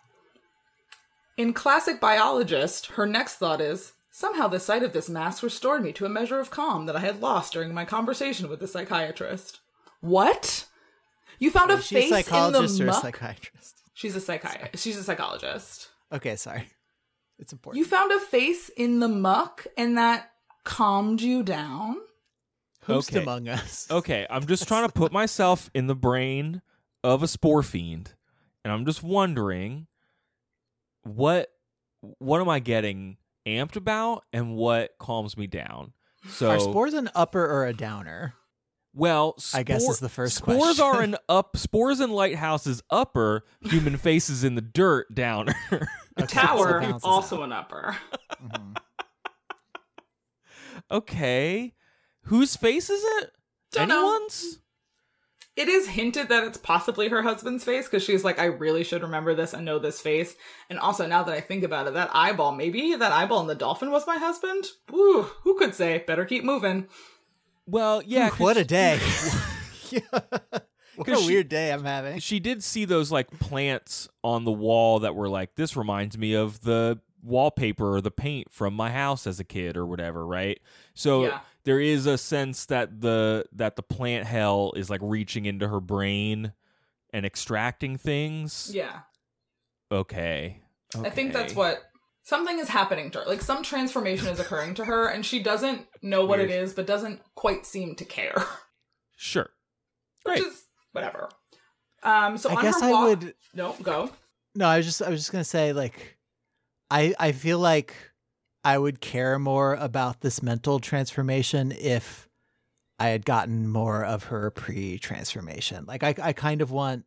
In 1.36 1.52
classic 1.52 2.00
biologist, 2.00 2.86
her 2.86 3.06
next 3.06 3.36
thought 3.36 3.60
is 3.60 3.92
somehow 4.16 4.46
the 4.46 4.60
sight 4.60 4.84
of 4.84 4.92
this 4.92 5.08
mask 5.10 5.42
restored 5.42 5.82
me 5.82 5.92
to 5.92 6.04
a 6.06 6.08
measure 6.08 6.38
of 6.38 6.48
calm 6.48 6.86
that 6.86 6.94
I 6.94 7.00
had 7.00 7.20
lost 7.20 7.52
during 7.52 7.74
my 7.74 7.84
conversation 7.84 8.48
with 8.48 8.60
the 8.60 8.68
psychiatrist. 8.68 9.58
What? 10.00 10.66
You 11.40 11.50
found 11.50 11.72
a 11.72 11.74
Is 11.74 11.86
she 11.86 11.96
a 11.96 11.98
face 11.98 12.10
in 12.10 12.16
the 12.16 12.22
psychologist 12.22 12.80
or 12.80 12.84
a 12.84 12.86
muck? 12.86 13.02
psychiatrist? 13.02 13.82
She's 13.92 14.14
a 14.14 14.20
psychiatrist. 14.20 14.84
She's 14.84 14.96
a 14.96 15.02
psychologist. 15.02 15.88
Okay, 16.12 16.36
sorry. 16.36 16.68
It's 17.40 17.52
important. 17.52 17.78
You 17.80 17.84
found 17.84 18.12
a 18.12 18.20
face 18.20 18.68
in 18.68 19.00
the 19.00 19.08
muck, 19.08 19.66
and 19.76 19.98
that 19.98 20.30
calmed 20.62 21.20
you 21.20 21.42
down. 21.42 21.96
Who's 22.82 23.08
Okay. 23.08 23.20
among 23.22 23.48
us? 23.48 23.88
Okay, 23.90 24.28
I'm 24.30 24.46
just 24.46 24.68
trying 24.68 24.86
to 24.86 24.92
put 24.92 25.10
myself 25.10 25.70
in 25.74 25.88
the 25.88 25.96
brain 25.96 26.62
of 27.02 27.24
a 27.24 27.26
spore 27.26 27.64
fiend, 27.64 28.12
and 28.62 28.72
I'm 28.72 28.84
just 28.86 29.02
wondering 29.02 29.88
what 31.02 31.50
what 32.18 32.40
am 32.40 32.48
I 32.48 32.60
getting 32.60 33.16
amped 33.46 33.76
about, 33.76 34.24
and 34.32 34.54
what 34.56 34.92
calms 34.98 35.36
me 35.36 35.46
down. 35.46 35.92
So, 36.30 36.50
Are 36.50 36.60
spores 36.60 36.94
an 36.94 37.10
upper 37.14 37.44
or 37.44 37.66
a 37.66 37.72
downer? 37.74 38.34
well, 38.94 39.34
I 39.52 39.62
guess 39.62 39.84
spore- 39.84 39.90
is 39.90 39.98
the 40.00 40.08
first 40.08 40.36
spores 40.36 40.58
question. 40.76 40.84
are 40.84 41.02
an 41.02 41.16
up. 41.28 41.56
Spores 41.56 42.00
and 42.00 42.12
lighthouses 42.12 42.82
upper, 42.90 43.44
human 43.60 43.96
faces 43.96 44.44
in 44.44 44.54
the 44.54 44.62
dirt 44.62 45.14
downer. 45.14 45.54
Okay, 46.16 46.26
Tower, 46.26 46.80
balances 46.80 47.02
also 47.04 47.38
out. 47.38 47.42
an 47.44 47.52
upper. 47.52 47.96
Mhm. 48.40 48.76
okay, 50.90 51.74
whose 52.24 52.56
face 52.56 52.88
is 52.90 53.02
it? 53.22 53.32
Don't 53.72 53.88
know. 53.88 54.28
Anyone's? 55.56 55.56
It 55.56 55.68
is 55.68 55.88
hinted 55.88 56.28
that 56.28 56.44
it's 56.44 56.58
possibly 56.58 57.08
her 57.08 57.22
husband's 57.22 57.64
face 57.64 57.86
because 57.86 58.02
she's 58.02 58.24
like, 58.24 58.38
I 58.38 58.46
really 58.46 58.84
should 58.84 59.02
remember 59.02 59.34
this 59.34 59.52
and 59.52 59.64
know 59.64 59.78
this 59.78 60.00
face. 60.00 60.34
And 60.68 60.78
also, 60.78 61.06
now 61.06 61.22
that 61.22 61.34
I 61.34 61.40
think 61.40 61.62
about 61.64 61.86
it, 61.86 61.94
that 61.94 62.10
eyeball, 62.12 62.52
maybe 62.52 62.94
that 62.94 63.12
eyeball 63.12 63.40
in 63.40 63.46
the 63.46 63.54
dolphin 63.54 63.90
was 63.90 64.06
my 64.06 64.16
husband? 64.18 64.64
Ooh, 64.92 65.22
who 65.42 65.56
could 65.58 65.74
say? 65.74 66.02
Better 66.06 66.24
keep 66.24 66.44
moving. 66.44 66.88
Well, 67.66 68.02
yeah. 68.04 68.30
'cause 68.30 68.40
What 68.40 68.56
a 68.56 68.64
day. 68.64 68.98
Yeah. 69.90 70.00
What 70.96 71.08
a 71.08 71.16
she- 71.16 71.26
weird 71.26 71.48
day 71.48 71.72
I'm 71.72 71.84
having. 71.84 72.18
she 72.20 72.40
did 72.40 72.62
see 72.64 72.84
those 72.84 73.12
like 73.12 73.30
plants 73.38 74.08
on 74.24 74.44
the 74.44 74.50
wall 74.52 75.00
that 75.00 75.14
were 75.14 75.28
like 75.28 75.54
this 75.56 75.76
reminds 75.76 76.16
me 76.18 76.34
of 76.34 76.60
the 76.62 76.98
wallpaper 77.22 77.94
or 77.96 78.00
the 78.00 78.10
paint 78.10 78.52
from 78.52 78.74
my 78.74 78.90
house 78.90 79.26
as 79.26 79.38
a 79.40 79.44
kid 79.44 79.76
or 79.76 79.86
whatever, 79.86 80.26
right? 80.26 80.60
So 80.94 81.24
Yeah. 81.26 81.40
There 81.64 81.80
is 81.80 82.06
a 82.06 82.18
sense 82.18 82.66
that 82.66 83.00
the 83.00 83.44
that 83.52 83.76
the 83.76 83.82
plant 83.82 84.26
hell 84.26 84.72
is 84.76 84.90
like 84.90 85.00
reaching 85.02 85.46
into 85.46 85.68
her 85.68 85.80
brain 85.80 86.52
and 87.12 87.24
extracting 87.26 87.96
things. 87.96 88.70
Yeah. 88.74 89.00
Okay. 89.90 90.60
I 91.02 91.10
think 91.10 91.32
that's 91.32 91.54
what 91.54 91.82
something 92.22 92.58
is 92.58 92.68
happening 92.68 93.10
to 93.12 93.18
her. 93.20 93.24
Like 93.26 93.42
some 93.42 93.62
transformation 93.62 94.28
is 94.28 94.38
occurring 94.40 94.74
to 94.74 94.84
her, 94.84 95.08
and 95.08 95.24
she 95.26 95.42
doesn't 95.42 95.86
know 96.02 96.24
what 96.24 96.38
it 96.40 96.48
Weird. 96.48 96.62
is, 96.62 96.72
but 96.72 96.86
doesn't 96.86 97.20
quite 97.34 97.66
seem 97.66 97.94
to 97.96 98.04
care. 98.04 98.34
Sure. 99.16 99.48
Which 100.24 100.40
Great. 100.40 100.46
is 100.48 100.64
whatever. 100.92 101.28
Um. 102.02 102.36
So 102.36 102.50
I 102.50 102.56
on 102.56 102.62
guess 102.62 102.80
her 102.80 102.88
I 102.88 102.90
walk, 102.92 103.08
would 103.08 103.34
No, 103.54 103.74
go. 103.82 104.10
No, 104.54 104.66
I 104.66 104.76
was 104.76 104.86
just 104.86 105.00
I 105.02 105.08
was 105.08 105.20
just 105.20 105.32
gonna 105.32 105.44
say 105.44 105.72
like 105.72 106.18
I 106.90 107.14
I 107.18 107.32
feel 107.32 107.58
like 107.58 107.94
I 108.64 108.78
would 108.78 109.00
care 109.00 109.38
more 109.38 109.74
about 109.74 110.20
this 110.22 110.42
mental 110.42 110.80
transformation 110.80 111.72
if 111.72 112.28
I 112.98 113.08
had 113.08 113.24
gotten 113.24 113.68
more 113.68 114.04
of 114.04 114.24
her 114.24 114.50
pre-transformation. 114.50 115.84
Like 115.86 116.02
I 116.02 116.14
I 116.22 116.32
kind 116.32 116.62
of 116.62 116.70
want 116.70 117.04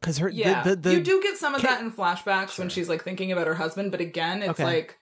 because 0.00 0.18
her 0.18 0.28
Yeah, 0.28 0.62
the, 0.62 0.70
the, 0.70 0.76
the 0.76 0.94
you 0.96 1.02
do 1.02 1.22
get 1.22 1.36
some 1.36 1.54
of 1.54 1.62
Ca- 1.62 1.68
that 1.68 1.80
in 1.80 1.90
flashbacks 1.92 2.58
when 2.58 2.68
she's 2.68 2.88
like 2.88 3.02
thinking 3.04 3.32
about 3.32 3.46
her 3.46 3.54
husband, 3.54 3.90
but 3.90 4.00
again, 4.00 4.42
it's 4.42 4.50
Okay. 4.50 4.64
like 4.64 4.98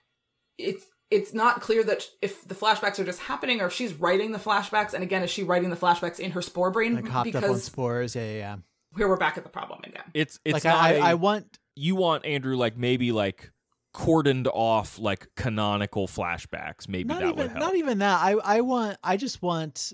it's 0.57 0.85
it's 1.09 1.33
not 1.33 1.59
clear 1.61 1.83
that 1.83 2.05
if 2.21 2.47
the 2.47 2.53
flashbacks 2.53 2.99
are 2.99 3.03
just 3.05 3.21
happening 3.21 3.61
or 3.61 3.65
if 3.67 3.73
she's 3.73 3.93
writing 3.95 4.31
the 4.31 4.37
flashbacks. 4.37 4.93
And 4.93 5.01
again, 5.03 5.23
is 5.23 5.31
she 5.31 5.41
writing 5.43 5.71
the 5.71 5.75
flashbacks 5.75 6.19
in 6.19 6.31
her 6.31 6.41
spore 6.41 6.69
brain? 6.69 6.95
like 6.95 7.07
hopped 7.07 7.29
up 7.29 7.35
on 7.35 7.41
because 7.41 7.63
spores. 7.63 8.15
Yeah, 8.15 8.23
yeah. 8.25 8.37
yeah. 8.37 8.55
here 8.95 9.07
we're 9.07 9.17
back 9.17 9.37
at 9.37 9.43
the 9.43 9.49
problem 9.49 9.79
again. 9.85 10.03
It's 10.13 10.39
it's 10.45 10.53
like 10.53 10.63
not 10.65 10.75
I, 10.75 10.91
a- 10.93 10.99
I 10.99 11.11
I 11.11 11.13
want 11.15 11.57
you 11.75 11.95
want 11.95 12.25
Andrew 12.25 12.55
like 12.55 12.77
maybe 12.77 13.11
like 13.11 13.51
cordoned 13.93 14.47
off 14.53 14.99
like 14.99 15.27
canonical 15.35 16.07
flashbacks. 16.07 16.87
Maybe 16.87 17.05
not 17.09 17.21
that 17.21 17.35
would 17.35 17.47
help. 17.51 17.59
not 17.59 17.75
even 17.75 17.99
that. 17.99 18.19
I 18.21 18.31
I 18.43 18.61
want 18.61 18.97
I 19.03 19.17
just 19.17 19.41
want 19.41 19.93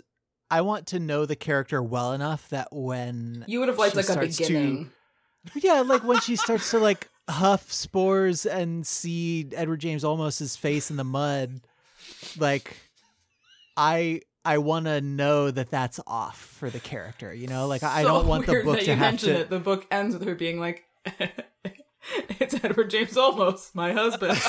I 0.51 0.61
want 0.61 0.87
to 0.87 0.99
know 0.99 1.25
the 1.25 1.35
character 1.35 1.81
well 1.81 2.13
enough 2.13 2.49
that 2.49 2.67
when 2.71 3.45
You 3.47 3.59
would 3.59 3.69
have 3.69 3.77
liked 3.79 3.95
like 3.95 4.05
a 4.07 4.11
starts 4.11 4.37
to- 4.37 4.43
beginning. 4.43 4.91
Yeah, 5.55 5.81
like 5.81 6.03
when 6.03 6.19
she 6.21 6.35
starts 6.35 6.71
to 6.71 6.79
like 6.79 7.07
huff 7.29 7.71
spores 7.71 8.45
and 8.45 8.85
see 8.85 9.47
Edward 9.55 9.79
James 9.79 10.03
Olmos's 10.03 10.55
face 10.55 10.89
in 10.91 10.97
the 10.97 11.03
mud, 11.03 11.61
like 12.37 12.75
I 13.77 14.21
I 14.43 14.57
want 14.59 14.85
to 14.85 15.01
know 15.01 15.49
that 15.51 15.69
that's 15.71 15.99
off 16.05 16.39
for 16.39 16.69
the 16.69 16.79
character. 16.79 17.33
You 17.33 17.47
know, 17.47 17.67
like 17.67 17.83
I 17.83 17.99
I 17.99 18.03
don't 18.03 18.27
want 18.27 18.45
the 18.45 18.61
book 18.63 18.77
that 18.77 18.85
to 18.85 18.91
you 18.91 18.97
have 18.97 18.99
mention 19.13 19.29
to. 19.35 19.39
it. 19.41 19.49
The 19.49 19.59
book 19.59 19.85
ends 19.91 20.15
with 20.15 20.27
her 20.27 20.35
being 20.35 20.59
like, 20.59 20.83
"It's 22.39 22.55
Edward 22.63 22.89
James 22.89 23.13
Olmos, 23.13 23.73
my 23.73 23.93
husband." 23.93 24.37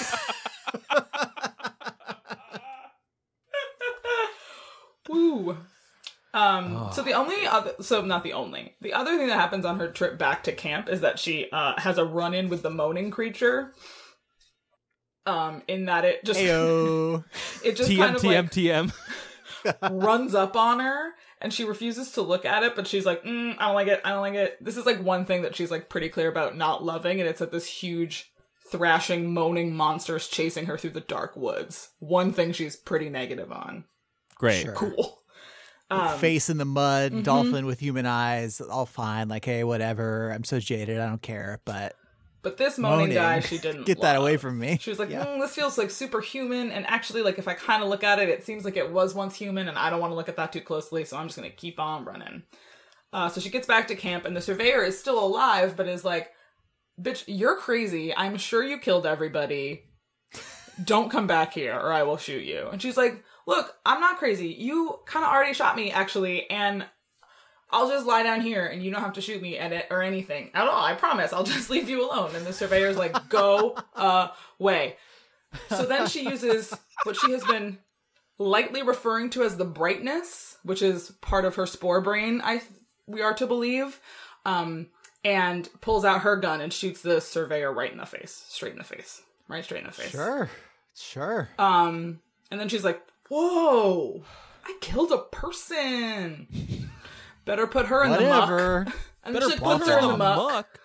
Woo. 5.08 5.56
Um, 6.34 6.90
so 6.92 7.02
the 7.02 7.12
only 7.12 7.46
other, 7.46 7.72
so 7.80 8.04
not 8.04 8.22
the 8.22 8.34
only, 8.34 8.74
the 8.82 8.92
other 8.92 9.16
thing 9.16 9.28
that 9.28 9.38
happens 9.38 9.64
on 9.64 9.78
her 9.78 9.88
trip 9.88 10.18
back 10.18 10.44
to 10.44 10.52
camp 10.52 10.88
is 10.88 11.00
that 11.00 11.18
she 11.18 11.48
uh, 11.50 11.80
has 11.80 11.96
a 11.96 12.04
run 12.04 12.34
in 12.34 12.50
with 12.50 12.62
the 12.62 12.70
moaning 12.70 13.10
creature. 13.10 13.72
Um, 15.24 15.62
in 15.66 15.86
that 15.86 16.04
it 16.04 16.24
just 16.24 16.38
Ayo. 16.38 17.24
it 17.64 17.76
just 17.76 17.90
TM 17.90 17.98
kind 17.98 18.16
of 18.16 18.22
TM 18.22 18.92
like 19.64 19.80
TM. 19.80 20.04
runs 20.04 20.34
up 20.34 20.56
on 20.56 20.80
her 20.80 21.14
and 21.40 21.52
she 21.52 21.64
refuses 21.64 22.10
to 22.10 22.22
look 22.22 22.44
at 22.44 22.62
it 22.62 22.74
but 22.74 22.86
she's 22.86 23.06
like 23.06 23.22
mm, 23.24 23.54
i 23.58 23.66
don't 23.66 23.74
like 23.74 23.88
it 23.88 24.00
i 24.04 24.10
don't 24.10 24.20
like 24.20 24.34
it 24.34 24.62
this 24.64 24.76
is 24.76 24.86
like 24.86 25.02
one 25.02 25.24
thing 25.24 25.42
that 25.42 25.54
she's 25.54 25.70
like 25.70 25.88
pretty 25.88 26.08
clear 26.08 26.28
about 26.28 26.56
not 26.56 26.84
loving 26.84 27.20
and 27.20 27.28
it's 27.28 27.40
that 27.40 27.52
this 27.52 27.66
huge 27.66 28.32
thrashing 28.70 29.32
moaning 29.32 29.74
monsters 29.74 30.28
chasing 30.28 30.66
her 30.66 30.76
through 30.76 30.90
the 30.90 31.00
dark 31.00 31.36
woods 31.36 31.90
one 31.98 32.32
thing 32.32 32.52
she's 32.52 32.76
pretty 32.76 33.08
negative 33.08 33.52
on 33.52 33.84
Great. 34.36 34.62
Sure. 34.62 34.72
cool 34.72 35.22
um, 35.90 36.18
Face 36.18 36.50
in 36.50 36.58
the 36.58 36.64
mud, 36.64 37.12
mhm. 37.12 37.22
dolphin 37.22 37.64
with 37.64 37.78
human 37.78 38.06
eyes, 38.06 38.60
all 38.60 38.86
fine. 38.86 39.28
Like, 39.28 39.44
hey, 39.44 39.62
whatever. 39.62 40.30
I'm 40.30 40.42
so 40.42 40.58
jaded, 40.58 40.98
I 40.98 41.06
don't 41.06 41.22
care. 41.22 41.60
But 41.64 41.94
but 42.46 42.56
this 42.58 42.78
moaning, 42.78 42.98
moaning. 43.08 43.14
guy 43.16 43.40
she 43.40 43.58
didn't 43.66 43.86
Get 43.86 44.00
that 44.02 44.14
away 44.14 44.36
from 44.36 44.56
me. 44.56 44.78
she 44.80 44.90
was 44.90 45.00
like 45.00 45.10
Yeah. 45.10 45.26
mm, 45.26 45.40
this 45.40 45.52
feels 45.52 45.76
like 45.76 45.90
superhuman 45.90 46.70
and 46.70 46.86
actually 46.86 47.22
like 47.22 47.38
if 47.38 47.48
i 47.48 47.54
kind 47.54 47.82
of 47.82 47.88
look 47.88 48.04
at 48.04 48.20
it 48.20 48.28
it 48.28 48.44
seems 48.44 48.64
like 48.64 48.76
it 48.76 48.92
was 48.92 49.14
once 49.16 49.34
human 49.34 49.68
and 49.68 49.76
i 49.76 49.90
don't 49.90 49.98
want 50.00 50.12
to 50.12 50.14
look 50.14 50.28
at 50.28 50.36
that 50.36 50.52
too 50.52 50.60
closely 50.60 51.04
so 51.04 51.16
i'm 51.16 51.26
just 51.26 51.36
gonna 51.36 51.50
keep 51.50 51.80
on 51.80 52.04
running. 52.04 52.44
Uh, 53.12 53.28
so 53.28 53.40
she 53.40 53.50
gets 53.50 53.66
back 53.66 53.88
to 53.88 53.96
camp 53.96 54.24
and 54.26 54.36
the 54.36 54.40
surveyor 54.40 54.82
is 54.84 54.96
still 54.98 55.18
alive 55.24 55.76
but 55.76 55.88
is 55.88 56.04
like 56.04 56.32
bitch 57.00 57.24
you're 57.26 57.56
crazy. 57.56 58.14
I'm 58.14 58.36
sure 58.36 58.62
you 58.62 58.78
killed 58.78 59.06
everybody. 59.06 59.84
Don't 60.84 61.10
come 61.10 61.26
back 61.26 61.52
here 61.54 61.74
or 61.74 61.92
i 61.92 62.02
will 62.02 62.16
shoot 62.18 62.44
you. 62.44 62.68
And 62.70 62.80
she's 62.80 62.96
like 62.96 63.24
look 63.46 63.74
i'm 63.84 64.00
not 64.00 64.18
crazy. 64.18 64.48
You 64.48 64.98
kind 65.06 65.24
of 65.24 65.32
already 65.32 65.54
shot 65.54 65.74
me 65.76 65.90
actually 65.90 66.48
and 66.50 66.84
I'll 67.70 67.88
just 67.88 68.06
lie 68.06 68.22
down 68.22 68.40
here 68.40 68.66
and 68.66 68.82
you 68.82 68.90
don't 68.90 69.02
have 69.02 69.14
to 69.14 69.20
shoot 69.20 69.42
me 69.42 69.58
at 69.58 69.72
it 69.72 69.86
or 69.90 70.02
anything 70.02 70.50
at 70.54 70.68
all. 70.68 70.84
I 70.84 70.94
promise. 70.94 71.32
I'll 71.32 71.44
just 71.44 71.70
leave 71.70 71.88
you 71.88 72.08
alone. 72.08 72.34
And 72.34 72.46
the 72.46 72.52
surveyor's 72.52 72.96
like, 72.96 73.28
go 73.28 73.76
away. 73.94 74.96
So 75.70 75.84
then 75.84 76.06
she 76.06 76.28
uses 76.28 76.72
what 77.04 77.16
she 77.16 77.32
has 77.32 77.42
been 77.44 77.78
lightly 78.38 78.82
referring 78.82 79.30
to 79.30 79.42
as 79.42 79.56
the 79.56 79.64
brightness, 79.64 80.58
which 80.62 80.82
is 80.82 81.10
part 81.20 81.44
of 81.44 81.54
her 81.56 81.66
spore 81.66 82.00
brain, 82.00 82.40
I 82.44 82.62
we 83.06 83.22
are 83.22 83.34
to 83.34 83.46
believe, 83.46 84.00
um, 84.44 84.88
and 85.24 85.68
pulls 85.80 86.04
out 86.04 86.20
her 86.22 86.36
gun 86.36 86.60
and 86.60 86.72
shoots 86.72 87.00
the 87.02 87.20
surveyor 87.20 87.72
right 87.72 87.90
in 87.90 87.98
the 87.98 88.06
face, 88.06 88.44
straight 88.48 88.72
in 88.72 88.78
the 88.78 88.84
face, 88.84 89.22
right 89.48 89.64
straight 89.64 89.80
in 89.80 89.86
the 89.86 89.92
face. 89.92 90.10
sure, 90.10 90.50
sure. 90.94 91.48
Um, 91.58 92.20
and 92.50 92.60
then 92.60 92.68
she's 92.68 92.84
like, 92.84 93.00
"Whoa, 93.30 94.22
I 94.64 94.76
killed 94.80 95.12
a 95.12 95.18
person. 95.18 96.48
Better 97.46 97.66
put 97.66 97.86
her 97.86 98.04
in 98.04 98.12
the 98.12 98.20
muck." 98.20 98.94
And 99.24 99.32
Better 99.34 99.50
she 99.50 99.58
put 99.58 99.86
her 99.86 99.98
in 99.98 100.08
the 100.08 100.16
muck. 100.16 100.36
muck. 100.36 100.80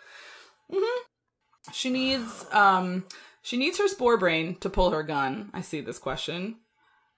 She 1.74 1.89
needs 1.89 2.45
um 2.51 3.03
she 3.41 3.57
needs 3.57 3.78
her 3.78 3.88
spore 3.88 4.18
brain 4.18 4.55
to 4.62 4.70
pull 4.70 4.91
her 4.91 5.03
gun. 5.03 5.51
I 5.53 5.62
see 5.62 5.82
this 5.82 5.99
question. 5.99 6.57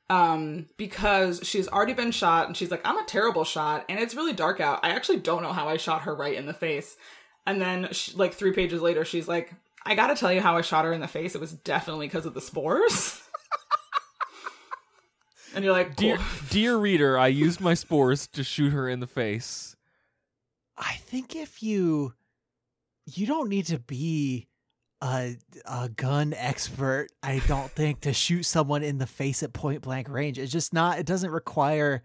Um 0.09 0.67
because 0.77 1.41
she's 1.43 1.67
already 1.67 1.93
been 1.93 2.11
shot 2.11 2.47
and 2.47 2.57
she's 2.57 2.71
like 2.71 2.81
I'm 2.85 2.97
a 2.97 3.05
terrible 3.05 3.43
shot 3.43 3.85
and 3.87 3.99
it's 3.99 4.15
really 4.15 4.33
dark 4.33 4.59
out. 4.59 4.79
I 4.83 4.89
actually 4.89 5.19
don't 5.19 5.43
know 5.43 5.53
how 5.53 5.67
I 5.69 5.77
shot 5.77 6.01
her 6.03 6.15
right 6.15 6.35
in 6.35 6.45
the 6.45 6.53
face. 6.53 6.97
And 7.45 7.61
then 7.61 7.89
she, 7.91 8.13
like 8.15 8.33
3 8.33 8.53
pages 8.53 8.81
later 8.81 9.05
she's 9.05 9.27
like 9.27 9.53
I 9.85 9.95
got 9.95 10.07
to 10.07 10.15
tell 10.15 10.31
you 10.31 10.39
how 10.39 10.55
I 10.57 10.61
shot 10.61 10.85
her 10.85 10.93
in 10.93 11.01
the 11.01 11.07
face. 11.09 11.35
It 11.35 11.41
was 11.41 11.51
definitely 11.51 12.07
because 12.07 12.25
of 12.25 12.33
the 12.33 12.41
spores. 12.41 13.21
and 15.53 15.63
you're 15.63 15.73
like, 15.73 15.95
Dear 15.95 16.17
cool. 16.17 16.25
dear 16.49 16.77
reader, 16.77 17.17
I 17.17 17.27
used 17.27 17.61
my 17.61 17.73
spores 17.73 18.27
to 18.27 18.43
shoot 18.43 18.71
her 18.71 18.87
in 18.89 18.99
the 18.99 19.07
face. 19.07 19.75
I 20.77 20.93
think 20.93 21.35
if 21.35 21.61
you 21.61 22.13
you 23.05 23.25
don't 23.27 23.49
need 23.49 23.65
to 23.67 23.79
be 23.79 24.47
a 25.01 25.37
a 25.65 25.89
gun 25.89 26.33
expert, 26.35 27.07
I 27.21 27.41
don't 27.47 27.69
think, 27.69 28.01
to 28.01 28.13
shoot 28.13 28.43
someone 28.43 28.83
in 28.83 28.97
the 28.97 29.05
face 29.07 29.43
at 29.43 29.53
point 29.53 29.81
blank 29.81 30.09
range. 30.09 30.39
It's 30.39 30.51
just 30.51 30.73
not 30.73 30.99
it 30.99 31.05
doesn't 31.05 31.29
require 31.31 32.03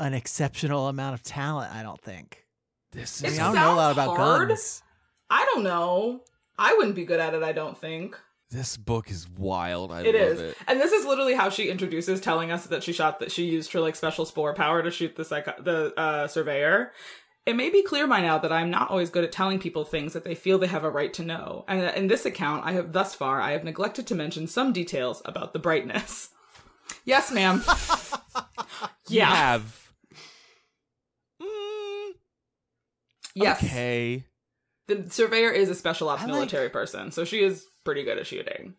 an 0.00 0.14
exceptional 0.14 0.88
amount 0.88 1.14
of 1.14 1.22
talent, 1.22 1.72
I 1.74 1.82
don't 1.82 2.00
think. 2.00 2.46
This 2.90 3.22
I, 3.22 3.26
mean, 3.26 3.34
is 3.34 3.38
I 3.38 3.44
don't 3.44 3.54
know 3.54 3.74
a 3.74 3.76
lot 3.76 3.92
about 3.92 4.16
hard. 4.16 4.48
guns. 4.48 4.82
I 5.30 5.46
don't 5.54 5.62
know. 5.62 6.22
I 6.58 6.74
wouldn't 6.74 6.94
be 6.96 7.04
good 7.04 7.20
at 7.20 7.34
it, 7.34 7.42
I 7.42 7.52
don't 7.52 7.78
think. 7.78 8.18
This 8.52 8.76
book 8.76 9.10
is 9.10 9.28
wild. 9.28 9.90
I 9.92 10.02
It 10.02 10.14
love 10.14 10.14
is, 10.14 10.40
it. 10.40 10.56
and 10.68 10.80
this 10.80 10.92
is 10.92 11.04
literally 11.06 11.34
how 11.34 11.48
she 11.48 11.68
introduces, 11.70 12.20
telling 12.20 12.50
us 12.50 12.66
that 12.66 12.82
she 12.82 12.92
shot 12.92 13.18
that 13.20 13.32
she 13.32 13.44
used 13.44 13.72
her 13.72 13.80
like 13.80 13.96
special 13.96 14.24
spore 14.24 14.54
power 14.54 14.82
to 14.82 14.90
shoot 14.90 15.16
the 15.16 15.24
psycho- 15.24 15.60
the 15.62 15.92
uh, 15.98 16.28
surveyor. 16.28 16.92
It 17.44 17.56
may 17.56 17.70
be 17.70 17.82
clear 17.82 18.06
by 18.06 18.20
now 18.20 18.38
that 18.38 18.52
I'm 18.52 18.70
not 18.70 18.90
always 18.90 19.10
good 19.10 19.24
at 19.24 19.32
telling 19.32 19.58
people 19.58 19.84
things 19.84 20.12
that 20.12 20.22
they 20.22 20.36
feel 20.36 20.58
they 20.58 20.68
have 20.68 20.84
a 20.84 20.90
right 20.90 21.12
to 21.14 21.24
know, 21.24 21.64
and 21.66 21.80
that 21.82 21.96
in 21.96 22.06
this 22.06 22.24
account, 22.24 22.64
I 22.64 22.72
have 22.72 22.92
thus 22.92 23.14
far 23.16 23.40
I 23.40 23.50
have 23.52 23.64
neglected 23.64 24.06
to 24.08 24.14
mention 24.14 24.46
some 24.46 24.72
details 24.72 25.22
about 25.24 25.52
the 25.52 25.58
brightness. 25.58 26.28
Yes, 27.04 27.32
ma'am. 27.32 27.62
You 29.08 29.18
yeah. 29.18 29.34
have 29.34 29.92
Mm, 31.40 32.10
Yes. 33.34 33.62
Okay. 33.64 34.24
The 34.88 35.08
surveyor 35.10 35.50
is 35.50 35.68
a 35.70 35.74
special 35.74 36.08
ops 36.08 36.22
like- 36.22 36.30
military 36.30 36.68
person, 36.68 37.10
so 37.12 37.24
she 37.24 37.42
is 37.42 37.66
pretty 37.84 38.04
good 38.04 38.18
at 38.18 38.26
shooting. 38.26 38.74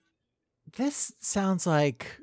This 0.78 1.14
sounds 1.20 1.68
like 1.68 2.20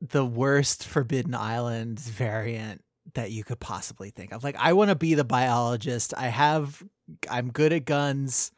the 0.00 0.24
worst 0.24 0.86
Forbidden 0.86 1.34
Island 1.34 1.98
variant 2.00 2.82
that 3.14 3.30
you 3.30 3.44
could 3.44 3.60
possibly 3.60 4.10
think 4.10 4.32
of. 4.32 4.44
Like 4.44 4.56
I 4.58 4.72
want 4.72 4.90
to 4.90 4.94
be 4.96 5.14
the 5.14 5.24
biologist. 5.24 6.14
I 6.16 6.28
have 6.28 6.82
I'm 7.30 7.50
good 7.50 7.72
at 7.72 7.84
guns, 7.84 8.50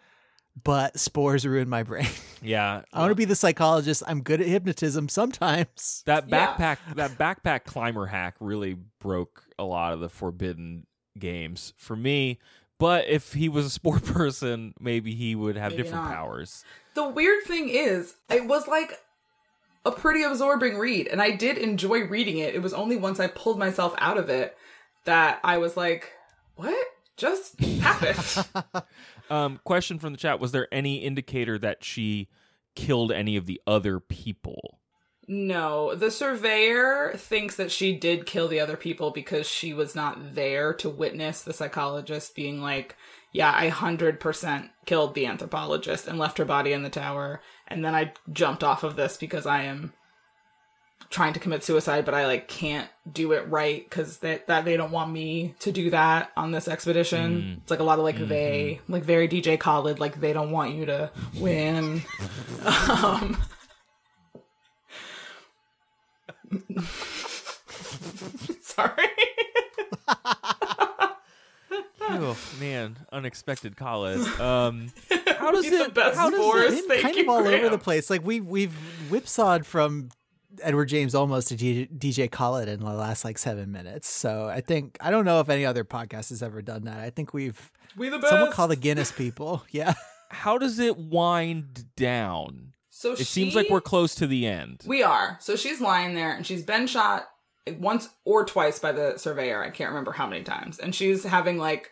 but 0.63 0.99
spores 0.99 1.47
ruin 1.47 1.69
my 1.69 1.83
brain. 1.83 2.09
Yeah. 2.43 2.81
I 2.95 3.01
want 3.01 3.11
to 3.11 3.15
be 3.17 3.27
the 3.27 3.37
psychologist. 3.37 4.03
I'm 4.07 4.23
good 4.23 4.41
at 4.41 4.47
hypnotism 4.47 5.11
sometimes. 5.11 6.03
That 6.07 6.27
Yeah. 6.29 6.55
backpack 6.57 6.79
that 6.97 7.19
backpack 7.19 7.65
climber 7.65 8.07
hack 8.07 8.37
really 8.41 8.77
broke 8.99 9.45
a 9.59 9.65
lot 9.65 9.93
of 9.93 10.01
the 10.01 10.09
forbidden 10.09 10.87
games. 11.19 11.75
For 11.77 11.97
me, 11.97 12.39
But 12.81 13.07
if 13.07 13.35
he 13.35 13.49
was 13.49 13.65
a 13.67 13.71
sport 13.81 14.05
person, 14.05 14.75
maybe 14.81 15.15
he 15.15 15.37
would 15.37 15.55
have 15.57 15.71
Maybe 15.71 15.85
different 15.85 16.07
not. 16.07 16.15
powers. 16.15 16.65
The 16.95 17.09
weird 17.09 17.45
thing 17.45 17.69
is, 17.69 18.17
it 18.29 18.47
was 18.47 18.67
like 18.67 18.99
a 19.85 19.93
pretty 19.93 20.25
absorbing 20.25 20.77
read, 20.79 21.07
and 21.07 21.23
I 21.23 21.31
did 21.31 21.57
enjoy 21.57 22.07
reading 22.09 22.39
it. 22.39 22.55
It 22.57 22.63
was 22.63 22.75
only 22.75 22.97
once 22.97 23.21
I 23.21 23.29
pulled 23.29 23.59
myself 23.59 23.95
out 23.99 24.19
of 24.19 24.29
it 24.29 24.57
that 25.05 25.39
I 25.45 25.59
was 25.59 25.77
like, 25.77 26.11
what 26.57 26.87
just 27.17 27.61
happened? 27.81 28.47
Um, 29.31 29.61
question 29.63 30.01
from 30.01 30.11
the 30.11 30.19
chat: 30.19 30.41
Was 30.41 30.51
there 30.51 30.67
any 30.73 30.97
indicator 30.97 31.57
that 31.59 31.85
she 31.85 32.27
killed 32.75 33.13
any 33.13 33.37
of 33.37 33.47
the 33.47 33.61
other 33.65 34.01
people? 34.01 34.80
No, 35.33 35.95
the 35.95 36.11
surveyor 36.11 37.13
thinks 37.15 37.55
that 37.55 37.71
she 37.71 37.95
did 37.97 38.27
kill 38.27 38.49
the 38.49 38.59
other 38.59 38.77
people 38.77 39.13
because 39.13 39.47
she 39.47 39.73
was 39.73 39.95
not 39.95 40.35
there 40.35 40.75
to 40.75 40.91
witness 40.91 41.41
the 41.41 41.53
psychologist 41.53 42.35
being 42.35 42.61
like, 42.61 42.97
yeah, 43.31 43.55
I 43.55 43.71
100% 43.71 44.71
killed 44.87 45.15
the 45.15 45.27
anthropologist 45.27 46.09
and 46.09 46.19
left 46.19 46.39
her 46.39 46.45
body 46.45 46.73
in 46.73 46.83
the 46.83 46.91
tower. 46.91 47.41
And 47.69 47.85
then 47.85 47.95
I 47.95 48.13
jumped 48.33 48.65
off 48.65 48.83
of 48.83 48.97
this 48.97 49.17
because 49.17 49.47
I 49.47 49.63
am 49.63 49.93
trying 51.11 51.35
to 51.35 51.41
commit 51.41 51.63
suicide, 51.63 52.05
but 52.05 52.15
I 52.15 52.27
like 52.27 52.49
can't 52.49 52.89
do 53.11 53.31
it 53.31 53.49
right 53.49 53.89
because 53.89 54.19
that 54.19 54.49
that 54.49 54.65
they 54.65 54.77
don't 54.77 54.91
want 54.91 55.13
me 55.13 55.55
to 55.61 55.71
do 55.71 55.91
that 55.91 56.33
on 56.37 56.51
this 56.51 56.67
expedition. 56.67 57.61
It's 57.63 57.71
like 57.71 57.79
a 57.79 57.85
lot 57.85 58.01
of 58.01 58.05
like 58.05 58.19
they 58.19 58.81
like 58.89 59.05
very 59.05 59.29
DJ 59.29 59.61
Khaled, 59.61 60.01
like 60.01 60.21
they 60.21 60.33
don't 60.33 60.51
want 60.51 60.75
you 60.75 60.87
to 60.87 61.13
win. 61.37 62.03
um, 62.65 63.37
sorry. 68.63 69.09
oh 72.01 72.37
man, 72.59 72.97
unexpected 73.13 73.77
college. 73.77 74.27
Um, 74.41 74.93
how 75.39 75.51
does 75.51 75.65
He's 75.65 75.73
it? 75.75 75.95
best 75.95 76.17
how 76.17 76.31
does 76.31 76.75
it? 76.75 76.85
Thank 76.87 77.03
kind 77.03 77.15
you, 77.17 77.23
of 77.23 77.29
all 77.29 77.47
over 77.47 77.69
the 77.69 77.79
place. 77.79 78.11
Like 78.11 78.25
we 78.25 78.41
we've 78.41 78.75
whipsawed 79.09 79.67
from 79.67 80.11
Edward 80.63 80.87
James 80.87 81.15
Olmos 81.15 81.49
to 81.49 81.57
DJ 81.87 82.31
Khaled 82.31 82.69
in 82.69 82.81
the 82.81 82.93
last 82.93 83.25
like 83.25 83.39
seven 83.39 83.71
minutes. 83.73 84.09
So 84.09 84.49
I 84.49 84.61
think 84.61 84.97
I 85.01 85.11
don't 85.11 85.25
know 85.25 85.41
if 85.41 85.49
any 85.49 85.65
other 85.65 85.85
podcast 85.85 86.31
has 86.31 86.43
ever 86.43 86.63
done 86.63 86.85
that. 86.85 86.99
I 86.99 87.11
think 87.11 87.33
we've 87.33 87.71
We 87.97 88.09
the 88.09 88.19
best. 88.19 88.31
someone 88.31 88.53
call 88.53 88.69
the 88.69 88.77
Guinness 88.77 89.13
people. 89.13 89.63
Yeah. 89.71 89.95
How 90.33 90.59
does 90.59 90.79
it 90.79 90.97
wind 90.97 91.87
down? 91.97 92.73
So 93.01 93.13
It 93.13 93.27
seems 93.27 93.55
like 93.55 93.71
we're 93.71 93.81
close 93.81 94.15
to 94.17 94.27
the 94.27 94.47
end. 94.47 94.83
We 94.87 95.03
are. 95.03 95.39
So 95.41 95.57
she's 95.57 95.81
lying 95.81 96.15
there 96.15 96.33
and 96.37 96.47
she's 96.47 96.63
been 96.63 96.87
shot 96.87 97.31
once 97.79 98.11
or 98.27 98.45
twice 98.45 98.79
by 98.79 98.93
the 98.93 99.17
surveyor. 99.17 99.63
I 99.65 99.71
can't 99.71 99.89
remember 99.89 100.13
how 100.13 100.27
many 100.27 100.45
times. 100.45 100.79
And 100.79 100.95
she's 100.95 101.25
having 101.25 101.57
like 101.57 101.91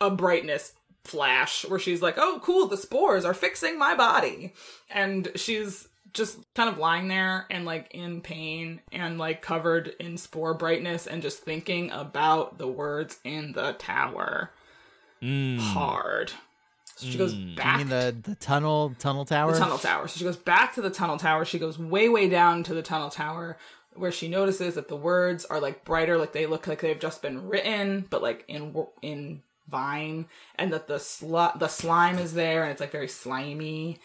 a 0.00 0.10
brightness 0.10 0.74
flash 1.04 1.68
where 1.68 1.80
she's 1.80 2.02
like, 2.02 2.14
oh, 2.18 2.40
cool, 2.44 2.68
the 2.68 2.76
spores 2.76 3.24
are 3.24 3.34
fixing 3.34 3.76
my 3.76 3.96
body. 3.96 4.52
And 4.90 5.32
she's 5.34 5.88
just 6.12 6.38
kind 6.54 6.68
of 6.68 6.78
lying 6.78 7.08
there 7.08 7.44
and 7.50 7.64
like 7.64 7.88
in 7.90 8.20
pain 8.20 8.80
and 8.92 9.18
like 9.18 9.42
covered 9.42 9.88
in 9.98 10.16
spore 10.18 10.54
brightness 10.54 11.08
and 11.08 11.20
just 11.20 11.40
thinking 11.40 11.90
about 11.90 12.58
the 12.58 12.68
words 12.68 13.18
in 13.24 13.52
the 13.54 13.72
tower 13.72 14.50
Mm. 15.22 15.58
hard. 15.58 16.32
So 16.96 17.06
she 17.06 17.18
goes 17.18 17.34
Mm. 17.34 17.56
back 17.56 17.66
I 17.74 17.78
mean 17.78 17.88
the 17.88 18.16
the 18.22 18.34
tunnel 18.36 18.94
tunnel 18.98 19.24
tower. 19.24 19.52
the 19.52 19.58
tunnel 19.58 19.78
tower. 19.78 20.06
So 20.08 20.18
she 20.18 20.24
goes 20.24 20.36
back 20.36 20.74
to 20.74 20.82
the 20.82 20.90
tunnel 20.90 21.16
tower. 21.18 21.44
She 21.44 21.58
goes 21.58 21.78
way, 21.78 22.08
way 22.08 22.28
down 22.28 22.62
to 22.64 22.74
the 22.74 22.82
tunnel 22.82 23.10
tower 23.10 23.56
where 23.94 24.12
she 24.12 24.28
notices 24.28 24.74
that 24.74 24.88
the 24.88 24.96
words 24.96 25.44
are 25.44 25.60
like 25.60 25.84
brighter, 25.84 26.16
like 26.18 26.32
they 26.32 26.46
look 26.46 26.66
like 26.66 26.80
they've 26.80 26.98
just 26.98 27.22
been 27.22 27.48
written, 27.48 28.06
but 28.10 28.22
like 28.22 28.44
in 28.48 28.74
in 29.02 29.42
vine, 29.68 30.26
and 30.56 30.72
that 30.72 30.88
the 30.88 30.98
sl- 30.98 31.56
the 31.58 31.68
slime 31.68 32.18
is 32.18 32.34
there, 32.34 32.62
and 32.62 32.70
it's 32.72 32.80
like 32.80 32.90
very 32.92 33.08
slimy. 33.08 33.98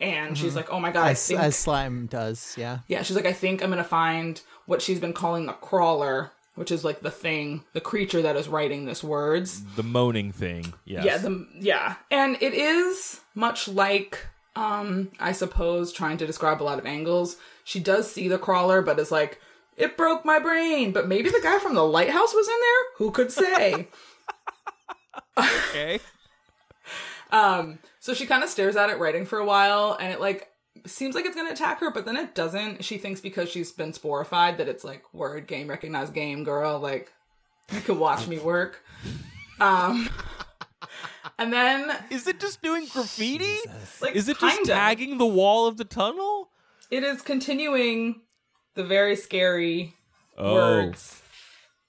And 0.00 0.36
she's 0.36 0.56
like, 0.56 0.68
"Oh 0.72 0.80
my 0.80 0.90
god, 0.90 1.06
I 1.06 1.10
as, 1.10 1.24
think 1.26 1.38
as 1.40 1.54
slime 1.56 2.06
does. 2.06 2.54
Yeah. 2.58 2.78
yeah." 2.88 3.02
She's 3.02 3.14
like, 3.14 3.26
"I 3.26 3.32
think 3.32 3.62
I'm 3.62 3.70
gonna 3.70 3.84
find 3.84 4.40
what 4.66 4.82
she's 4.82 4.98
been 4.98 5.12
calling 5.12 5.46
the 5.46 5.52
crawler." 5.52 6.32
Which 6.54 6.70
is 6.70 6.84
like 6.84 7.00
the 7.00 7.10
thing, 7.10 7.64
the 7.72 7.80
creature 7.80 8.20
that 8.22 8.36
is 8.36 8.46
writing 8.46 8.84
this 8.84 9.02
words. 9.02 9.62
The 9.76 9.82
moaning 9.82 10.32
thing. 10.32 10.74
Yes. 10.84 11.04
Yeah, 11.04 11.16
the 11.18 11.48
yeah, 11.58 11.94
and 12.10 12.36
it 12.42 12.52
is 12.52 13.20
much 13.34 13.68
like 13.68 14.26
um 14.54 15.10
I 15.18 15.32
suppose 15.32 15.92
trying 15.92 16.18
to 16.18 16.26
describe 16.26 16.62
a 16.62 16.64
lot 16.64 16.78
of 16.78 16.84
angles. 16.84 17.36
She 17.64 17.80
does 17.80 18.10
see 18.10 18.28
the 18.28 18.38
crawler, 18.38 18.82
but 18.82 18.98
is 18.98 19.10
like, 19.10 19.40
it 19.76 19.96
broke 19.96 20.24
my 20.24 20.38
brain. 20.38 20.92
But 20.92 21.08
maybe 21.08 21.30
the 21.30 21.40
guy 21.42 21.58
from 21.58 21.74
the 21.74 21.84
lighthouse 21.84 22.34
was 22.34 22.48
in 22.48 22.60
there. 22.60 22.84
Who 22.98 23.10
could 23.12 23.32
say? 23.32 23.88
okay. 25.38 26.00
um, 27.30 27.78
so 28.00 28.12
she 28.12 28.26
kind 28.26 28.44
of 28.44 28.50
stares 28.50 28.76
at 28.76 28.90
it 28.90 28.98
writing 28.98 29.24
for 29.24 29.38
a 29.38 29.44
while, 29.44 29.96
and 29.98 30.12
it 30.12 30.20
like 30.20 30.51
seems 30.86 31.14
like 31.14 31.24
it's 31.24 31.36
gonna 31.36 31.50
attack 31.52 31.80
her, 31.80 31.90
but 31.90 32.04
then 32.04 32.16
it 32.16 32.34
doesn't. 32.34 32.84
She 32.84 32.98
thinks 32.98 33.20
because 33.20 33.48
she's 33.48 33.70
been 33.72 33.92
sporified 33.92 34.58
that 34.58 34.68
it's 34.68 34.84
like 34.84 35.02
word 35.14 35.46
game 35.46 35.68
recognize 35.68 36.10
game 36.10 36.44
girl. 36.44 36.78
Like 36.78 37.12
you 37.72 37.80
can 37.80 37.98
watch 37.98 38.26
me 38.28 38.38
work. 38.38 38.82
Um, 39.60 40.08
and 41.38 41.52
then 41.52 41.96
Is 42.10 42.26
it 42.26 42.40
just 42.40 42.62
doing 42.62 42.86
graffiti? 42.86 43.56
like 44.00 44.14
Is 44.16 44.28
it 44.28 44.38
just 44.38 44.56
kinda. 44.56 44.72
tagging 44.72 45.18
the 45.18 45.26
wall 45.26 45.66
of 45.66 45.76
the 45.76 45.84
tunnel? 45.84 46.50
It 46.90 47.04
is 47.04 47.22
continuing 47.22 48.22
the 48.74 48.84
very 48.84 49.16
scary 49.16 49.94
Oh. 50.36 50.54
words 50.54 51.20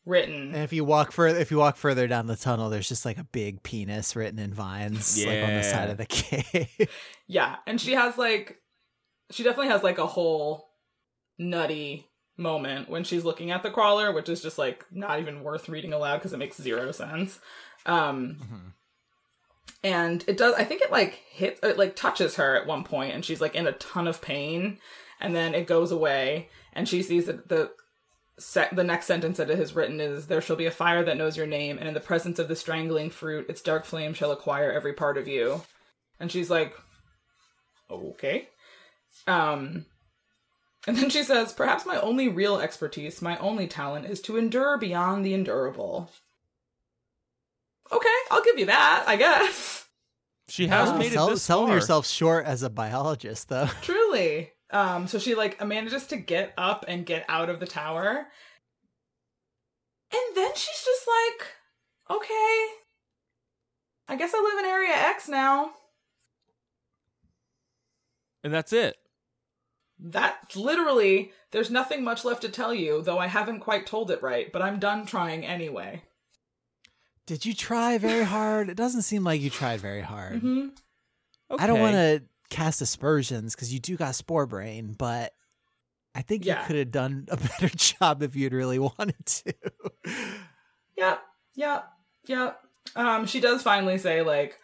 written. 0.05 0.53
And 0.53 0.63
if 0.63 0.73
you 0.73 0.83
walk 0.83 1.11
further, 1.13 1.39
if 1.39 1.49
you 1.49 1.57
walk 1.57 1.77
further 1.77 2.07
down 2.07 2.27
the 2.27 2.35
tunnel, 2.35 2.69
there's 2.69 2.89
just 2.89 3.05
like 3.05 3.17
a 3.17 3.23
big 3.23 3.63
penis 3.63 4.15
written 4.15 4.37
in 4.37 4.53
vines, 4.53 5.17
like 5.25 5.43
on 5.43 5.53
the 5.53 5.63
side 5.63 5.89
of 5.89 5.97
the 5.97 6.05
cave. 6.09 6.89
Yeah, 7.27 7.55
and 7.65 7.79
she 7.79 7.93
has 7.93 8.17
like, 8.17 8.57
she 9.32 9.43
definitely 9.43 9.71
has 9.71 9.84
like 9.84 9.97
a 9.97 10.07
whole 10.07 10.69
nutty 11.38 12.07
moment 12.38 12.89
when 12.89 13.03
she's 13.03 13.24
looking 13.24 13.51
at 13.51 13.63
the 13.63 13.71
crawler, 13.71 14.11
which 14.11 14.30
is 14.30 14.41
just 14.41 14.57
like 14.57 14.86
not 14.91 15.19
even 15.19 15.43
worth 15.43 15.69
reading 15.69 15.93
aloud 15.93 16.17
because 16.17 16.34
it 16.34 16.38
makes 16.38 16.57
zero 16.61 16.91
sense. 16.91 17.39
Um, 17.86 18.74
and 19.84 20.24
it 20.28 20.38
does. 20.38 20.55
I 20.55 20.63
think 20.63 20.82
it 20.82 20.91
like 20.91 21.21
hits, 21.32 21.59
it 21.63 21.78
like 21.78 21.95
touches 21.95 22.36
her 22.36 22.55
at 22.55 22.67
one 22.67 22.84
point, 22.84 23.13
and 23.13 23.24
she's 23.24 23.41
like 23.41 23.55
in 23.55 23.67
a 23.67 23.74
ton 23.74 24.07
of 24.07 24.21
pain, 24.21 24.80
and 25.19 25.36
then 25.36 25.53
it 25.53 25.67
goes 25.67 25.91
away, 25.91 26.49
and 26.74 26.88
she 26.88 27.03
sees 27.03 27.26
that 27.26 27.49
the 27.49 27.71
se- 28.39 28.69
the 28.71 28.84
next 28.84 29.05
sentence 29.05 29.38
that 29.38 29.49
it 29.49 29.57
has 29.57 29.76
written 29.76 29.99
is 29.99 30.28
there 30.28 30.41
shall 30.41 30.55
be 30.55 30.65
a 30.65 30.71
fire 30.71 31.03
that 31.03 31.17
knows 31.17 31.38
your 31.38 31.47
name 31.47 31.78
and 31.78 31.88
in 31.88 31.93
the 31.93 31.99
presence 31.99 32.39
of 32.39 32.47
the 32.47 32.55
strangling 32.55 33.09
fruit 33.09 33.49
its 33.49 33.61
dark 33.61 33.86
flame 33.86 34.13
shall 34.13 34.32
acquire 34.32 34.71
every 34.71 34.93
part 34.93 35.17
of 35.17 35.28
you 35.28 35.61
and 36.19 36.32
she's 36.32 36.49
like 36.49 36.74
okay 37.91 38.49
um 39.28 39.86
and 40.88 40.97
then 40.97 41.09
she 41.09 41.24
says 41.24 41.53
perhaps 41.53 41.86
my 41.86 41.97
only 42.01 42.28
real 42.28 42.59
expertise 42.59 43.21
my 43.21 43.38
only 43.38 43.67
talent 43.67 44.05
is 44.05 44.19
to 44.21 44.38
endure 44.38 44.78
beyond 44.78 45.26
the 45.26 45.34
endurable 45.34 46.09
okay 47.91 48.09
i'll 48.32 48.43
give 48.43 48.59
you 48.59 48.65
that 48.65 49.03
i 49.07 49.15
guess 49.15 49.88
She 50.49 50.67
has 50.67 50.89
Wow. 50.89 50.97
made 50.97 51.13
it 51.13 51.30
this 51.30 51.41
selling 51.43 51.67
far. 51.67 51.76
yourself 51.76 52.05
short 52.05 52.45
as 52.45 52.63
a 52.63 52.69
biologist, 52.69 53.47
though. 53.47 53.67
Truly. 53.82 54.51
Um, 54.71 55.07
so 55.07 55.17
she 55.17 55.36
like 55.36 55.65
manages 55.65 56.05
to 56.07 56.17
get 56.17 56.53
up 56.57 56.84
and 56.88 57.05
get 57.05 57.24
out 57.30 57.49
of 57.49 57.59
the 57.61 57.65
tower. 57.65 58.28
And 60.11 60.36
then 60.36 60.51
she's 60.53 60.84
just 60.86 61.07
like, 61.07 61.47
okay. 62.17 62.65
I 64.09 64.15
guess 64.17 64.34
I 64.36 64.41
live 64.41 64.59
in 64.59 64.69
area 64.69 64.93
X 64.93 65.30
now. 65.30 65.71
and 68.43 68.53
that's 68.53 68.74
it. 68.74 68.97
That's 70.05 70.55
literally 70.57 71.31
there's 71.51 71.71
nothing 71.71 72.03
much 72.03 72.25
left 72.25 72.41
to 72.41 72.49
tell 72.49 72.73
you, 72.73 73.01
though 73.01 73.17
I 73.19 73.27
haven't 73.27 73.61
quite 73.61 73.85
told 73.87 74.11
it 74.11 74.21
right, 74.21 74.51
but 74.51 74.61
I'm 74.61 74.77
done 74.79 75.05
trying 75.05 75.45
anyway. 75.45 76.03
Did 77.25 77.45
you 77.45 77.53
try 77.53 77.97
very 77.97 78.25
hard? 78.25 78.67
It 78.69 78.75
doesn't 78.75 79.03
seem 79.03 79.23
like 79.23 79.39
you 79.39 79.49
tried 79.49 79.79
very 79.79 80.01
hard. 80.01 80.39
hmm 80.41 80.67
I 81.57 81.67
don't 81.67 81.79
want 81.79 81.93
to 81.95 82.23
cast 82.49 82.81
aspersions 82.81 83.55
because 83.55 83.71
you 83.73 83.79
do 83.79 83.95
got 83.95 84.15
spore 84.15 84.45
brain, 84.45 84.93
but 84.97 85.33
I 86.15 86.21
think 86.21 86.45
Yeah. 86.45 86.61
you 86.61 86.67
could 86.67 86.75
have 86.77 86.91
done 86.91 87.27
a 87.29 87.37
better 87.37 87.69
job 87.69 88.23
if 88.23 88.35
you'd 88.35 88.53
really 88.53 88.79
wanted 88.99 89.25
to. 89.25 89.53
Yep, 90.97 91.21
yep, 91.55 91.89
yep. 92.25 92.59
Um, 92.95 93.25
she 93.25 93.39
does 93.39 93.61
finally 93.63 93.97
say, 93.97 94.21
like, 94.21 94.59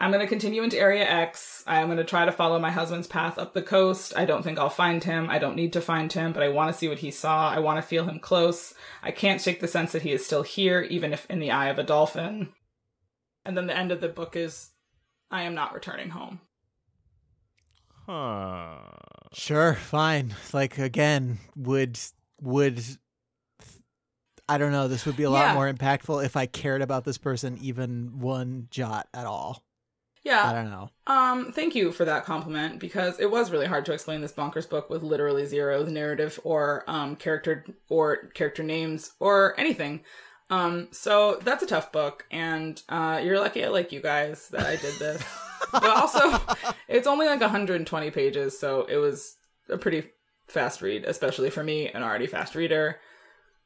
I'm 0.00 0.12
gonna 0.12 0.28
continue 0.28 0.62
into 0.62 0.78
Area 0.78 1.04
X. 1.04 1.64
I'm 1.66 1.88
gonna 1.88 2.04
try 2.04 2.24
to 2.24 2.30
follow 2.32 2.58
my 2.60 2.70
husband's 2.70 3.08
path 3.08 3.36
up 3.36 3.52
the 3.52 3.62
coast. 3.62 4.12
I 4.16 4.24
don't 4.26 4.42
think 4.44 4.56
I'll 4.58 4.70
find 4.70 5.02
him. 5.02 5.28
I 5.28 5.38
don't 5.38 5.56
need 5.56 5.72
to 5.72 5.80
find 5.80 6.12
him, 6.12 6.32
but 6.32 6.42
I 6.42 6.48
want 6.48 6.72
to 6.72 6.78
see 6.78 6.88
what 6.88 6.98
he 7.00 7.10
saw. 7.10 7.50
I 7.50 7.58
want 7.58 7.78
to 7.78 7.82
feel 7.88 8.04
him 8.04 8.20
close. 8.20 8.74
I 9.02 9.10
can't 9.10 9.40
shake 9.40 9.60
the 9.60 9.66
sense 9.66 9.90
that 9.92 10.02
he 10.02 10.12
is 10.12 10.24
still 10.24 10.42
here, 10.44 10.82
even 10.82 11.12
if 11.12 11.26
in 11.28 11.40
the 11.40 11.50
eye 11.50 11.68
of 11.68 11.78
a 11.80 11.82
dolphin. 11.82 12.50
And 13.44 13.56
then 13.56 13.66
the 13.66 13.76
end 13.76 13.90
of 13.90 14.00
the 14.00 14.08
book 14.08 14.36
is, 14.36 14.70
I 15.30 15.42
am 15.42 15.54
not 15.54 15.74
returning 15.74 16.10
home. 16.10 16.40
Huh. 18.06 18.78
Sure, 19.32 19.74
fine. 19.74 20.34
Like 20.52 20.78
again, 20.78 21.38
would 21.56 21.98
would 22.40 22.82
I 24.48 24.56
don't 24.58 24.72
know. 24.72 24.88
This 24.88 25.04
would 25.04 25.16
be 25.16 25.24
a 25.24 25.30
lot 25.30 25.48
Yeah. 25.48 25.54
more 25.54 25.70
impactful 25.70 26.24
if 26.24 26.36
I 26.36 26.46
cared 26.46 26.80
about 26.82 27.04
this 27.04 27.18
person 27.18 27.58
even 27.60 28.18
one 28.20 28.68
jot 28.70 29.08
at 29.12 29.26
all. 29.26 29.62
I 30.28 30.52
don't 30.52 30.70
know. 30.70 30.90
Um, 31.06 31.52
thank 31.52 31.74
you 31.74 31.92
for 31.92 32.04
that 32.04 32.24
compliment 32.24 32.80
because 32.80 33.18
it 33.18 33.30
was 33.30 33.50
really 33.50 33.66
hard 33.66 33.84
to 33.86 33.92
explain 33.92 34.20
this 34.20 34.32
bonkers 34.32 34.68
book 34.68 34.90
with 34.90 35.02
literally 35.02 35.46
zero 35.46 35.84
narrative 35.84 36.38
or 36.44 36.84
um 36.86 37.16
character 37.16 37.64
or 37.88 38.28
character 38.34 38.62
names 38.62 39.12
or 39.20 39.58
anything. 39.58 40.02
Um, 40.50 40.88
so 40.92 41.38
that's 41.42 41.62
a 41.62 41.66
tough 41.66 41.92
book, 41.92 42.26
and 42.30 42.80
uh, 42.88 43.20
you're 43.22 43.38
lucky 43.38 43.64
I 43.64 43.68
like 43.68 43.92
you 43.92 44.00
guys 44.00 44.48
that 44.48 44.66
I 44.66 44.76
did 44.76 44.94
this. 44.98 45.22
but 45.72 45.84
also, 45.84 46.40
it's 46.88 47.06
only 47.06 47.26
like 47.26 47.40
120 47.40 48.10
pages, 48.10 48.58
so 48.58 48.86
it 48.86 48.96
was 48.96 49.36
a 49.68 49.76
pretty 49.76 50.04
fast 50.46 50.80
read, 50.80 51.04
especially 51.04 51.50
for 51.50 51.62
me, 51.62 51.88
an 51.88 52.02
already 52.02 52.26
fast 52.26 52.54
reader. 52.54 52.98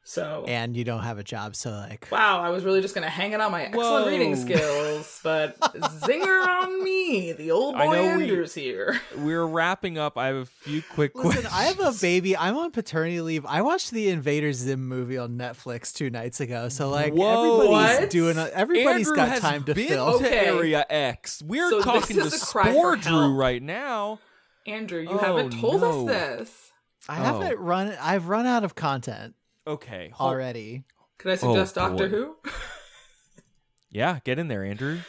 So 0.05 0.43
And 0.49 0.75
you 0.75 0.83
don't 0.83 1.03
have 1.03 1.17
a 1.17 1.23
job, 1.23 1.55
so 1.55 1.71
like 1.71 2.09
Wow, 2.11 2.41
I 2.41 2.49
was 2.49 2.65
really 2.65 2.81
just 2.81 2.93
gonna 2.93 3.09
hang 3.09 3.31
it 3.31 3.39
on 3.39 3.53
my 3.53 3.63
excellent 3.63 3.87
Whoa. 4.05 4.07
reading 4.07 4.35
skills, 4.35 5.21
but 5.23 5.57
zinger 5.61 6.45
on 6.45 6.83
me, 6.83 7.31
the 7.31 7.51
old 7.51 7.75
I 7.75 7.85
boy 7.85 7.93
know 7.93 8.01
we- 8.17 8.23
Andrews 8.23 8.53
here. 8.53 8.99
We're 9.17 9.45
wrapping 9.45 9.97
up. 9.97 10.17
I 10.17 10.27
have 10.27 10.35
a 10.35 10.45
few 10.45 10.81
quick 10.81 11.15
Listen, 11.15 11.31
questions. 11.43 11.53
I 11.53 11.63
have 11.63 11.79
a 11.79 11.93
baby. 12.01 12.35
I'm 12.35 12.57
on 12.57 12.71
paternity 12.71 13.21
leave. 13.21 13.45
I 13.45 13.61
watched 13.61 13.91
the 13.91 14.09
Invader 14.09 14.51
Zim 14.51 14.85
movie 14.87 15.17
on 15.17 15.37
Netflix 15.37 15.93
two 15.93 16.09
nights 16.09 16.41
ago. 16.41 16.67
So 16.67 16.89
like 16.89 17.13
Whoa. 17.13 17.61
everybody's 17.61 17.99
What? 18.01 18.09
doing. 18.09 18.37
A, 18.37 18.47
everybody's 18.53 19.07
Andrew 19.09 19.15
got 19.25 19.39
time 19.39 19.63
to 19.63 19.73
fill. 19.75 20.19
to 20.19 20.25
Okay. 20.25 20.47
Area 20.47 20.85
X. 20.89 21.41
We're 21.45 21.69
So 21.69 21.81
talking 21.81 22.17
to 22.17 22.23
is 22.23 22.33
a 22.33 22.37
Spore 22.39 22.97
Drew 22.97 23.33
right 23.33 23.63
now. 23.63 24.19
Andrew, 24.67 24.99
you 24.99 25.09
Oh, 25.11 25.17
haven't 25.17 25.59
told 25.61 25.79
no. 25.81 26.07
us 26.07 26.07
this. 26.39 26.71
I 27.07 27.15
haven't 27.15 27.53
Oh. 27.53 27.61
run. 27.61 27.95
I've 28.01 28.27
run 28.27 28.45
out 28.45 28.63
of 28.65 28.75
content 28.75 29.35
Okay. 29.67 30.11
hold- 30.13 30.31
already. 30.33 30.83
Could 31.17 31.31
I 31.31 31.35
suggest 31.35 31.77
Oh, 31.77 31.89
Doctor 31.89 32.09
boy. 32.09 32.15
Who? 32.15 32.35
Yeah, 33.89 34.19
get 34.23 34.39
in 34.39 34.47
there, 34.47 34.63
Andrew. 34.63 34.99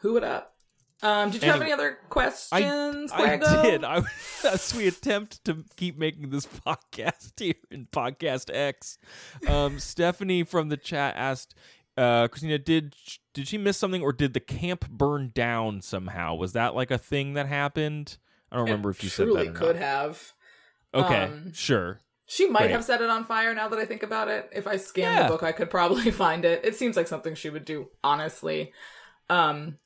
Who 0.00 0.16
it 0.18 0.22
up? 0.24 0.54
Um, 1.02 1.30
did 1.30 1.42
you 1.42 1.46
have 1.50 1.56
Anyway, 1.60 1.72
any 1.72 1.72
other 1.72 1.98
questions, 2.08 3.10
I 3.12 3.38
Quago? 3.38 3.62
did. 3.62 3.84
I 3.84 4.02
as 4.44 4.74
we 4.74 4.86
attempt 4.86 5.44
to 5.46 5.64
keep 5.76 5.98
making 5.98 6.30
this 6.30 6.46
podcast 6.66 7.38
here 7.40 7.54
in 7.70 7.86
Podcast 7.86 8.50
X. 8.54 8.98
Um, 9.48 9.78
Stephanie 9.78 10.42
from 10.42 10.68
the 10.68 10.76
chat 10.76 11.14
asked, 11.16 11.54
uh, 11.96 12.28
Christina, 12.28 12.58
did 12.58 12.94
did 13.34 13.48
she 13.48 13.56
miss 13.58 13.78
something, 13.78 14.02
or 14.02 14.12
did 14.12 14.34
the 14.34 14.40
camp 14.40 14.88
burn 14.90 15.32
down 15.34 15.80
somehow? 15.82 16.34
Was 16.34 16.52
that 16.52 16.74
like 16.74 16.90
a 16.90 16.98
thing 16.98 17.34
that 17.34 17.46
happened? 17.46 18.18
I 18.52 18.56
don't 18.56 18.64
remember 18.66 18.90
if 18.90 19.02
you 19.02 19.08
said 19.10 19.24
truly 19.24 19.44
that. 19.48 19.56
Or 19.56 19.58
could 19.58 19.76
not. 19.76 19.82
have. 19.84 20.32
Okay, 20.94 21.24
um, 21.24 21.52
sure. 21.54 22.00
She 22.28 22.48
might 22.48 22.62
Great. 22.62 22.70
have 22.72 22.84
set 22.84 23.00
it 23.00 23.08
on 23.08 23.24
fire 23.24 23.54
now 23.54 23.68
that 23.68 23.78
I 23.78 23.84
think 23.84 24.02
about 24.02 24.28
it. 24.28 24.50
If 24.52 24.66
I 24.66 24.76
scan 24.78 25.14
Yeah. 25.14 25.22
the 25.24 25.28
book, 25.28 25.42
I 25.44 25.52
could 25.52 25.70
probably 25.70 26.10
find 26.24 26.44
it. 26.44 26.64
It 26.64 26.74
seems 26.76 26.96
like 26.96 27.06
something 27.08 27.34
she 27.36 27.50
would 27.50 27.64
do, 27.64 27.88
honestly. 28.02 28.72
Um, 29.30 29.78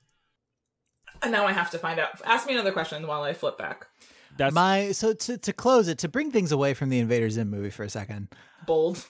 and 1.23 1.33
now 1.33 1.47
I 1.47 1.53
have 1.53 1.71
to 1.73 1.79
find 1.79 2.01
out. 2.01 2.09
Ask 2.25 2.47
me 2.47 2.55
another 2.55 2.73
question 2.73 3.07
while 3.07 3.23
I 3.23 3.35
flip 3.35 3.59
back. 3.59 3.87
That's 4.39 4.55
My 4.55 4.93
so 4.93 5.13
to 5.13 5.37
to 5.39 5.53
close 5.53 5.89
it 5.89 5.99
to 5.99 6.09
bring 6.09 6.31
things 6.31 6.51
away 6.53 6.73
from 6.73 6.89
the 6.89 6.99
Invader 6.99 7.29
Zim 7.29 7.51
movie 7.51 7.69
for 7.71 7.83
a 7.83 7.91
second. 7.91 8.29
Bold. 8.67 9.07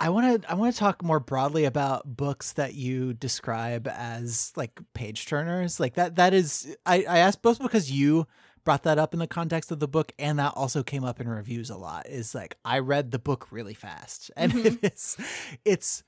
I 0.00 0.08
want 0.10 0.42
to 0.42 0.50
I 0.50 0.54
want 0.54 0.74
to 0.74 0.78
talk 0.78 1.02
more 1.02 1.20
broadly 1.20 1.64
about 1.64 2.16
books 2.16 2.52
that 2.54 2.74
you 2.74 3.14
describe 3.14 3.86
as 3.88 4.52
like 4.56 4.80
page 4.92 5.26
turners. 5.26 5.78
Like 5.80 5.94
that 5.94 6.16
that 6.16 6.34
is 6.34 6.76
I 6.84 7.04
I 7.08 7.18
asked 7.18 7.42
both 7.42 7.58
because 7.60 7.90
you 7.90 8.26
brought 8.64 8.82
that 8.84 8.98
up 8.98 9.12
in 9.12 9.20
the 9.20 9.26
context 9.26 9.70
of 9.70 9.80
the 9.80 9.88
book 9.88 10.12
and 10.18 10.38
that 10.38 10.52
also 10.56 10.82
came 10.82 11.04
up 11.04 11.20
in 11.20 11.28
reviews 11.28 11.70
a 11.70 11.76
lot. 11.76 12.08
Is 12.08 12.34
like 12.34 12.56
I 12.64 12.78
read 12.78 13.10
the 13.10 13.18
book 13.18 13.48
really 13.50 13.74
fast 13.74 14.30
and 14.36 14.52
mm-hmm. 14.52 14.84
it 14.84 14.92
is 14.92 15.16
it's 15.64 16.02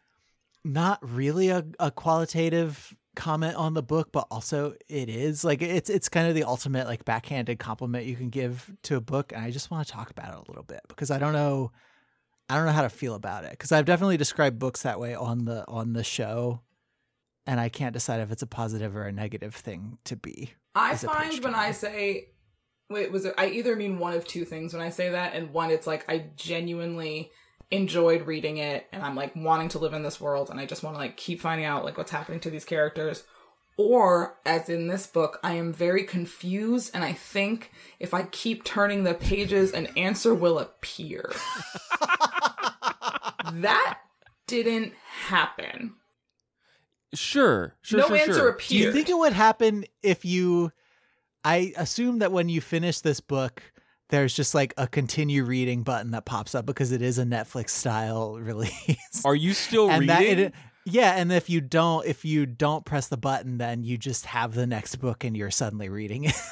not 0.64 0.98
really 1.02 1.48
a, 1.48 1.64
a 1.80 1.90
qualitative 1.90 2.96
comment 3.14 3.54
on 3.56 3.74
the 3.74 3.82
book 3.82 4.10
but 4.10 4.26
also 4.30 4.74
it 4.88 5.10
is 5.10 5.44
like 5.44 5.60
it's 5.60 5.90
it's 5.90 6.08
kind 6.08 6.28
of 6.28 6.34
the 6.34 6.44
ultimate 6.44 6.86
like 6.86 7.04
backhanded 7.04 7.58
compliment 7.58 8.06
you 8.06 8.16
can 8.16 8.30
give 8.30 8.72
to 8.82 8.96
a 8.96 9.00
book 9.02 9.32
and 9.34 9.44
I 9.44 9.50
just 9.50 9.70
want 9.70 9.86
to 9.86 9.92
talk 9.92 10.10
about 10.10 10.32
it 10.32 10.36
a 10.36 10.50
little 10.50 10.62
bit 10.62 10.80
because 10.88 11.10
I 11.10 11.18
don't 11.18 11.34
know 11.34 11.72
I 12.52 12.56
don't 12.56 12.66
know 12.66 12.72
how 12.72 12.82
to 12.82 12.90
feel 12.90 13.14
about 13.14 13.44
it 13.44 13.52
because 13.52 13.72
I've 13.72 13.86
definitely 13.86 14.18
described 14.18 14.58
books 14.58 14.82
that 14.82 15.00
way 15.00 15.14
on 15.14 15.46
the 15.46 15.64
on 15.68 15.94
the 15.94 16.04
show, 16.04 16.60
and 17.46 17.58
I 17.58 17.70
can't 17.70 17.94
decide 17.94 18.20
if 18.20 18.30
it's 18.30 18.42
a 18.42 18.46
positive 18.46 18.94
or 18.94 19.04
a 19.04 19.12
negative 19.12 19.54
thing 19.54 19.96
to 20.04 20.16
be. 20.16 20.52
I 20.74 20.94
find 20.96 21.42
when 21.42 21.54
I 21.54 21.72
say, 21.72 22.28
wait, 22.92 23.10
was 23.10 23.24
it? 23.24 23.34
I 23.38 23.46
either 23.48 23.76
mean 23.76 23.98
one 23.98 24.14
of 24.14 24.26
two 24.26 24.44
things 24.44 24.72
when 24.72 24.82
I 24.82 24.90
say 24.90 25.10
that, 25.10 25.34
and 25.34 25.52
one, 25.52 25.70
it's 25.70 25.86
like 25.86 26.04
I 26.08 26.26
genuinely 26.36 27.30
enjoyed 27.70 28.26
reading 28.26 28.58
it, 28.58 28.86
and 28.92 29.02
I'm 29.02 29.16
like 29.16 29.34
wanting 29.34 29.70
to 29.70 29.78
live 29.78 29.94
in 29.94 30.02
this 30.02 30.20
world, 30.20 30.50
and 30.50 30.60
I 30.60 30.66
just 30.66 30.82
want 30.82 30.94
to 30.96 31.00
like 31.00 31.16
keep 31.16 31.40
finding 31.40 31.66
out 31.66 31.84
like 31.84 31.96
what's 31.96 32.10
happening 32.10 32.40
to 32.40 32.50
these 32.50 32.64
characters. 32.64 33.24
Or, 33.78 34.38
as 34.44 34.68
in 34.68 34.88
this 34.88 35.06
book, 35.06 35.40
I 35.42 35.54
am 35.54 35.72
very 35.72 36.04
confused, 36.04 36.90
and 36.92 37.02
I 37.02 37.14
think 37.14 37.72
if 37.98 38.12
I 38.12 38.24
keep 38.24 38.64
turning 38.64 39.04
the 39.04 39.14
pages, 39.14 39.72
an 39.72 39.86
answer 39.96 40.34
will 40.34 40.58
appear. 40.58 41.32
that 43.54 43.98
didn't 44.46 44.92
happen. 45.26 45.94
sure, 47.14 47.74
sure, 47.80 48.00
no 48.00 48.08
sure, 48.08 48.16
answer 48.16 48.32
sure. 48.34 48.48
appeared. 48.50 48.68
Do 48.68 48.76
you 48.76 48.92
think 48.92 49.08
it 49.08 49.16
would 49.16 49.32
happen 49.32 49.86
if 50.02 50.26
you? 50.26 50.70
I 51.44 51.72
assume 51.76 52.20
that 52.20 52.32
when 52.32 52.48
you 52.48 52.60
finish 52.60 53.00
this 53.00 53.20
book, 53.20 53.62
there's 54.10 54.34
just 54.34 54.54
like 54.54 54.74
a 54.76 54.86
continue 54.86 55.44
reading 55.44 55.82
button 55.82 56.10
that 56.12 56.24
pops 56.24 56.54
up 56.54 56.66
because 56.66 56.92
it 56.92 57.02
is 57.02 57.18
a 57.18 57.24
Netflix 57.24 57.70
style 57.70 58.36
release. 58.38 59.24
Are 59.24 59.34
you 59.34 59.54
still 59.54 59.90
and 59.90 60.00
reading? 60.00 60.16
that 60.16 60.38
it, 60.38 60.54
yeah, 60.84 61.14
and 61.16 61.32
if 61.32 61.48
you 61.48 61.60
don't, 61.60 62.06
if 62.06 62.24
you 62.24 62.44
don't 62.44 62.84
press 62.84 63.08
the 63.08 63.16
button, 63.16 63.58
then 63.58 63.84
you 63.84 63.96
just 63.96 64.26
have 64.26 64.54
the 64.54 64.66
next 64.66 64.96
book 64.96 65.24
and 65.24 65.36
you're 65.36 65.50
suddenly 65.50 65.88
reading 65.88 66.24
it. 66.24 66.34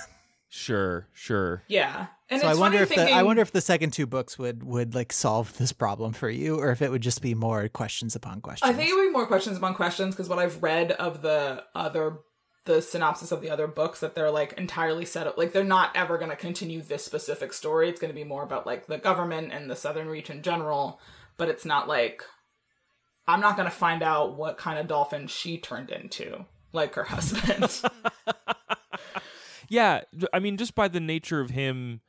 Sure, 0.53 1.07
sure. 1.12 1.62
yeah. 1.68 2.09
And 2.28 2.43
so 2.43 2.49
I 2.49 2.55
wonder 2.55 2.78
funny 2.78 2.82
if 2.82 2.88
thinking, 2.88 3.07
the 3.07 3.12
I 3.12 3.22
wonder 3.22 3.41
if 3.41 3.53
the 3.53 3.61
second 3.61 3.93
two 3.93 4.05
books 4.05 4.36
would 4.36 4.64
would 4.64 4.97
like 4.97 5.12
solve 5.12 5.57
this 5.59 5.72
problem 5.72 6.12
for 6.12 6.28
you, 6.28 6.59
or 6.59 6.72
if 6.72 6.82
it 6.82 6.91
would 6.91 7.03
just 7.03 7.22
be 7.22 7.36
more 7.36 7.68
questions 7.68 8.16
upon 8.16 8.41
questions. 8.41 8.68
I 8.68 8.74
think 8.74 8.91
it 8.91 8.95
would 8.95 9.07
be 9.07 9.11
more 9.11 9.28
questions 9.28 9.57
upon 9.57 9.74
questions 9.74 10.16
because 10.16 10.28
what 10.28 10.41
I've 10.41 10.61
read 10.61 10.91
of 10.91 11.22
the 11.22 11.62
other 11.76 12.18
the 12.71 12.83
synopsis 12.83 13.33
of 13.33 13.41
the 13.41 13.51
other 13.51 13.66
books 13.66 14.01
that 14.01 14.14
they're 14.14 14.31
like 14.31 14.53
entirely 14.55 15.05
set 15.05 15.27
up 15.27 15.37
like 15.37 15.53
they're 15.53 15.64
not 15.64 15.91
ever 15.97 16.18
going 16.18 16.31
to 16.31 16.37
continue 16.37 16.81
this 16.81 17.05
specific 17.05 17.53
story. 17.53 17.89
It's 17.89 18.01
going 18.01 18.12
to 18.12 18.14
be 18.14 18.25
more 18.25 18.43
about 18.43 18.66
like 18.66 18.87
the 18.87 18.99
government 18.99 19.53
and 19.53 19.68
the 19.68 19.77
southern 19.77 20.09
reach 20.09 20.31
in 20.31 20.43
general, 20.43 21.01
but 21.37 21.49
it's 21.49 21.64
not 21.64 21.89
like 21.89 22.23
I'm 23.27 23.41
not 23.41 23.57
going 23.57 23.68
to 23.68 23.75
find 23.75 24.03
out 24.03 24.37
what 24.37 24.57
kind 24.57 24.79
of 24.79 24.87
dolphin 24.87 25.27
she 25.27 25.59
turned 25.59 25.91
into 25.91 26.47
like 26.73 26.95
her 26.95 27.05
husband. 27.05 27.83
Yeah, 29.71 30.01
i 30.33 30.41
mean, 30.41 30.57
just 30.57 30.75
by 30.75 30.89
the 30.89 30.99
nature 30.99 31.41
of 31.41 31.51
him 31.51 32.01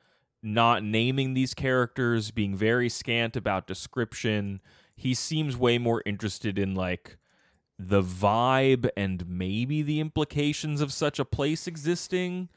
not 0.41 0.84
naming 0.84 1.36
these 1.36 1.53
characters, 1.53 2.32
being 2.32 2.55
very 2.55 2.89
scant 2.89 3.36
about 3.36 3.68
description, 3.68 4.62
he 4.95 5.14
seems 5.14 5.55
way 5.55 5.78
more 5.78 6.01
interested 6.03 6.57
in 6.57 6.74
like 6.74 7.18
the 7.88 8.03
vibe 8.03 8.89
and 8.95 9.27
maybe 9.27 9.82
the 9.82 9.99
implications 9.99 10.82
of 10.82 10.93
such 10.93 11.19
a 11.19 11.25
place 11.25 11.67
existing, 11.67 12.49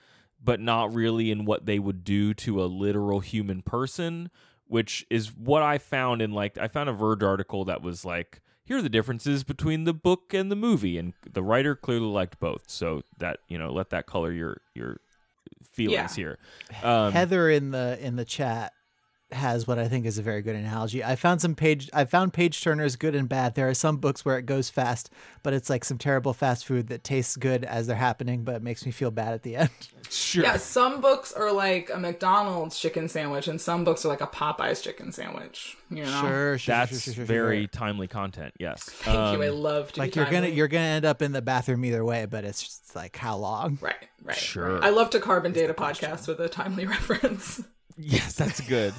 but 0.42 0.60
not 0.60 0.94
really 0.94 1.30
in 1.30 1.44
what 1.44 1.66
they 1.66 1.78
would 1.78 2.04
do 2.04 2.34
to 2.34 2.62
a 2.62 2.66
literal 2.66 3.20
human 3.20 3.62
person, 3.62 4.30
which 4.66 5.06
is 5.10 5.34
what 5.34 5.62
I 5.62 5.78
found 5.78 6.20
in 6.20 6.32
like 6.32 6.58
I 6.58 6.68
found 6.68 6.88
a 6.88 6.92
Verge 6.92 7.22
article 7.22 7.64
that 7.64 7.82
was 7.82 8.04
like 8.04 8.40
here 8.64 8.78
are 8.78 8.82
the 8.82 8.88
differences 8.88 9.44
between 9.44 9.84
the 9.84 9.94
book 9.94 10.32
and 10.32 10.50
the 10.50 10.56
movie 10.56 10.98
and 10.98 11.12
the 11.30 11.42
writer 11.42 11.74
clearly 11.74 12.06
liked 12.06 12.38
both 12.40 12.70
so 12.70 13.02
that 13.18 13.38
you 13.48 13.58
know 13.58 13.72
let 13.72 13.90
that 13.90 14.06
color 14.06 14.32
your 14.32 14.60
your 14.74 15.00
feelings 15.62 16.14
here. 16.14 16.38
Um, 16.82 17.12
Heather 17.12 17.50
in 17.50 17.70
the 17.70 17.98
in 18.00 18.16
the 18.16 18.24
chat 18.24 18.72
has 19.32 19.66
what 19.66 19.78
I 19.78 19.88
think 19.88 20.06
is 20.06 20.16
a 20.18 20.22
very 20.22 20.42
good 20.42 20.54
analogy. 20.54 21.02
I 21.02 21.16
found 21.16 21.40
some 21.40 21.54
page 21.54 21.90
I 21.92 22.04
found 22.04 22.32
page 22.32 22.62
turners 22.62 22.94
good 22.94 23.14
and 23.14 23.28
bad. 23.28 23.54
There 23.54 23.68
are 23.68 23.74
some 23.74 23.96
books 23.96 24.24
where 24.24 24.38
it 24.38 24.46
goes 24.46 24.70
fast, 24.70 25.10
but 25.42 25.52
it's 25.52 25.68
like 25.68 25.84
some 25.84 25.98
terrible 25.98 26.32
fast 26.32 26.64
food 26.64 26.86
that 26.88 27.02
tastes 27.02 27.34
good 27.36 27.64
as 27.64 27.86
they're 27.86 27.96
happening, 27.96 28.44
but 28.44 28.54
it 28.56 28.62
makes 28.62 28.86
me 28.86 28.92
feel 28.92 29.10
bad 29.10 29.32
at 29.34 29.42
the 29.42 29.56
end. 29.56 29.70
sure 30.10 30.44
yeah, 30.44 30.56
some 30.56 31.00
books 31.00 31.32
are 31.32 31.50
like 31.52 31.90
a 31.92 31.98
McDonald's 31.98 32.78
chicken 32.78 33.08
sandwich 33.08 33.48
and 33.48 33.60
some 33.60 33.82
books 33.82 34.04
are 34.04 34.08
like 34.08 34.20
a 34.20 34.26
Popeye's 34.26 34.80
chicken 34.82 35.10
sandwich, 35.10 35.76
you 35.90 36.04
know. 36.04 36.20
Sure, 36.20 36.58
sure, 36.58 36.74
that's 36.74 36.90
sure, 36.92 36.98
sure, 37.00 37.14
sure, 37.14 37.24
very 37.24 37.62
sure. 37.62 37.68
timely 37.68 38.06
content 38.06 38.54
yes 38.60 38.82
Thank 38.84 39.16
you. 39.36 39.42
I 39.42 39.48
Um, 39.48 39.62
love 39.62 39.90
to 39.92 40.00
like 40.00 40.12
be 40.14 40.20
you're 40.20 40.30
gonna 40.30 40.48
you're 40.48 40.68
gonna 40.68 40.84
end 40.84 41.04
up 41.04 41.22
in 41.22 41.32
the 41.32 41.42
bathroom 41.42 41.84
either 41.84 42.04
way, 42.04 42.26
but 42.26 42.44
it's 42.44 42.62
just 42.62 42.94
like 42.94 43.16
how 43.16 43.36
long? 43.36 43.78
Right, 43.80 43.96
right. 44.22 44.36
Sure. 44.36 44.74
right. 44.74 44.84
I 44.84 44.90
love 44.90 45.10
to 45.10 45.18
carbon 45.20 45.52
data 45.52 45.74
podcast 45.74 46.28
with 46.28 46.38
a 46.40 46.48
timely 46.48 46.86
reference. 46.86 47.62
Yes, 47.96 48.34
that's 48.34 48.60
good. 48.60 48.92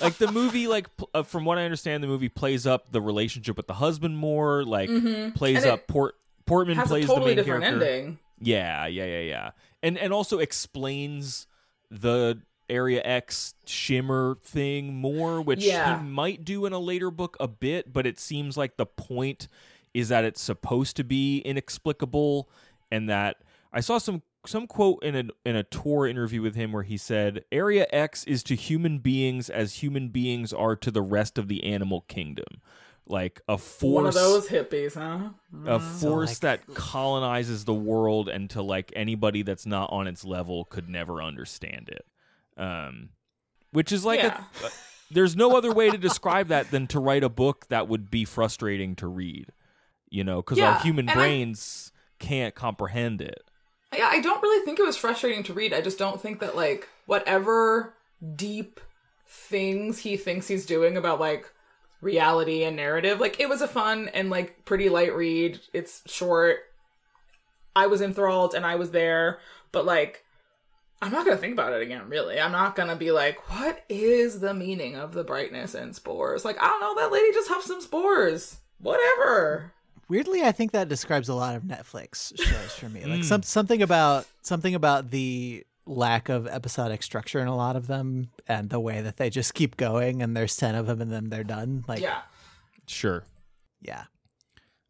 like 0.00 0.18
the 0.18 0.30
movie, 0.32 0.66
like 0.66 0.96
pl- 0.96 1.10
uh, 1.14 1.22
from 1.22 1.44
what 1.44 1.58
I 1.58 1.64
understand, 1.64 2.02
the 2.02 2.08
movie 2.08 2.28
plays 2.28 2.66
up 2.66 2.90
the 2.90 3.00
relationship 3.00 3.56
with 3.56 3.66
the 3.66 3.74
husband 3.74 4.16
more. 4.16 4.64
Like 4.64 4.88
plays. 5.34 5.58
And 5.58 5.66
it 5.66 5.68
up 5.70 5.86
Port 5.86 6.16
Portman 6.46 6.76
Has 6.78 6.88
plays 6.88 7.04
a 7.04 7.08
totally 7.08 7.34
the 7.34 7.36
main 7.42 7.44
different 7.44 7.64
character. 7.64 7.84
ending. 7.86 8.18
Yeah, 8.40 8.86
yeah, 8.86 9.04
yeah, 9.04 9.20
yeah, 9.20 9.50
and 9.82 9.96
and 9.98 10.12
also 10.12 10.38
explains 10.40 11.46
the 11.90 12.40
Area 12.68 13.02
X 13.04 13.54
shimmer 13.66 14.38
thing 14.42 14.94
more, 14.94 15.40
which 15.42 15.64
Yeah. 15.64 15.98
he 15.98 16.04
might 16.08 16.44
do 16.44 16.64
in 16.66 16.72
a 16.72 16.78
later 16.78 17.10
book 17.10 17.36
a 17.40 17.48
bit, 17.48 17.92
but 17.92 18.06
it 18.06 18.18
seems 18.18 18.56
like 18.56 18.76
the 18.76 18.86
point 18.86 19.46
is 19.92 20.08
that 20.08 20.24
it's 20.24 20.40
supposed 20.40 20.96
to 20.96 21.04
be 21.04 21.38
inexplicable 21.40 22.48
and 22.92 23.08
that 23.08 23.38
I 23.72 23.80
saw 23.80 23.98
some 23.98 24.22
some 24.46 24.66
quote 24.66 25.02
in 25.02 25.14
a 25.14 25.24
in 25.48 25.56
a 25.56 25.62
tour 25.62 26.06
interview 26.06 26.40
with 26.42 26.54
him 26.54 26.72
where 26.72 26.82
he 26.82 26.96
said 26.96 27.44
Area 27.52 27.86
X 27.90 28.24
is 28.24 28.42
to 28.44 28.54
human 28.54 28.98
beings 28.98 29.50
as 29.50 29.74
human 29.82 30.08
beings 30.08 30.52
are 30.52 30.76
to 30.76 30.90
the 30.90 31.02
rest 31.02 31.36
of 31.38 31.48
the 31.48 31.64
animal 31.64 32.02
kingdom. 32.02 32.60
Like 33.06 33.40
a 33.48 33.58
force 33.58 33.94
One 33.94 34.06
of 34.06 34.14
those 34.14 34.48
hippies, 34.48 34.94
huh? 34.94 35.30
a 35.66 35.78
Mm. 35.80 36.00
force 36.00 36.38
that 36.38 36.64
colonizes 36.74 37.64
the 37.64 37.74
world 37.74 38.28
and 38.28 38.48
to 38.50 38.62
like 38.62 38.92
anybody 38.94 39.42
that's 39.42 39.66
not 39.66 39.90
on 39.92 40.06
its 40.06 40.24
level 40.24 40.64
could 40.64 40.88
never 40.88 41.20
understand 41.20 41.88
it 41.88 42.06
um 42.56 43.08
which 43.72 43.90
is 43.90 44.04
like 44.04 44.20
Yeah. 44.20 44.44
a, 44.64 44.68
there's 45.10 45.34
no 45.34 45.56
other 45.56 45.72
way 45.72 45.90
to 45.90 45.98
describe 45.98 46.48
that 46.48 46.70
than 46.70 46.86
to 46.88 47.00
write 47.00 47.24
a 47.24 47.28
book 47.28 47.66
that 47.68 47.88
would 47.88 48.10
be 48.12 48.24
frustrating 48.24 48.94
to 48.96 49.08
read 49.08 49.50
you 50.08 50.22
know 50.22 50.36
because 50.40 50.58
Yeah, 50.58 50.74
our 50.74 50.78
human 50.82 51.08
and 51.08 51.10
I- 51.10 51.14
brains 51.14 51.92
can't 52.20 52.54
comprehend 52.54 53.20
it 53.20 53.49
Yeah, 53.96 54.08
I 54.08 54.20
don't 54.20 54.42
really 54.42 54.64
think 54.64 54.78
it 54.78 54.86
was 54.86 54.96
frustrating 54.96 55.42
to 55.44 55.52
read. 55.52 55.72
I 55.72 55.80
just 55.80 55.98
don't 55.98 56.20
think 56.20 56.40
that 56.40 56.54
like 56.54 56.88
whatever 57.06 57.94
deep 58.36 58.80
things 59.26 59.98
he 59.98 60.16
thinks 60.16 60.48
he's 60.48 60.66
doing 60.66 60.96
about 60.96 61.20
like 61.20 61.50
reality 62.00 62.62
and 62.62 62.76
narrative, 62.76 63.20
like 63.20 63.40
it 63.40 63.48
was 63.48 63.62
a 63.62 63.68
fun 63.68 64.08
and 64.14 64.30
like 64.30 64.64
pretty 64.64 64.88
light 64.88 65.14
read. 65.14 65.60
It's 65.72 66.02
short. 66.06 66.60
I 67.74 67.86
was 67.86 68.00
enthralled 68.00 68.54
and 68.54 68.64
I 68.64 68.76
was 68.76 68.90
there, 68.92 69.38
but 69.72 69.84
like 69.84 70.24
I'm 71.02 71.12
not 71.12 71.24
gonna 71.24 71.38
think 71.38 71.54
about 71.54 71.72
it 71.72 71.82
again, 71.82 72.08
really. 72.08 72.38
I'm 72.38 72.52
not 72.52 72.76
gonna 72.76 72.96
be 72.96 73.10
like, 73.10 73.50
what 73.50 73.84
is 73.88 74.40
the 74.40 74.54
meaning 74.54 74.96
of 74.96 75.14
the 75.14 75.24
brightness 75.24 75.74
and 75.74 75.96
spores? 75.96 76.44
Like, 76.44 76.58
I 76.60 76.66
don't 76.66 76.80
know, 76.80 76.94
that 77.02 77.12
lady 77.12 77.32
just 77.32 77.48
huffed 77.48 77.66
some 77.66 77.80
spores. 77.80 78.58
Whatever. 78.78 79.72
Weirdly, 80.10 80.42
I 80.42 80.52
think 80.52 80.72
that 80.72 80.88
describes 80.88 81.28
a 81.28 81.34
lot 81.34 81.54
of 81.54 81.62
Netflix 81.62 82.36
shows 82.38 82.72
for 82.72 82.88
me. 82.90 83.04
Like 83.04 83.20
hmm. 83.20 83.22
some 83.22 83.42
something 83.42 83.80
about 83.80 84.26
something 84.42 84.74
about 84.74 85.10
the 85.10 85.64
lack 85.86 86.28
of 86.28 86.46
episodic 86.46 87.02
structure 87.02 87.38
in 87.38 87.46
a 87.46 87.56
lot 87.56 87.76
of 87.76 87.86
them, 87.86 88.30
and 88.46 88.68
the 88.70 88.80
way 88.80 89.00
that 89.00 89.16
they 89.16 89.30
just 89.30 89.54
keep 89.54 89.76
going, 89.76 90.20
and 90.20 90.36
there's 90.36 90.56
ten 90.56 90.74
of 90.74 90.86
them, 90.86 91.00
and 91.00 91.10
then 91.10 91.30
they're 91.30 91.44
done. 91.44 91.84
Like, 91.88 92.00
Yeah. 92.00 92.22
sure 92.86 93.24
yeah. 93.80 94.04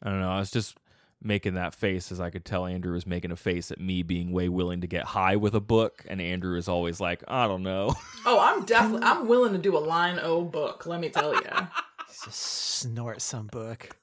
i 0.03 0.11
don't 0.11 0.21
know 0.21 0.31
i 0.31 0.39
was 0.39 0.51
just 0.51 0.79
making 1.23 1.55
that 1.55 1.75
face 1.75 2.11
as 2.11 2.19
i 2.19 2.31
could 2.31 2.45
tell 2.45 2.67
andrew 2.67 2.95
was 2.95 3.07
making 3.07 3.31
a 3.31 3.37
face 3.37 3.71
at 3.71 3.79
me 3.79 4.03
being 4.03 4.33
way 4.33 4.49
willing 4.49 4.81
to 4.81 4.87
get 4.87 5.05
high 5.05 5.37
with 5.37 5.55
a 5.55 5.61
book 5.61 6.05
and 6.09 6.21
andrew 6.21 6.57
is 6.57 6.67
always 6.67 6.99
like 6.99 7.23
i 7.29 7.47
don't 7.47 7.63
know 7.63 7.95
Oh, 8.27 8.39
I'm 8.39 8.65
definitely 8.65 9.07
I'm 9.07 9.29
willing 9.29 9.53
to 9.53 9.59
do 9.59 9.77
a 9.77 9.81
line 9.81 10.19
O 10.23 10.43
book, 10.45 10.85
let 10.87 11.01
me 11.01 11.09
tell 11.09 11.35
you. 11.35 11.41
Just 12.25 12.35
snort 12.35 13.23
some 13.23 13.47
book. 13.47 13.97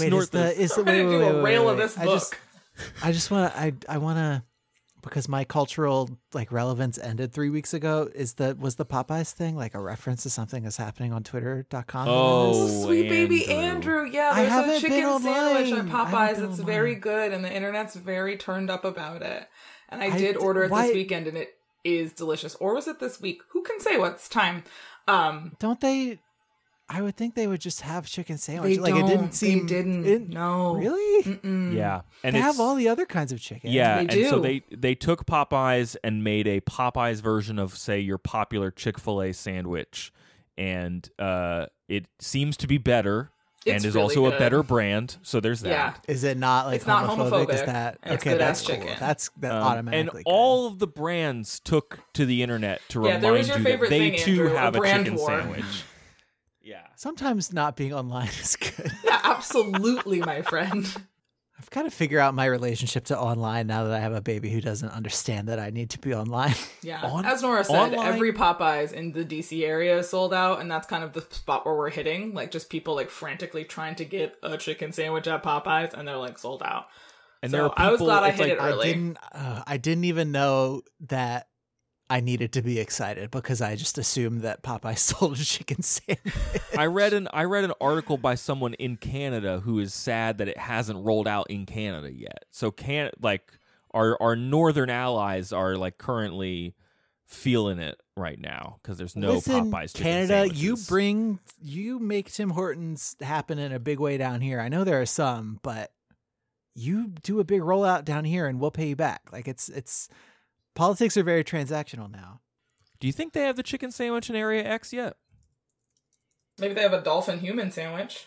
Wait, 0.00 0.08
Snort 0.08 0.22
is 0.24 0.30
the 0.30 0.38
this. 0.38 0.58
is 0.58 0.74
the 0.74 0.80
I'm 0.80 0.86
ready 0.86 0.98
wait, 0.98 1.04
to 1.04 1.08
wait, 1.10 1.18
do 1.18 1.24
wait, 1.26 1.30
a 1.30 1.34
wait, 1.36 1.42
rail 1.44 1.68
of 1.68 1.78
wait. 1.78 1.82
this 1.84 1.98
I 1.98 2.04
book. 2.04 2.14
just 2.14 2.34
I 3.04 3.12
just 3.12 3.30
want 3.30 3.52
to 3.52 3.58
I 3.60 3.72
I 3.88 3.98
want 3.98 4.18
to 4.18 4.42
because 5.02 5.28
my 5.28 5.44
cultural 5.44 6.10
like 6.34 6.50
relevance 6.50 6.98
ended 6.98 7.32
three 7.32 7.48
weeks 7.48 7.72
ago. 7.72 8.08
Is 8.12 8.34
the 8.34 8.56
was 8.58 8.74
the 8.74 8.84
Popeyes 8.84 9.30
thing 9.30 9.54
like 9.56 9.74
a 9.76 9.80
reference 9.80 10.24
to 10.24 10.30
something 10.30 10.64
that's 10.64 10.76
happening 10.76 11.12
on 11.12 11.22
Twitter.com? 11.22 12.08
Oh, 12.08 12.84
Sweet 12.84 13.08
baby 13.08 13.46
Andrew. 13.48 14.00
Andrew. 14.00 14.10
Yeah, 14.12 14.30
I 14.34 14.40
there's 14.40 14.48
haven't 14.52 14.70
a 14.70 14.72
been 14.72 14.80
chicken 14.80 15.20
sandwich 15.22 15.24
at 15.24 15.30
online. 15.30 15.56
I 15.56 15.68
haven't 15.76 15.90
Popeyes 15.90 16.30
It's 16.30 16.40
that's 16.40 16.58
very 16.58 16.94
good, 16.96 17.32
and 17.32 17.44
the 17.44 17.52
internet's 17.54 17.94
very 17.94 18.36
turned 18.36 18.68
up 18.68 18.84
about 18.84 19.22
it. 19.22 19.48
And 19.88 20.02
I, 20.02 20.06
I 20.06 20.18
did 20.18 20.36
order 20.36 20.64
it 20.64 20.70
why- 20.72 20.88
this 20.88 20.94
weekend, 20.94 21.28
and 21.28 21.36
it 21.38 21.54
is 21.84 22.12
delicious. 22.12 22.56
Or 22.56 22.74
was 22.74 22.88
it 22.88 22.98
this 22.98 23.20
week? 23.20 23.42
Who 23.50 23.62
can 23.62 23.78
say 23.78 23.96
what's 23.98 24.28
time? 24.28 24.64
Um, 25.06 25.52
Don't 25.60 25.80
they? 25.80 26.18
I 26.88 27.02
would 27.02 27.16
think 27.16 27.34
they 27.34 27.48
would 27.48 27.60
just 27.60 27.80
have 27.80 28.06
chicken 28.06 28.38
sandwich. 28.38 28.76
they 28.76 28.80
like 28.80 28.94
don't. 28.94 29.04
it 29.10 29.16
didn't 29.16 29.32
seem. 29.34 29.66
They 29.66 29.74
didn't. 29.74 30.06
it- 30.06 30.28
no. 30.28 30.76
Really? 30.76 31.24
Mm-mm. 31.24 31.74
yeah 31.74 32.02
and 32.22 32.36
they 32.36 32.40
have 32.40 32.60
all 32.60 32.74
the 32.76 32.88
other 32.88 33.06
kinds 33.06 33.32
of 33.32 33.40
chicken. 33.40 33.70
Yeah, 33.72 34.04
They 34.04 34.20
and 34.22 34.30
so 34.30 34.38
they 34.38 34.62
they 34.70 34.94
took 34.94 35.26
Popeyes 35.26 35.96
and 36.04 36.22
made 36.22 36.46
a 36.46 36.60
Popeyes 36.60 37.20
version 37.20 37.58
of 37.58 37.76
say 37.76 37.98
your 38.00 38.18
popular 38.18 38.70
Chick 38.70 38.98
Fil 39.00 39.20
A 39.22 39.32
sandwich, 39.32 40.12
and 40.56 41.08
uh, 41.18 41.66
it 41.88 42.06
seems 42.20 42.56
to 42.58 42.66
be 42.68 42.78
better 42.78 43.30
and 43.66 43.84
is 43.84 43.96
really 43.96 44.02
also 44.02 44.26
a 44.26 44.38
better 44.38 44.62
brand. 44.62 45.16
So 45.22 45.40
there's 45.40 45.62
that. 45.62 45.70
Yeah. 45.70 45.94
Is 46.06 46.22
it 46.22 46.36
not 46.38 46.66
like 46.66 46.76
It's 46.76 46.86
not 46.86 47.08
homophobic? 47.10 47.52
Is 47.52 47.62
that 47.64 47.98
It's 48.04 48.12
okay? 48.22 48.30
good-ass 48.34 48.38
That's 48.38 48.60
cool. 48.62 48.76
chicken. 48.76 48.96
That's 49.00 49.30
that 49.38 49.50
Um, 49.50 49.62
automatically. 49.64 50.00
and 50.00 50.10
good. 50.10 50.22
all 50.24 50.68
of 50.68 50.78
the 50.78 50.86
brands 50.86 51.58
took 51.58 51.98
to 52.12 52.24
the 52.24 52.44
internet 52.44 52.80
to 52.90 53.00
Yeah, 53.00 53.06
remind 53.06 53.24
there 53.24 53.32
was 53.32 53.48
your 53.48 53.58
you 53.58 53.64
that 53.64 53.80
they 53.90 54.10
thing, 54.10 54.18
too 54.20 54.30
Andrew, 54.42 54.54
have 54.54 54.76
a, 54.76 54.78
brand 54.78 55.04
chicken 55.06 55.18
war. 55.18 55.26
sandwich. 55.30 55.64
Yeah. 56.66 56.82
Sometimes 56.96 57.52
not 57.52 57.76
being 57.76 57.94
online 57.94 58.28
is 58.28 58.56
good. 58.56 58.90
Yeah, 59.04 59.20
absolutely, 59.22 60.20
my 60.20 60.42
friend. 60.42 60.84
I've 61.58 61.70
got 61.70 61.82
to 61.84 61.90
figure 61.90 62.18
out 62.18 62.34
my 62.34 62.44
relationship 62.44 63.04
to 63.06 63.18
online 63.18 63.66
now 63.68 63.84
that 63.84 63.92
I 63.94 64.00
have 64.00 64.12
a 64.12 64.20
baby 64.20 64.50
who 64.50 64.60
doesn't 64.60 64.90
understand 64.90 65.48
that 65.48 65.58
I 65.58 65.70
need 65.70 65.90
to 65.90 65.98
be 65.98 66.12
online. 66.12 66.54
Yeah. 66.82 67.00
On- 67.02 67.24
As 67.24 67.40
Nora 67.42 67.64
said, 67.64 67.74
online- 67.94 68.06
every 68.06 68.32
Popeyes 68.32 68.92
in 68.92 69.12
the 69.12 69.24
DC 69.24 69.62
area 69.66 69.98
is 69.98 70.08
sold 70.10 70.34
out, 70.34 70.60
and 70.60 70.70
that's 70.70 70.86
kind 70.86 71.02
of 71.02 71.12
the 71.14 71.22
spot 71.30 71.64
where 71.64 71.74
we're 71.74 71.90
hitting. 71.90 72.34
Like 72.34 72.50
just 72.50 72.68
people 72.68 72.94
like 72.94 73.10
frantically 73.10 73.64
trying 73.64 73.94
to 73.96 74.04
get 74.04 74.36
a 74.42 74.56
chicken 74.58 74.92
sandwich 74.92 75.26
at 75.28 75.42
Popeyes, 75.42 75.94
and 75.94 76.06
they're 76.06 76.16
like 76.16 76.38
sold 76.38 76.62
out. 76.62 76.86
And 77.42 77.50
So 77.50 77.56
there 77.56 77.64
are 77.66 77.70
people, 77.70 77.84
I 77.84 77.90
was 77.92 78.00
glad 78.00 78.22
I 78.24 78.30
hit 78.32 78.40
like, 78.40 78.52
it 78.52 78.60
I 78.60 78.68
early. 78.70 78.86
didn't. 78.92 79.18
Uh, 79.32 79.62
I 79.66 79.76
didn't 79.78 80.04
even 80.04 80.32
know 80.32 80.82
that 81.08 81.48
I 82.08 82.20
needed 82.20 82.52
to 82.52 82.62
be 82.62 82.78
excited 82.78 83.30
because 83.30 83.60
I 83.60 83.74
just 83.74 83.98
assumed 83.98 84.42
that 84.42 84.62
Popeye 84.62 84.98
sold 84.98 85.38
a 85.38 85.44
chicken 85.44 85.82
sandwich. 85.82 86.34
I 86.76 86.86
read 86.86 87.12
an 87.12 87.28
I 87.32 87.44
read 87.44 87.64
an 87.64 87.72
article 87.80 88.16
by 88.16 88.36
someone 88.36 88.74
in 88.74 88.96
Canada 88.96 89.60
who 89.60 89.78
is 89.80 89.92
sad 89.92 90.38
that 90.38 90.48
it 90.48 90.58
hasn't 90.58 91.04
rolled 91.04 91.26
out 91.26 91.50
in 91.50 91.66
Canada 91.66 92.12
yet. 92.12 92.44
So 92.50 92.70
can 92.70 93.10
like 93.20 93.52
our 93.92 94.20
our 94.20 94.36
northern 94.36 94.90
allies 94.90 95.52
are 95.52 95.76
like 95.76 95.98
currently 95.98 96.74
feeling 97.26 97.80
it 97.80 98.00
right 98.16 98.40
now 98.40 98.78
because 98.80 98.98
there's 98.98 99.16
no 99.16 99.34
Listen, 99.34 99.70
Popeyes 99.70 99.94
chicken 99.94 100.28
Canada, 100.28 100.54
you 100.54 100.76
bring 100.88 101.40
you 101.60 101.98
make 101.98 102.32
Tim 102.32 102.50
Hortons 102.50 103.16
happen 103.20 103.58
in 103.58 103.72
a 103.72 103.80
big 103.80 103.98
way 103.98 104.16
down 104.16 104.40
here. 104.40 104.60
I 104.60 104.68
know 104.68 104.84
there 104.84 105.00
are 105.00 105.06
some, 105.06 105.58
but 105.62 105.92
you 106.74 107.08
do 107.22 107.40
a 107.40 107.44
big 107.44 107.62
rollout 107.62 108.04
down 108.04 108.24
here, 108.24 108.46
and 108.46 108.60
we'll 108.60 108.70
pay 108.70 108.88
you 108.88 108.96
back. 108.96 109.22
Like 109.32 109.48
it's 109.48 109.68
it's 109.68 110.08
politics 110.76 111.16
are 111.16 111.24
very 111.24 111.42
transactional 111.42 112.10
now. 112.10 112.40
Do 113.00 113.08
you 113.08 113.12
think 113.12 113.32
they 113.32 113.42
have 113.42 113.56
the 113.56 113.64
chicken 113.64 113.90
sandwich 113.90 114.30
in 114.30 114.36
Area 114.36 114.62
X 114.64 114.92
yet? 114.92 115.16
Maybe 116.58 116.74
they 116.74 116.82
have 116.82 116.92
a 116.92 117.02
dolphin 117.02 117.40
human 117.40 117.70
sandwich, 117.72 118.26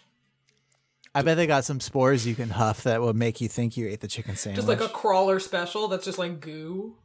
I 1.13 1.23
bet 1.23 1.37
they 1.37 1.47
got 1.47 1.65
some 1.65 1.79
spores 1.79 2.27
you 2.27 2.35
can 2.35 2.49
huff 2.49 2.83
that 2.83 3.01
will 3.01 3.13
make 3.13 3.41
you 3.41 3.47
think 3.47 3.77
you 3.77 3.87
ate 3.87 4.01
the 4.01 4.07
chicken 4.07 4.35
sandwich. 4.35 4.57
just 4.57 4.67
like 4.67 4.81
a 4.81 4.87
crawler 4.89 5.39
special 5.39 5.87
that's 5.87 6.05
just 6.05 6.19
like 6.19 6.39
goo. 6.39 6.95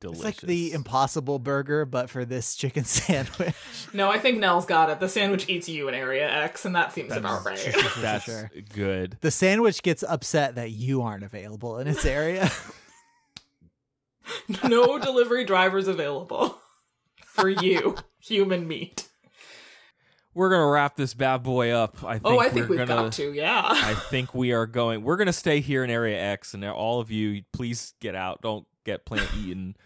Delicious. 0.00 0.24
It's 0.24 0.42
like 0.42 0.48
the 0.48 0.72
Impossible 0.72 1.38
Burger, 1.38 1.84
but 1.84 2.10
for 2.10 2.24
this 2.24 2.56
chicken 2.56 2.84
sandwich. 2.84 3.54
No, 3.92 4.10
I 4.10 4.18
think 4.18 4.38
Nell's 4.38 4.66
got 4.66 4.90
it. 4.90 4.98
The 5.00 5.08
sandwich 5.08 5.48
eats 5.48 5.68
you 5.68 5.88
in 5.88 5.94
Area 5.94 6.28
X, 6.28 6.64
and 6.64 6.74
that 6.74 6.92
seems 6.92 7.12
about 7.12 7.44
right. 7.44 7.74
That's 7.98 8.24
sure. 8.24 8.50
good. 8.74 9.16
the 9.20 9.30
sandwich 9.30 9.82
gets 9.82 10.02
upset 10.02 10.56
that 10.56 10.72
you 10.72 11.02
aren't 11.02 11.22
available 11.22 11.78
in 11.78 11.86
its 11.86 12.04
area. 12.04 12.50
no 14.64 14.98
delivery 14.98 15.44
drivers 15.44 15.88
available 15.88 16.58
for 17.24 17.48
you, 17.48 17.96
human 18.20 18.66
meat. 18.68 19.08
We're 20.34 20.50
gonna 20.50 20.66
wrap 20.68 20.96
this 20.96 21.12
bad 21.12 21.42
boy 21.42 21.70
up. 21.70 22.02
I 22.02 22.14
think 22.14 22.22
Oh, 22.26 22.38
I 22.38 22.48
think 22.48 22.68
we're 22.68 22.78
we've 22.78 22.88
gonna, 22.88 23.02
got 23.02 23.12
to. 23.14 23.32
Yeah. 23.32 23.62
I 23.66 23.94
think 23.94 24.34
we 24.34 24.52
are 24.52 24.66
going. 24.66 25.02
We're 25.02 25.16
gonna 25.18 25.32
stay 25.32 25.60
here 25.60 25.84
in 25.84 25.90
Area 25.90 26.18
X, 26.18 26.54
and 26.54 26.64
all 26.64 27.00
of 27.00 27.10
you, 27.10 27.42
please 27.52 27.92
get 28.00 28.14
out. 28.14 28.40
Don't 28.40 28.66
get 28.84 29.04
plant 29.04 29.28
eaten. 29.36 29.76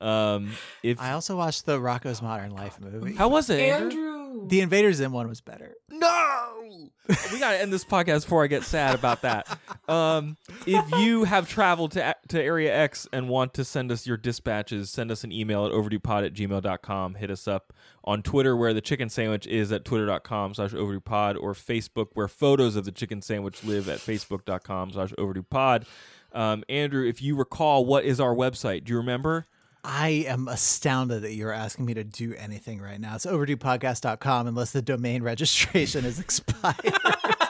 Um, 0.00 0.52
if 0.82 1.00
I 1.00 1.12
also 1.12 1.36
watched 1.36 1.66
the 1.66 1.78
Rocko's 1.80 2.22
Modern 2.22 2.50
Life 2.52 2.78
movie. 2.80 3.14
how 3.14 3.28
was 3.28 3.50
it, 3.50 3.58
Andrew? 3.60 3.88
Andrew. 3.90 4.15
The 4.44 4.60
Invader 4.60 4.92
Zim 4.92 5.12
one 5.12 5.28
was 5.28 5.40
better. 5.40 5.74
No, 5.90 6.90
we 7.32 7.38
gotta 7.38 7.60
end 7.60 7.72
this 7.72 7.84
podcast 7.84 8.22
before 8.24 8.44
I 8.44 8.46
get 8.46 8.62
sad 8.62 8.94
about 8.94 9.22
that. 9.22 9.58
Um, 9.88 10.36
if 10.66 10.90
you 11.00 11.24
have 11.24 11.48
traveled 11.48 11.92
to 11.92 12.14
to 12.28 12.42
Area 12.42 12.74
X 12.74 13.08
and 13.12 13.28
want 13.28 13.54
to 13.54 13.64
send 13.64 13.90
us 13.92 14.06
your 14.06 14.16
dispatches, 14.16 14.90
send 14.90 15.10
us 15.10 15.24
an 15.24 15.32
email 15.32 15.66
at 15.66 15.72
overduepod 15.72 16.26
at 16.26 16.34
gmail.com. 16.34 17.14
Hit 17.14 17.30
us 17.30 17.46
up 17.48 17.72
on 18.04 18.22
Twitter 18.22 18.56
where 18.56 18.74
the 18.74 18.80
chicken 18.80 19.08
sandwich 19.08 19.46
is 19.46 19.72
at 19.72 19.84
twitter.com 19.84 20.54
slash 20.54 20.72
overduepod 20.72 21.40
or 21.40 21.52
Facebook 21.54 22.08
where 22.14 22.28
photos 22.28 22.76
of 22.76 22.84
the 22.84 22.92
chicken 22.92 23.22
sandwich 23.22 23.64
live 23.64 23.88
at 23.88 23.98
facebook.com 23.98 24.92
slash 24.92 25.12
overduepod. 25.12 25.84
Um, 26.32 26.64
Andrew, 26.68 27.06
if 27.06 27.22
you 27.22 27.36
recall, 27.36 27.84
what 27.84 28.04
is 28.04 28.20
our 28.20 28.34
website? 28.34 28.84
Do 28.84 28.92
you 28.92 28.98
remember? 28.98 29.46
I 29.88 30.08
am 30.26 30.48
astounded 30.48 31.22
that 31.22 31.34
you're 31.34 31.52
asking 31.52 31.86
me 31.86 31.94
to 31.94 32.02
do 32.02 32.34
anything 32.36 32.80
right 32.80 33.00
now. 33.00 33.14
It's 33.14 33.24
overduepodcast.com 33.24 34.48
unless 34.48 34.72
the 34.72 34.82
domain 34.82 35.22
registration 35.22 36.04
is 36.04 36.18
expired. 36.18 36.92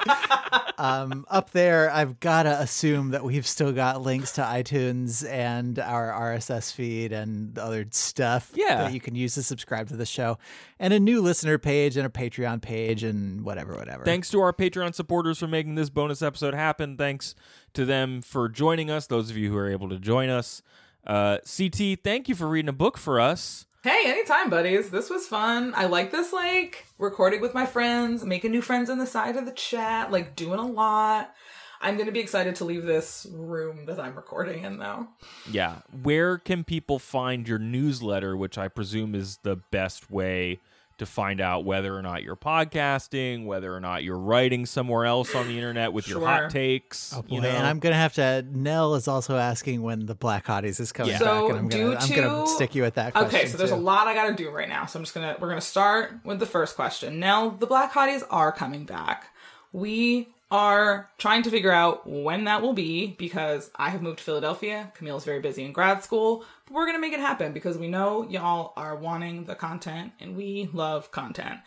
um, 0.78 1.24
up 1.30 1.51
there, 1.53 1.91
I've 1.91 2.20
got 2.20 2.43
to 2.43 2.61
assume 2.61 3.11
that 3.12 3.24
we've 3.24 3.47
still 3.47 3.72
got 3.72 4.03
links 4.03 4.32
to 4.32 4.43
iTunes 4.43 5.26
and 5.26 5.78
our 5.78 6.11
RSS 6.11 6.72
feed 6.74 7.12
and 7.12 7.59
other 7.59 7.87
stuff 7.91 8.51
Yeah. 8.55 8.82
that 8.82 8.93
you 8.93 9.01
can 9.01 9.14
use 9.14 9.34
to 9.37 9.43
subscribe 9.43 9.89
to 9.89 9.97
the 9.97 10.05
show, 10.07 10.37
and 10.78 10.93
a 10.93 11.01
new 11.01 11.22
listener 11.22 11.57
page 11.57 11.97
and 11.97 12.07
a 12.07 12.11
Patreon 12.11 12.61
page 12.61 13.03
and 13.03 13.45
whatever, 13.45 13.74
whatever. 13.74 14.05
Thanks 14.05 14.28
to 14.30 14.41
our 14.41 14.53
Patreon 14.53 14.95
supporters 14.95 15.39
for 15.39 15.49
making 15.49 15.74
this 15.76 15.89
bonus 15.89 16.20
episode 16.20 16.53
happen. 16.53 16.99
Thanks 16.99 17.34
to 17.72 17.87
them 17.87 18.20
for 18.20 18.51
joining 18.51 18.91
us, 18.91 19.07
those 19.07 19.30
of 19.30 19.39
you 19.39 19.51
who 19.51 19.57
are 19.57 19.70
able 19.70 19.89
to 19.89 19.99
join 19.99 20.28
us. 20.28 20.61
Uh, 21.07 21.38
CT, 21.38 22.00
thank 22.02 22.28
you 22.28 22.34
for 22.34 22.48
reading 22.48 22.68
a 22.68 22.72
book 22.72 22.98
for 22.98 23.20
us. 23.20 23.66
Hey, 23.82 24.02
anytime, 24.07 24.50
buddies. 24.50 24.90
This 24.90 25.09
was 25.09 25.28
fun. 25.28 25.72
I 25.76 25.86
like 25.86 26.11
this, 26.11 26.32
like, 26.32 26.86
recording 26.98 27.40
with 27.40 27.54
my 27.54 27.66
friends, 27.66 28.24
making 28.24 28.50
new 28.50 28.62
friends 28.62 28.90
on 28.90 28.98
the 28.98 29.07
side 29.07 29.36
of 29.36 29.46
the 29.46 29.52
chat, 29.52 30.11
like, 30.11 30.34
doing 30.34 30.59
a 30.59 30.66
lot. 30.66 31.32
I'm 31.80 31.96
gonna 31.96 32.11
be 32.11 32.20
excited 32.20 32.57
to 32.57 32.64
leave 32.64 32.84
this 32.84 33.26
room 33.30 33.86
that 33.86 34.00
I'm 34.00 34.16
recording 34.16 34.64
in, 34.64 34.78
though. 34.78 35.07
Yeah. 35.48 35.82
Where 36.02 36.38
can 36.38 36.64
people 36.64 36.98
find 36.98 37.46
your 37.46 37.61
newsletter, 37.61 38.36
which 38.36 38.59
I 38.59 38.66
presume 38.66 39.14
is 39.14 39.38
the 39.44 39.57
best 39.57 40.11
way 40.11 40.59
to 40.99 41.07
find 41.07 41.40
out 41.40 41.64
whether 41.64 41.94
or 41.97 42.03
not 42.03 42.22
you're 42.22 42.36
podcasting, 42.36 43.44
whether 43.44 43.74
or 43.74 43.80
not 43.80 44.03
you're 44.03 44.18
writing 44.18 44.64
somewhere 44.66 45.05
else 45.05 45.34
on 45.34 45.47
the 45.49 45.57
internet 45.57 45.92
with 45.92 46.09
your 46.09 46.24
hot 46.24 46.51
takes? 46.51 47.12
Oh 47.14 47.22
boy, 47.22 47.34
you 47.36 47.40
know? 47.42 47.49
and 47.49 47.66
I'm 47.66 47.78
gonna 47.78 47.94
have 47.97 48.14
to. 48.14 48.44
Nell 48.51 48.94
is 48.94 49.07
also 49.09 49.36
asking 49.36 49.82
when 49.82 50.07
the 50.07 50.14
Black 50.14 50.47
Hotties 50.47 50.80
is 50.80 50.92
coming 50.92 51.12
Yeah. 51.12 51.18
back, 51.18 51.26
So 51.28 51.49
and 51.51 51.59
I'm 51.59 51.68
gonna, 51.68 51.97
I'm 51.97 52.09
gonna 52.14 52.47
stick 52.47 52.74
you 52.74 52.82
with 52.82 52.94
that. 52.94 53.12
Question 53.12 53.28
Okay, 53.38 53.47
so 53.49 53.57
there's 53.59 53.70
too. 53.70 53.76
a 53.76 53.78
lot 53.78 54.07
I 54.07 54.14
gotta 54.14 54.34
do 54.34 54.51
right 54.51 54.68
now. 54.68 54.86
So 54.86 54.99
I'm 54.99 55.05
just 55.05 55.14
gonna 55.14 55.36
we're 55.40 55.49
gonna 55.49 55.61
start 55.61 56.14
with 56.24 56.38
the 56.38 56.47
first 56.47 56.76
question. 56.76 57.20
Now 57.20 57.51
the 57.51 57.66
Black 57.66 57.92
Hotties 57.92 58.22
are 58.30 58.53
coming 58.53 58.84
back. 58.84 59.30
We 59.72 60.28
are 60.51 61.11
trying 61.18 61.42
to 61.42 61.51
figure 61.51 61.72
out 61.72 62.09
when 62.09 62.44
that 62.44 62.62
will 62.62 62.72
be 62.72 63.16
because 63.18 63.70
I 63.76 63.90
have 63.90 64.03
moved 64.03 64.18
to 64.18 64.24
Philadelphia. 64.24 64.92
Camille's 64.94 65.24
very 65.24 65.40
busy 65.40 65.64
in 65.64 65.72
grad 65.72 66.05
school, 66.05 66.44
but 66.66 66.74
we're 66.74 66.86
gonna 66.86 67.01
make 67.01 67.12
it 67.12 67.20
happen 67.20 67.53
because 67.53 67.78
we 67.78 67.88
know 67.88 68.28
y'all 68.28 68.72
are 68.76 68.94
wanting 68.94 69.44
the 69.44 69.57
content 69.57 70.12
and 70.20 70.36
we 70.36 70.68
love 70.72 71.11
content. 71.11 71.61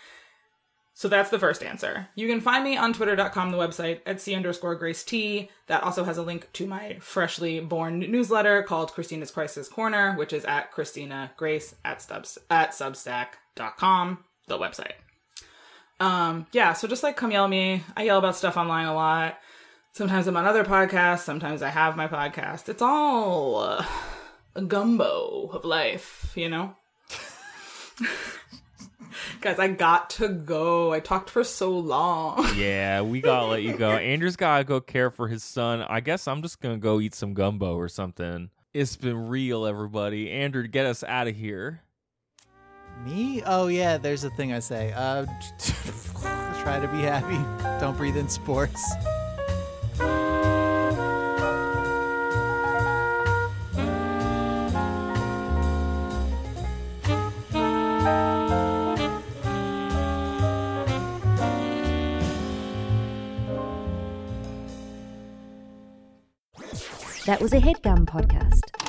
So 1.00 1.08
that's 1.08 1.30
the 1.30 1.40
first 1.40 1.64
answer. 1.64 2.10
You 2.16 2.28
can 2.28 2.42
find 2.42 2.62
me 2.62 2.76
on 2.76 2.92
twitter.com, 2.92 3.52
the 3.52 3.58
website, 3.58 4.02
at 4.06 4.20
C 4.20 4.36
underscore 4.36 4.76
Grace 4.76 5.02
T. 5.02 5.50
That 5.68 5.82
also 5.82 6.04
has 6.04 6.18
a 6.18 6.24
link 6.24 6.50
to 6.52 6.68
my 6.68 6.98
freshly 7.00 7.62
born 7.62 8.00
newsletter 8.00 8.64
called 8.64 8.92
Christina's 8.92 9.32
Crisis 9.32 9.70
Corner, 9.70 10.14
which 10.16 10.34
is 10.34 10.44
at 10.44 10.72
Christina 10.72 11.32
Grace 11.38 11.74
at, 11.86 12.02
stubs, 12.02 12.38
at 12.50 12.72
substack.com, 12.72 14.26
the 14.48 14.58
website. 14.58 14.96
Um, 16.00 16.48
yeah, 16.52 16.74
so 16.74 16.88
just 16.88 17.04
like 17.04 17.18
come 17.18 17.32
yell 17.32 17.44
at 17.46 17.50
me. 17.50 17.84
I 17.96 18.04
yell 18.04 18.20
about 18.20 18.36
stuff 18.36 18.58
online 18.58 18.88
a 18.88 18.94
lot. 18.94 19.38
Sometimes 19.92 20.28
I'm 20.28 20.38
on 20.38 20.46
other 20.46 20.64
podcasts, 20.64 21.20
sometimes 21.22 21.62
I 21.62 21.70
have 21.70 21.98
my 21.98 22.08
podcast. 22.08 22.70
It's 22.70 22.82
all 22.82 23.62
a 23.64 23.88
gumbo 24.68 25.50
of 25.52 25.66
life, 25.66 26.32
you 26.36 26.50
know? 26.50 26.76
Guys, 29.42 29.60
I 29.60 29.70
got 29.70 30.10
to 30.12 30.28
go. 30.28 30.92
I 30.92 31.00
talked 31.00 31.30
for 31.30 31.44
so 31.44 31.72
long. 31.72 32.46
yeah, 32.56 33.02
we 33.02 33.22
gotta 33.22 33.46
let 33.48 33.64
you 33.64 33.78
go. 33.78 33.92
Andrew's 33.92 34.36
gotta 34.36 34.64
go 34.64 34.82
care 34.82 35.10
for 35.10 35.28
his 35.28 35.44
son. 35.44 35.82
I 35.82 36.02
guess 36.02 36.28
I'm 36.28 36.42
just 36.42 36.60
gonna 36.60 36.78
go 36.78 37.00
eat 37.00 37.16
some 37.16 37.34
gumbo 37.34 37.76
or 37.76 37.88
something. 37.88 38.50
It's 38.74 38.96
been 38.96 39.30
real, 39.30 39.66
everybody. 39.66 40.30
Andrew, 40.30 40.68
get 40.68 40.86
us 40.86 41.04
out 41.04 41.28
of 41.28 41.36
here. 41.36 41.82
Me? 43.06 43.42
Oh 43.46 43.68
yeah, 43.68 43.98
there's 43.98 44.24
a 44.24 44.30
thing 44.30 44.52
I 44.54 44.60
say. 44.60 44.92
Uh, 44.96 45.26
try 46.62 46.80
to 46.80 46.88
be 46.88 47.02
happy. 47.02 47.40
Don't 47.80 47.98
breathe 47.98 48.18
in 48.18 48.28
spores. 48.28 48.74
That 67.26 67.40
was 67.42 67.54
a 67.54 67.60
headgum 67.60 68.06
podcast. 68.06 68.89